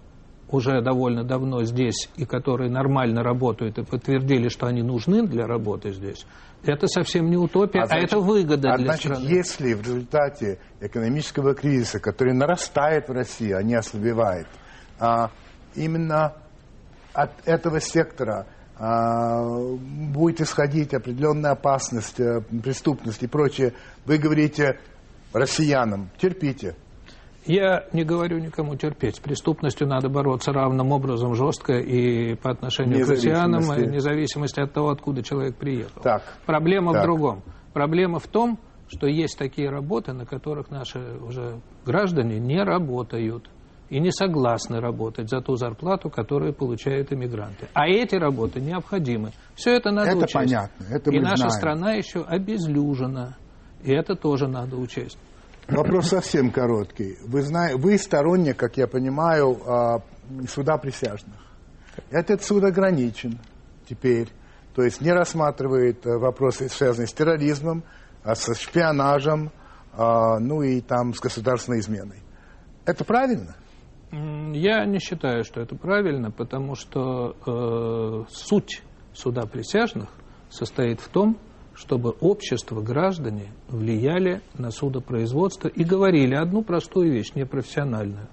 уже 0.50 0.82
довольно 0.82 1.24
давно 1.24 1.64
здесь 1.64 2.10
и 2.18 2.26
которые 2.26 2.70
нормально 2.70 3.24
работают 3.24 3.78
и 3.78 3.84
подтвердили, 3.84 4.50
что 4.50 4.68
они 4.68 4.84
нужны 4.84 5.26
для 5.28 5.48
работы 5.48 5.92
здесь, 5.92 6.26
это 6.64 6.88
совсем 6.88 7.30
не 7.30 7.38
утопия, 7.38 7.82
а, 7.82 7.88
значит, 7.88 8.14
а 8.14 8.18
это 8.18 8.20
выгода 8.20 8.74
а 8.74 8.78
для 8.78 8.86
значит, 8.86 9.14
страны. 9.14 9.28
если 9.28 9.74
в 9.74 9.82
результате 9.82 10.60
экономического 10.82 11.54
кризиса, 11.54 12.00
который 12.00 12.34
нарастает 12.34 13.08
в 13.08 13.12
России, 13.12 13.52
а 13.52 13.62
не 13.62 13.76
ослабевает, 13.76 14.48
а, 15.00 15.32
именно 15.76 16.34
от 17.14 17.32
этого 17.46 17.80
сектора 17.80 18.48
а, 18.78 19.44
будет 19.44 20.42
исходить 20.42 20.94
определенная 20.94 21.52
опасность, 21.52 22.20
а, 22.20 22.42
преступность 22.42 23.24
и 23.24 23.28
прочее, 23.28 23.74
вы 24.06 24.18
говорите 24.18 24.80
россиянам, 25.34 26.10
терпите, 26.18 26.76
я 27.46 27.86
не 27.94 28.04
говорю 28.04 28.40
никому 28.40 28.76
терпеть. 28.76 29.18
С 29.18 29.20
преступностью 29.20 29.88
надо 29.88 30.10
бороться 30.10 30.52
равным 30.52 30.92
образом 30.92 31.36
жестко 31.36 31.74
и 31.74 32.36
по 32.36 32.52
отношению 32.52 33.06
к 33.06 33.10
россиянам, 33.10 33.62
вне 33.62 34.00
зависимости 34.00 34.60
от 34.60 34.74
того, 34.74 34.90
откуда 34.90 35.24
человек 35.24 35.56
приехал. 35.56 36.02
Так. 36.02 36.24
Проблема 36.46 36.94
так. 36.94 37.02
в 37.02 37.06
другом. 37.06 37.44
Проблема 37.74 38.20
в 38.20 38.28
том, 38.28 38.60
что 38.88 39.08
есть 39.08 39.38
такие 39.38 39.70
работы, 39.70 40.14
на 40.14 40.26
которых 40.26 40.70
наши 40.70 41.00
уже 41.22 41.60
граждане 41.86 42.40
не 42.40 42.64
работают 42.64 43.50
и 43.90 44.00
не 44.00 44.12
согласны 44.12 44.80
работать 44.80 45.30
за 45.30 45.42
ту 45.42 45.56
зарплату, 45.56 46.10
которую 46.10 46.54
получают 46.54 47.14
иммигранты. 47.14 47.68
А 47.74 47.88
эти 47.88 48.16
работы 48.16 48.60
необходимы. 48.60 49.32
Все 49.56 49.76
это 49.76 49.92
надо 49.92 50.10
это 50.10 50.18
учесть. 50.20 50.34
Понятно, 50.34 50.86
это 50.90 51.12
и 51.12 51.20
наша 51.20 51.36
знаем. 51.36 51.52
страна 51.52 51.94
еще 51.94 52.22
обезлюжена. 52.22 53.38
И 53.84 53.92
это 53.92 54.16
тоже 54.16 54.48
надо 54.48 54.78
учесть. 54.78 55.20
Вопрос 55.68 56.10
совсем 56.10 56.52
короткий. 56.52 57.18
Вы, 57.26 57.42
знаете, 57.42 57.78
вы 57.78 57.98
сторонник, 57.98 58.58
как 58.58 58.78
я 58.78 58.88
понимаю, 58.88 59.58
а, 59.66 60.02
суда 60.48 60.78
присяжных. 60.78 61.40
Этот 62.12 62.44
суд 62.44 62.64
ограничен 62.64 63.40
теперь, 63.90 64.30
то 64.76 64.84
есть 64.84 65.02
не 65.02 65.12
рассматривает 65.12 66.06
э, 66.06 66.18
вопросы, 66.18 66.70
связанные 66.70 67.08
с 67.08 67.14
терроризмом, 67.14 67.84
а 68.24 68.36
с 68.36 68.54
шпионажем, 68.60 69.52
а, 69.94 70.40
ну 70.40 70.62
и 70.62 70.82
там 70.82 71.14
с 71.14 71.20
государственной 71.20 71.80
изменой. 71.80 72.22
Это 72.86 73.04
правильно? 73.06 73.56
Я 74.12 74.86
не 74.86 75.00
считаю, 75.00 75.44
что 75.44 75.62
это 75.62 75.76
правильно, 75.76 76.32
потому 76.32 76.76
что 76.76 77.36
э, 77.46 78.32
суть 78.32 78.84
суда 79.14 79.44
присяжных 79.46 80.10
состоит 80.50 81.00
в 81.00 81.08
том, 81.10 81.38
чтобы 81.76 82.12
общество, 82.22 82.82
граждане 82.82 83.52
влияли 83.68 84.42
на 84.58 84.72
судопроизводство 84.72 85.68
и 85.68 85.84
говорили 85.84 86.34
одну 86.34 86.64
простую 86.64 87.12
вещь, 87.12 87.34
не 87.36 87.46
профессиональную, 87.46 88.28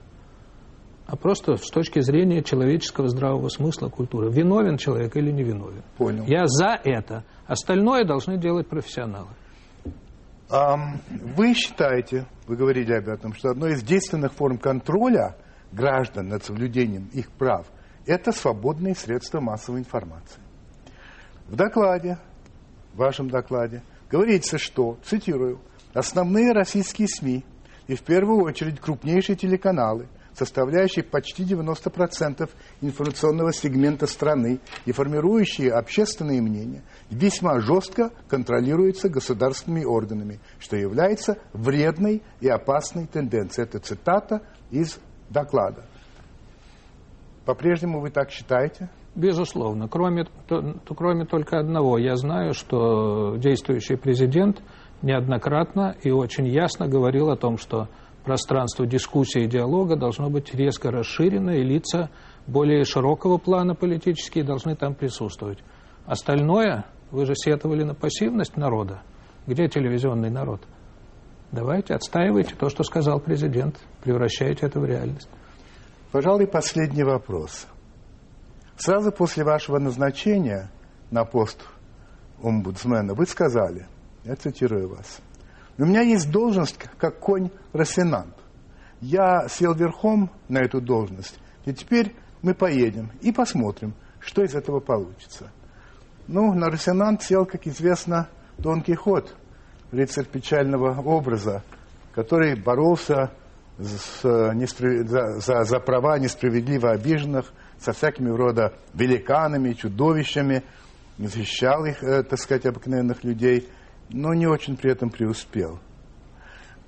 а 1.07 1.17
просто 1.17 1.57
с 1.57 1.69
точки 1.69 2.01
зрения 2.01 2.43
человеческого 2.43 3.09
здравого 3.09 3.49
смысла, 3.49 3.89
культуры. 3.89 4.31
Виновен 4.31 4.79
человек 4.79 5.17
или 5.17 5.31
не 5.31 5.43
виновен. 5.43 5.83
Понял. 5.99 6.25
Я 6.27 6.47
за 6.47 6.79
это. 6.83 7.25
Остальное 7.47 8.05
должны 8.05 8.39
делать 8.39 8.69
профессионалы. 8.69 9.29
Вы 10.49 11.55
считаете, 11.55 12.27
вы 12.47 12.57
говорили 12.57 12.93
об 12.93 13.09
этом, 13.09 13.35
что 13.35 13.51
одной 13.51 13.73
из 13.73 13.83
действенных 13.83 14.33
форм 14.33 14.59
контроля 14.59 15.37
граждан 15.73 16.29
над 16.29 16.45
соблюдением 16.45 17.09
их 17.13 17.31
прав– 17.33 17.67
это 18.07 18.33
свободные 18.33 18.95
средства 18.95 19.41
массовой 19.41 19.81
информации. 19.81 20.41
В 21.49 21.57
докладе 21.57 22.19
в 22.95 22.99
вашем 22.99 23.29
докладе 23.29 23.83
говорится, 24.11 24.59
что, 24.59 24.99
цитирую, 25.05 25.61
основные 25.95 26.53
российские 26.53 27.09
СМИ 27.09 27.45
и 27.87 27.95
в 27.95 28.03
первую 28.03 28.43
очередь 28.45 28.81
крупнейшие 28.81 29.37
телеканалы, 29.37 30.09
составляющие 30.35 31.05
почти 31.05 31.45
90% 31.45 32.49
информационного 32.81 33.53
сегмента 33.53 34.07
страны 34.07 34.61
и 34.87 34.93
формирующие 34.93 35.73
общественное 35.73 36.41
мнение, 36.41 36.83
весьма 37.11 37.61
жестко 37.61 38.11
контролируются 38.29 39.09
государственными 39.09 39.85
органами, 39.85 40.41
что 40.59 40.77
является 40.77 41.39
вредной 41.53 42.23
и 42.41 42.49
опасной 42.49 43.07
тенденцией. 43.07 43.67
Это 43.67 43.79
цитата 43.79 44.43
из 44.71 44.99
доклада. 45.29 45.85
По-прежнему 47.45 48.01
вы 48.01 48.11
так 48.11 48.31
считаете? 48.31 48.89
Безусловно. 49.15 49.89
Кроме, 49.89 50.25
то, 50.49 50.75
кроме 50.97 51.27
только 51.27 51.59
одного, 51.59 51.99
я 51.99 52.17
знаю, 52.17 52.55
что 52.55 53.37
действующий 53.37 53.97
президент 53.97 54.63
неоднократно 55.03 55.95
и 56.03 56.11
очень 56.11 56.47
ясно 56.49 56.89
говорил 56.89 57.29
о 57.29 57.37
том, 57.37 57.59
что 57.59 57.89
пространство 58.25 58.87
дискуссии 58.87 59.43
и 59.43 59.49
диалога 59.49 59.97
должно 59.97 60.31
быть 60.31 60.55
резко 60.55 60.91
расширено, 60.91 61.51
и 61.51 61.63
лица 61.63 62.09
более 62.47 62.85
широкого 62.85 63.37
плана 63.37 63.75
политические 63.75 64.45
должны 64.45 64.77
там 64.77 64.95
присутствовать. 64.95 65.59
Остальное, 66.07 66.87
вы 67.11 67.27
же 67.27 67.35
сетовали 67.35 67.83
на 67.83 67.95
пассивность 67.95 68.57
народа. 68.57 69.03
Где 69.47 69.69
телевизионный 69.69 70.31
народ? 70.31 70.63
Давайте 71.51 71.95
отстаивайте 71.95 72.55
то, 72.55 72.71
что 72.71 72.83
сказал 72.83 73.21
президент, 73.21 73.79
превращайте 74.03 74.67
это 74.67 74.81
в 74.81 74.87
реальность. 74.87 75.29
Пожалуй, 76.13 76.47
последний 76.47 77.05
вопрос. 77.05 77.67
Сразу 78.85 79.13
после 79.13 79.45
вашего 79.45 79.79
назначения 79.79 80.69
на 81.13 81.25
пост 81.25 81.65
омбудсмена 82.43 83.15
вы 83.15 83.27
сказали, 83.27 83.87
я 84.25 84.35
цитирую 84.35 84.89
вас, 84.89 85.21
у 85.79 85.85
меня 85.85 86.01
есть 86.01 86.33
должность 86.33 86.77
как 86.99 87.21
конь-рассенант. 87.21 88.35
Я 89.01 89.47
сел 89.49 89.73
верхом 89.73 90.33
на 90.49 90.59
эту 90.59 90.81
должность, 90.81 91.39
и 91.65 91.73
теперь 91.73 92.17
мы 92.43 92.55
поедем 92.55 93.13
и 93.21 93.31
посмотрим, 93.31 93.95
что 94.19 94.43
из 94.43 94.57
этого 94.57 94.81
получится. 94.81 95.53
Ну, 96.27 96.53
на 96.53 96.69
рассенант 96.69 97.23
сел, 97.23 97.47
как 97.47 97.69
известно, 97.69 98.27
Дон 98.59 98.83
Кихот, 98.83 99.33
рыцарь 99.93 100.27
печального 100.27 101.01
образа, 101.03 101.63
который 102.17 102.61
боролся 102.61 103.31
с, 103.79 104.23
за, 104.23 105.41
за, 105.41 105.63
за 105.63 105.79
права 105.79 106.19
несправедливо 106.19 106.91
обиженных, 106.91 107.53
со 107.83 107.93
всякими 107.93 108.31
рода 108.31 108.73
великанами, 108.95 109.73
чудовищами, 109.73 110.63
защищал 111.19 111.85
их, 111.85 112.03
э, 112.03 112.23
так 112.23 112.39
сказать, 112.39 112.67
обыкновенных 112.67 113.25
людей, 113.25 113.69
но 114.11 114.35
не 114.35 114.47
очень 114.47 114.77
при 114.77 114.93
этом 114.93 115.11
преуспел. 115.11 115.79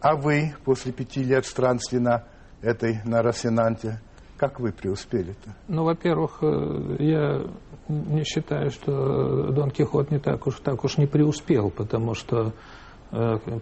А 0.01 0.17
вы 0.17 0.55
после 0.65 0.93
пяти 0.93 1.23
лет 1.23 1.47
странствий 1.47 1.99
на 1.99 2.25
этой, 2.63 3.01
на 3.05 3.23
Росинанте, 3.23 4.01
как 4.37 4.61
вы 4.61 4.73
преуспели-то? 4.73 5.55
Ну, 5.69 5.85
во-первых, 5.85 6.39
э, 6.43 6.97
я 6.99 7.47
не 7.89 8.25
считаю, 8.25 8.71
что 8.71 9.53
Дон 9.53 9.71
Кихот 9.71 10.11
не 10.11 10.19
так 10.19 10.47
уж, 10.47 10.57
так 10.61 10.85
уж 10.85 10.99
не 10.99 11.07
преуспел, 11.07 11.71
потому 11.71 12.15
что, 12.15 12.53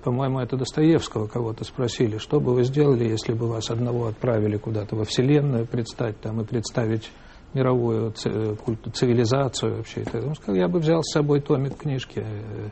по-моему, 0.02 0.40
это 0.40 0.56
Достоевского 0.56 1.26
кого-то 1.26 1.64
спросили, 1.64 2.16
что 2.16 2.40
бы 2.40 2.54
вы 2.54 2.64
сделали, 2.64 3.04
если 3.04 3.34
бы 3.34 3.48
вас 3.48 3.70
одного 3.70 4.06
отправили 4.06 4.56
куда-то 4.56 4.96
во 4.96 5.04
Вселенную 5.04 5.66
предстать 5.66 6.18
там 6.20 6.40
и 6.40 6.44
представить 6.44 7.10
мировую 7.54 8.12
цивилизацию 8.12 9.76
вообще. 9.76 10.04
Он 10.14 10.34
сказал, 10.34 10.54
я 10.54 10.68
бы 10.68 10.78
взял 10.78 11.02
с 11.02 11.12
собой 11.12 11.40
томик 11.40 11.76
книжки 11.76 12.24
э, 12.24 12.70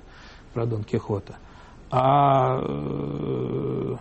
про 0.55 0.67
Дон 0.67 0.85
Кихота. 0.85 1.37
А 1.91 2.59
э, 2.61 3.97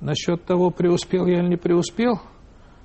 насчет 0.00 0.44
того, 0.44 0.70
преуспел 0.70 1.26
я 1.26 1.38
или 1.38 1.48
не 1.48 1.56
преуспел, 1.56 2.20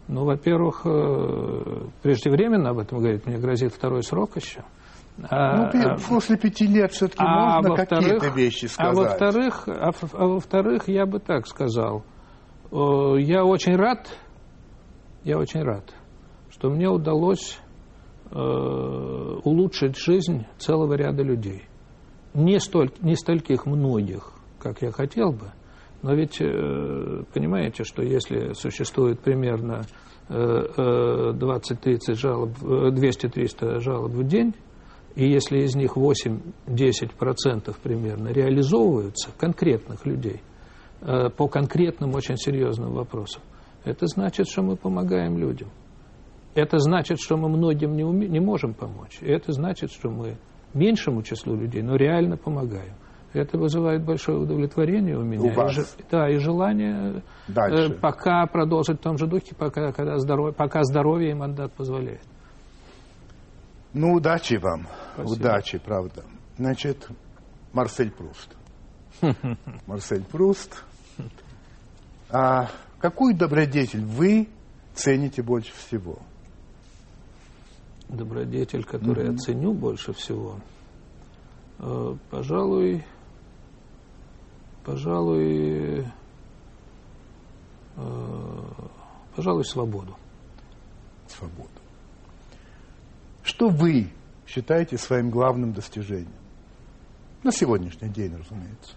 ну, 0.08 0.24
во-первых, 0.24 0.84
э, 0.86 1.88
преждевременно 2.02 2.70
об 2.70 2.80
этом 2.80 3.00
говорить, 3.00 3.26
мне 3.26 3.38
грозит 3.38 3.74
второй 3.74 4.04
срок 4.04 4.38
еще. 4.38 4.64
Ну, 5.18 5.72
пи- 5.72 6.08
после 6.08 6.38
пяти 6.38 6.68
лет 6.68 6.92
все-таки 6.92 7.24
можно 7.24 7.76
какие-то 7.76 8.28
вещи 8.30 8.66
А 8.66 8.70
сказать. 8.70 8.96
во-вторых, 8.96 9.68
а, 9.68 9.92
а 10.14 10.28
во-вторых, 10.28 10.88
я 10.88 11.06
бы 11.06 11.20
так 11.20 11.48
сказал, 11.48 12.04
я 12.72 13.44
очень 13.44 13.76
рад, 13.76 14.08
я 15.24 15.38
очень 15.38 15.64
рад, 15.64 15.94
что 16.52 16.70
мне 16.70 16.88
удалось 16.88 17.60
э, 18.30 18.36
улучшить 19.44 19.98
жизнь 19.98 20.46
целого 20.58 20.94
ряда 20.94 21.24
людей. 21.24 21.64
Не, 22.34 22.60
столь, 22.60 22.92
не 23.02 23.16
стольких 23.16 23.66
многих, 23.66 24.32
как 24.60 24.82
я 24.82 24.92
хотел 24.92 25.32
бы, 25.32 25.52
но 26.04 26.14
ведь 26.14 26.40
э, 26.42 27.24
понимаете, 27.34 27.84
что 27.84 28.04
если 28.04 28.54
существует 28.54 29.20
примерно 29.22 29.82
э, 30.30 30.36
э, 30.36 31.32
20-30 31.34 32.14
жалоб, 32.14 32.52
э, 32.62 32.90
200-300 32.92 33.80
жалоб 33.80 34.12
в 34.12 34.24
день, 34.28 34.54
и 35.18 35.28
если 35.28 35.62
из 35.64 35.76
них 35.76 35.98
8-10% 35.98 37.76
примерно 37.82 38.28
реализовываются, 38.28 39.32
конкретных 39.36 40.06
людей, 40.06 40.42
э, 41.02 41.30
по 41.36 41.48
конкретным 41.48 42.14
очень 42.14 42.38
серьезным 42.38 42.94
вопросам, 42.94 43.42
это 43.84 44.06
значит, 44.06 44.48
что 44.48 44.62
мы 44.62 44.76
помогаем 44.76 45.40
людям. 45.40 45.70
Это 46.54 46.78
значит, 46.78 47.20
что 47.20 47.36
мы 47.36 47.50
многим 47.50 47.96
не, 47.96 48.04
уме- 48.04 48.28
не 48.28 48.40
можем 48.40 48.76
помочь. 48.76 49.18
И 49.22 49.26
это 49.26 49.54
значит, 49.54 49.92
что 49.92 50.12
мы 50.12 50.38
меньшему 50.76 51.24
числу 51.24 51.56
людей, 51.56 51.82
но 51.82 51.96
реально 51.96 52.38
помогаем. 52.38 52.94
Это 53.34 53.58
вызывает 53.58 54.06
большое 54.06 54.38
удовлетворение 54.38 55.18
у 55.18 55.24
меня. 55.24 55.52
У 55.52 55.56
вас. 55.56 55.98
И 55.98 56.04
да, 56.12 56.30
и 56.30 56.38
желание 56.38 57.24
э, 57.48 57.52
Дальше. 57.52 57.98
пока 58.00 58.46
продолжить 58.46 59.00
в 59.00 59.02
том 59.02 59.18
же 59.18 59.26
духе, 59.26 59.56
пока, 59.58 59.92
когда 59.92 60.20
здоровье, 60.20 60.54
пока 60.54 60.84
здоровье 60.84 61.32
и 61.32 61.34
мандат 61.34 61.74
позволяет. 61.74 62.22
Ну, 63.98 64.14
удачи 64.14 64.56
вам. 64.56 64.88
Спасибо. 65.16 65.34
Удачи, 65.34 65.78
правда. 65.80 66.24
Значит, 66.58 67.08
Марсель 67.74 68.12
Пруст. 68.12 68.56
Марсель 69.88 70.24
Пруст. 70.24 70.84
А 72.30 72.70
какую 73.00 73.36
добродетель 73.36 74.06
вы 74.06 74.50
цените 74.94 75.42
больше 75.42 75.74
всего? 75.74 76.20
добродетель, 78.10 78.86
который 78.86 79.26
я 79.26 79.32
Мгм. 79.32 79.38
ценю 79.40 79.74
больше 79.74 80.14
всего, 80.14 80.62
э, 81.80 82.16
пожалуй, 82.30 83.04
пожалуй, 84.86 86.08
э, 87.98 88.72
пожалуй, 89.36 89.66
свободу. 89.66 90.16
Свободу. 91.28 91.77
Что 93.58 93.70
вы 93.70 94.12
считаете 94.46 95.00
своим 95.00 95.32
главным 95.32 95.74
достижением? 95.74 96.32
На 97.42 97.52
сегодняшний 97.52 98.10
день, 98.10 98.36
разумеется. 98.36 98.96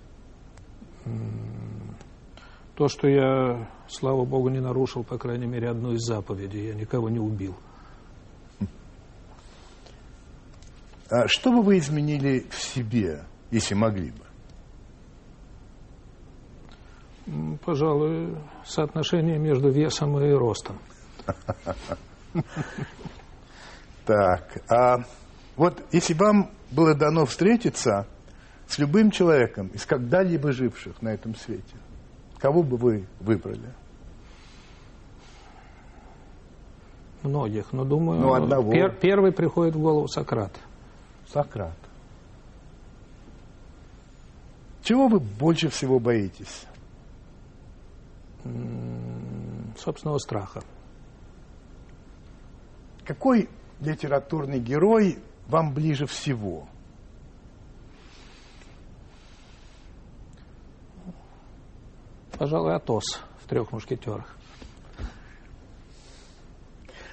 То, 2.74 2.86
что 2.88 3.08
я, 3.08 3.70
слава 3.88 4.26
богу, 4.26 4.50
не 4.50 4.60
нарушил, 4.60 5.02
по 5.02 5.16
крайней 5.16 5.46
мере, 5.46 5.70
одну 5.70 5.94
из 5.94 6.00
заповедей, 6.02 6.66
я 6.66 6.74
никого 6.74 7.08
не 7.08 7.18
убил. 7.18 7.56
А 11.08 11.26
что 11.26 11.52
бы 11.52 11.62
вы 11.62 11.78
изменили 11.78 12.46
в 12.50 12.62
себе, 12.62 13.24
если 13.50 13.72
могли 13.74 14.12
бы? 14.12 14.26
Пожалуй, 17.64 18.36
соотношение 18.66 19.38
между 19.38 19.70
весом 19.70 20.18
и 20.18 20.30
ростом. 20.32 20.78
Так, 24.10 24.64
а 24.68 25.04
вот 25.54 25.84
если 25.92 26.14
вам 26.14 26.50
было 26.72 26.96
дано 26.96 27.26
встретиться 27.26 28.08
с 28.66 28.76
любым 28.78 29.12
человеком 29.12 29.68
из 29.68 29.86
когда-либо 29.86 30.50
живших 30.50 31.00
на 31.00 31.10
этом 31.10 31.36
свете, 31.36 31.76
кого 32.40 32.64
бы 32.64 32.76
вы 32.76 33.06
выбрали? 33.20 33.72
Многих, 37.22 37.72
но 37.72 37.84
думаю, 37.84 38.18
Ну, 38.20 38.34
одного. 38.34 38.72
пер- 38.72 38.98
первый 38.98 39.30
приходит 39.30 39.76
в 39.76 39.80
голову 39.80 40.08
Сократ. 40.08 40.58
Сократ. 41.28 41.76
Чего 44.82 45.06
вы 45.06 45.20
больше 45.20 45.68
всего 45.68 46.00
боитесь? 46.00 46.66
М, 48.42 49.72
Собственного 49.78 50.18
страха. 50.18 50.62
Какой 53.04 53.48
литературный 53.80 54.60
герой 54.60 55.18
вам 55.46 55.72
ближе 55.72 56.06
всего? 56.06 56.68
Пожалуй, 62.38 62.74
Атос 62.74 63.04
в 63.44 63.48
трех 63.48 63.70
мушкетерах. 63.72 64.36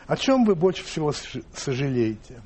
О 0.08 0.16
чем 0.16 0.46
вы 0.46 0.56
больше 0.56 0.86
всего 0.86 1.12
сож- 1.12 1.44
сожалеете? 1.54 2.42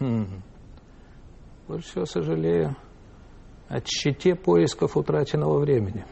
Хм. 0.00 0.42
Больше 1.68 1.88
всего 1.88 2.06
сожалею 2.06 2.74
о 3.68 3.80
щите 3.80 4.34
поисков 4.34 4.96
утраченного 4.96 5.58
времени. 5.58 6.04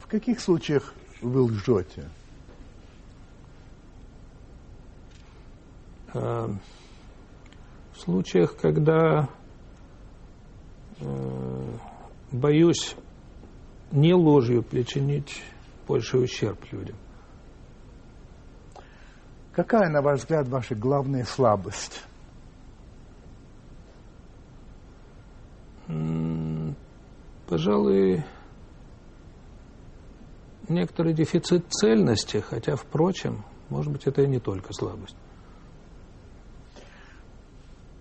В 0.00 0.08
каких 0.08 0.40
случаях 0.40 0.94
вы 1.22 1.42
лжете? 1.42 2.08
Э, 6.14 6.48
В 7.92 8.00
случаях, 8.00 8.56
когда 8.56 9.28
э, 11.00 11.76
боюсь 12.32 12.96
не 13.92 14.14
ложью 14.14 14.62
причинить 14.62 15.42
больший 15.86 16.22
ущерб 16.22 16.58
людям. 16.72 16.96
Какая, 19.52 19.90
на 19.90 20.00
ваш 20.00 20.20
взгляд, 20.20 20.48
ваша 20.48 20.74
главная 20.74 21.24
слабость? 21.24 22.04
Пожалуй, 27.48 28.22
некоторый 30.70 31.12
дефицит 31.12 31.66
цельности, 31.70 32.38
хотя, 32.38 32.76
впрочем, 32.76 33.44
может 33.68 33.92
быть, 33.92 34.06
это 34.06 34.22
и 34.22 34.26
не 34.26 34.40
только 34.40 34.72
слабость. 34.72 35.16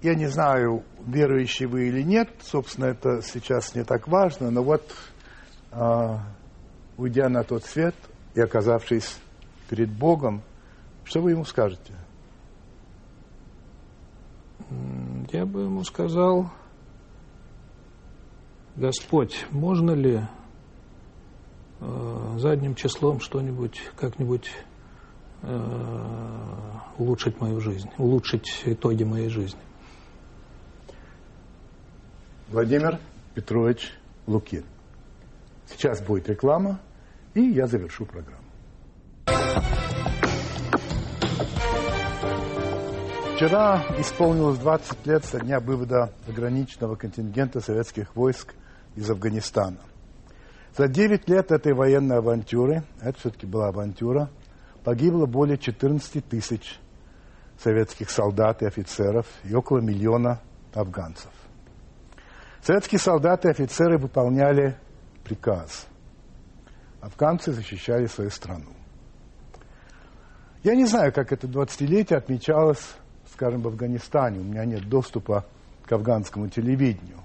Я 0.02 0.16
не 0.16 0.28
знаю, 0.28 0.84
верующий 1.06 1.66
вы 1.66 1.90
или 1.90 2.02
нет, 2.02 2.30
собственно, 2.42 2.86
это 2.86 3.22
сейчас 3.22 3.76
не 3.76 3.84
так 3.84 4.08
важно, 4.08 4.50
но 4.50 4.64
вот, 4.64 4.84
а, 5.72 6.24
уйдя 6.98 7.28
на 7.28 7.44
тот 7.44 7.66
свет 7.66 7.96
и 8.34 8.40
оказавшись 8.40 9.18
перед 9.70 9.92
Богом, 9.92 10.42
что 11.04 11.22
вы 11.22 11.32
ему 11.32 11.44
скажете? 11.44 11.94
Я 15.32 15.46
бы 15.46 15.64
ему 15.64 15.84
сказал, 15.84 16.50
Господь, 18.76 19.46
можно 19.52 19.92
ли 19.92 20.22
э, 21.80 22.36
задним 22.38 22.76
числом 22.76 23.20
что-нибудь, 23.20 23.80
как-нибудь 23.96 24.50
э, 25.42 26.00
улучшить 26.98 27.40
мою 27.40 27.60
жизнь, 27.60 27.90
улучшить 27.98 28.64
итоги 28.66 29.04
моей 29.04 29.30
жизни? 29.30 29.60
Владимир 32.50 33.00
Петрович 33.36 33.94
Лукин. 34.26 34.66
Сейчас 35.68 36.02
будет 36.02 36.28
реклама, 36.30 36.80
и 37.36 37.42
я 37.42 37.68
завершу 37.68 38.06
программу. 38.06 38.40
Вчера 43.36 43.86
исполнилось 43.98 44.58
20 44.58 45.08
лет 45.08 45.24
со 45.24 45.40
дня 45.40 45.62
вывода 45.62 46.12
заграничного 46.28 46.96
контингента 46.96 47.62
советских 47.62 48.14
войск 48.14 48.54
из 48.98 49.10
Афганистана. 49.10 49.78
За 50.80 50.88
9 50.88 51.28
лет 51.28 51.52
этой 51.52 51.74
военной 51.74 52.20
авантюры, 52.20 52.84
это 53.02 53.20
все-таки 53.20 53.46
была 53.46 53.68
авантюра, 53.68 54.30
погибло 54.86 55.26
более 55.26 55.58
14 55.58 56.24
тысяч 56.24 56.80
советских 57.62 58.10
солдат 58.10 58.62
и 58.62 58.66
офицеров 58.66 59.26
и 59.44 59.54
около 59.54 59.80
миллиона 59.80 60.40
афганцев. 60.74 61.32
Советские 62.62 63.00
солдаты 63.00 63.50
и 63.50 63.52
офицеры 63.52 63.98
выполняли 63.98 64.78
приказ. 65.26 65.86
Афганцы 67.02 67.52
защищали 67.52 68.06
свою 68.06 68.30
страну. 68.30 68.72
Я 70.64 70.76
не 70.76 70.86
знаю, 70.86 71.12
как 71.12 71.34
это 71.34 71.46
20-летие 71.46 72.16
отмечалось, 72.16 72.96
скажем, 73.34 73.64
в 73.64 73.68
Афганистане. 73.68 74.40
У 74.40 74.44
меня 74.44 74.64
нет 74.64 74.88
доступа 74.88 75.46
к 75.86 75.92
афганскому 75.92 76.48
телевидению. 76.48 77.18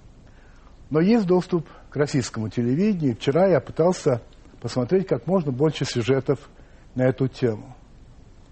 Но 0.90 0.98
есть 0.98 1.26
доступ 1.26 1.68
к 1.94 1.96
российскому 1.96 2.48
телевидению. 2.48 3.14
Вчера 3.14 3.46
я 3.46 3.60
пытался 3.60 4.20
посмотреть 4.60 5.06
как 5.06 5.28
можно 5.28 5.52
больше 5.52 5.84
сюжетов 5.84 6.40
на 6.96 7.02
эту 7.02 7.28
тему. 7.28 7.76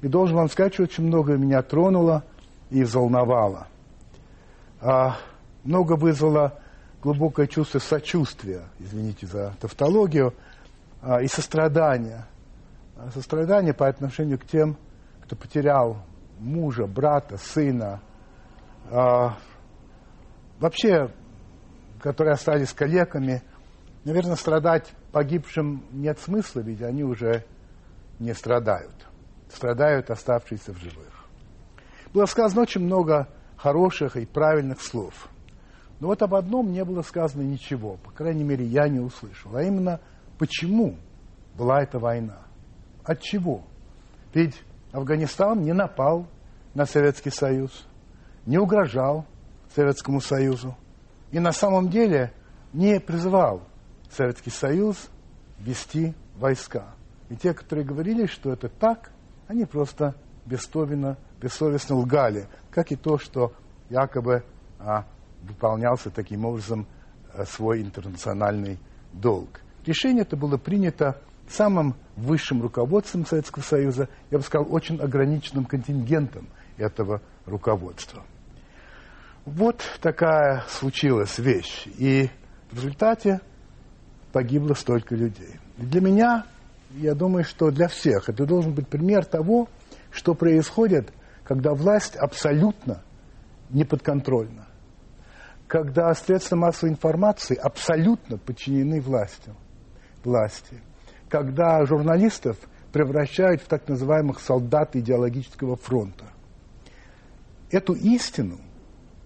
И 0.01 0.07
должен 0.07 0.37
вам 0.37 0.49
сказать, 0.49 0.75
что 0.75 0.85
очень 0.85 1.03
многое 1.03 1.39
меня 1.39 1.61
тронуло 1.63 2.23
и 2.71 2.85
взволновало. 2.85 3.67
А, 4.81 5.17
много 5.65 5.97
вызвало 5.97 6.57
глубокое 7.03 7.49
чувство 7.49 7.81
сочувствия, 7.81 8.63
извините 8.79 9.27
за 9.27 9.57
тавтологию, 9.61 10.35
а, 11.01 11.21
и 11.21 11.27
сострадания. 11.27 12.27
А, 12.97 13.11
сострадание 13.11 13.75
по 13.75 13.89
отношению 13.89 14.39
к 14.39 14.45
тем, 14.45 14.77
кто 15.25 15.35
потерял 15.35 15.97
мужа, 16.39 16.87
брата, 16.87 17.39
сына, 17.39 18.01
а, 18.89 19.37
вообще, 20.61 21.11
которые 22.03 22.35
остались 22.35 22.73
калеками. 22.73 23.43
Наверное, 24.05 24.35
страдать 24.35 24.93
погибшим 25.13 25.85
нет 25.93 26.19
смысла, 26.19 26.61
ведь 26.61 26.83
они 26.83 27.05
уже 27.05 27.45
не 28.19 28.35
страдают. 28.35 29.07
Страдают 29.49 30.11
оставшиеся 30.11 30.73
в 30.73 30.79
живых. 30.79 31.27
Было 32.13 32.27
сказано 32.27 32.63
очень 32.63 32.83
много 32.83 33.29
хороших 33.57 34.17
и 34.17 34.27
правильных 34.27 34.83
слов. 34.83 35.29
Но 36.01 36.09
вот 36.09 36.21
об 36.23 36.35
одном 36.35 36.73
не 36.73 36.85
было 36.85 37.03
сказано 37.03 37.43
ничего, 37.43 37.97
по 37.99 38.11
крайней 38.11 38.43
мере, 38.43 38.65
я 38.65 38.89
не 38.89 38.99
услышал. 38.99 39.55
А 39.55 39.63
именно, 39.63 40.01
почему 40.39 40.97
была 41.57 41.83
эта 41.83 42.01
война? 42.01 42.43
От 43.05 43.21
чего? 43.21 43.63
Ведь 44.35 44.61
Афганистан 44.91 45.63
не 45.63 45.73
напал 45.73 46.27
на 46.75 46.87
Советский 46.87 47.31
Союз, 47.31 47.87
не 48.47 48.59
угрожал 48.59 49.27
Советскому 49.75 50.21
Союзу 50.21 50.77
и 51.33 51.41
на 51.41 51.53
самом 51.53 51.89
деле 51.89 52.33
не 52.73 53.01
призывал 53.01 53.63
Советский 54.11 54.51
Союз 54.51 55.09
вести 55.59 56.15
войска. 56.37 56.95
И 57.31 57.37
те, 57.37 57.55
которые 57.55 57.85
говорили, 57.85 58.27
что 58.27 58.53
это 58.53 58.69
так, 58.69 59.11
они 59.49 59.65
просто 59.65 60.15
бессовестно, 60.45 61.17
бессовестно 61.41 61.97
лгали, 61.97 62.47
как 62.71 62.93
и 62.93 62.97
то, 62.97 63.19
что 63.19 63.53
якобы 63.89 64.45
а, 64.79 65.07
выполнялся 65.43 66.11
таким 66.11 66.45
образом 66.45 66.87
а, 67.33 67.45
свой 67.47 67.81
интернациональный 67.81 68.79
долг. 69.13 69.61
Решение 69.87 70.23
это 70.23 70.37
было 70.37 70.59
принято 70.59 71.21
самым 71.49 71.95
высшим 72.17 72.63
руководством 72.63 73.27
Советского 73.27 73.63
Союза, 73.63 74.09
я 74.31 74.39
бы 74.39 74.45
сказал, 74.45 74.67
очень 74.71 75.01
ограниченным 75.01 75.65
контингентом 75.65 76.49
этого 76.77 77.23
руководства. 77.47 78.23
Вот 79.45 79.83
такая 80.01 80.65
случилась 80.69 81.39
вещь. 81.39 81.87
И 81.99 82.31
в 82.71 82.77
результате 82.77 83.41
погибло 84.33 84.75
столько 84.75 85.17
людей. 85.17 85.59
Для 85.77 86.01
меня, 86.01 86.47
я 86.93 87.15
думаю, 87.15 87.45
что 87.45 87.71
для 87.71 87.89
всех 87.89 88.29
это 88.29 88.47
должен 88.47 88.73
быть 88.73 88.87
пример 88.87 89.25
того, 89.25 89.69
что 90.11 90.35
происходит, 90.35 91.13
когда 91.45 91.75
власть 91.75 92.15
абсолютно 92.17 93.03
неподконтрольна. 93.71 94.67
Когда 95.67 96.15
средства 96.15 96.57
массовой 96.57 96.93
информации 96.93 97.57
абсолютно 97.57 98.39
подчинены 98.39 99.01
власти. 99.01 99.51
власти. 100.23 100.81
Когда 101.29 101.85
журналистов 101.87 102.59
превращают 102.93 103.63
в 103.63 103.67
так 103.67 103.89
называемых 103.89 104.39
солдат 104.39 104.95
идеологического 104.95 105.77
фронта. 105.77 106.27
Эту 107.71 107.95
истину, 107.95 108.61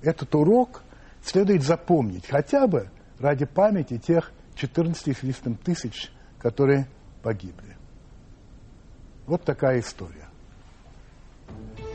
этот 0.03 0.35
урок 0.35 0.83
следует 1.23 1.63
запомнить, 1.63 2.27
хотя 2.27 2.67
бы 2.67 2.91
ради 3.19 3.45
памяти 3.45 3.99
тех 3.99 4.33
14 4.55 5.17
с 5.17 5.23
листом 5.23 5.57
тысяч, 5.57 6.11
которые 6.39 6.87
погибли. 7.23 7.77
Вот 9.27 9.43
такая 9.43 9.81
история. 9.81 10.27
thank 11.49 11.81
you 11.81 11.86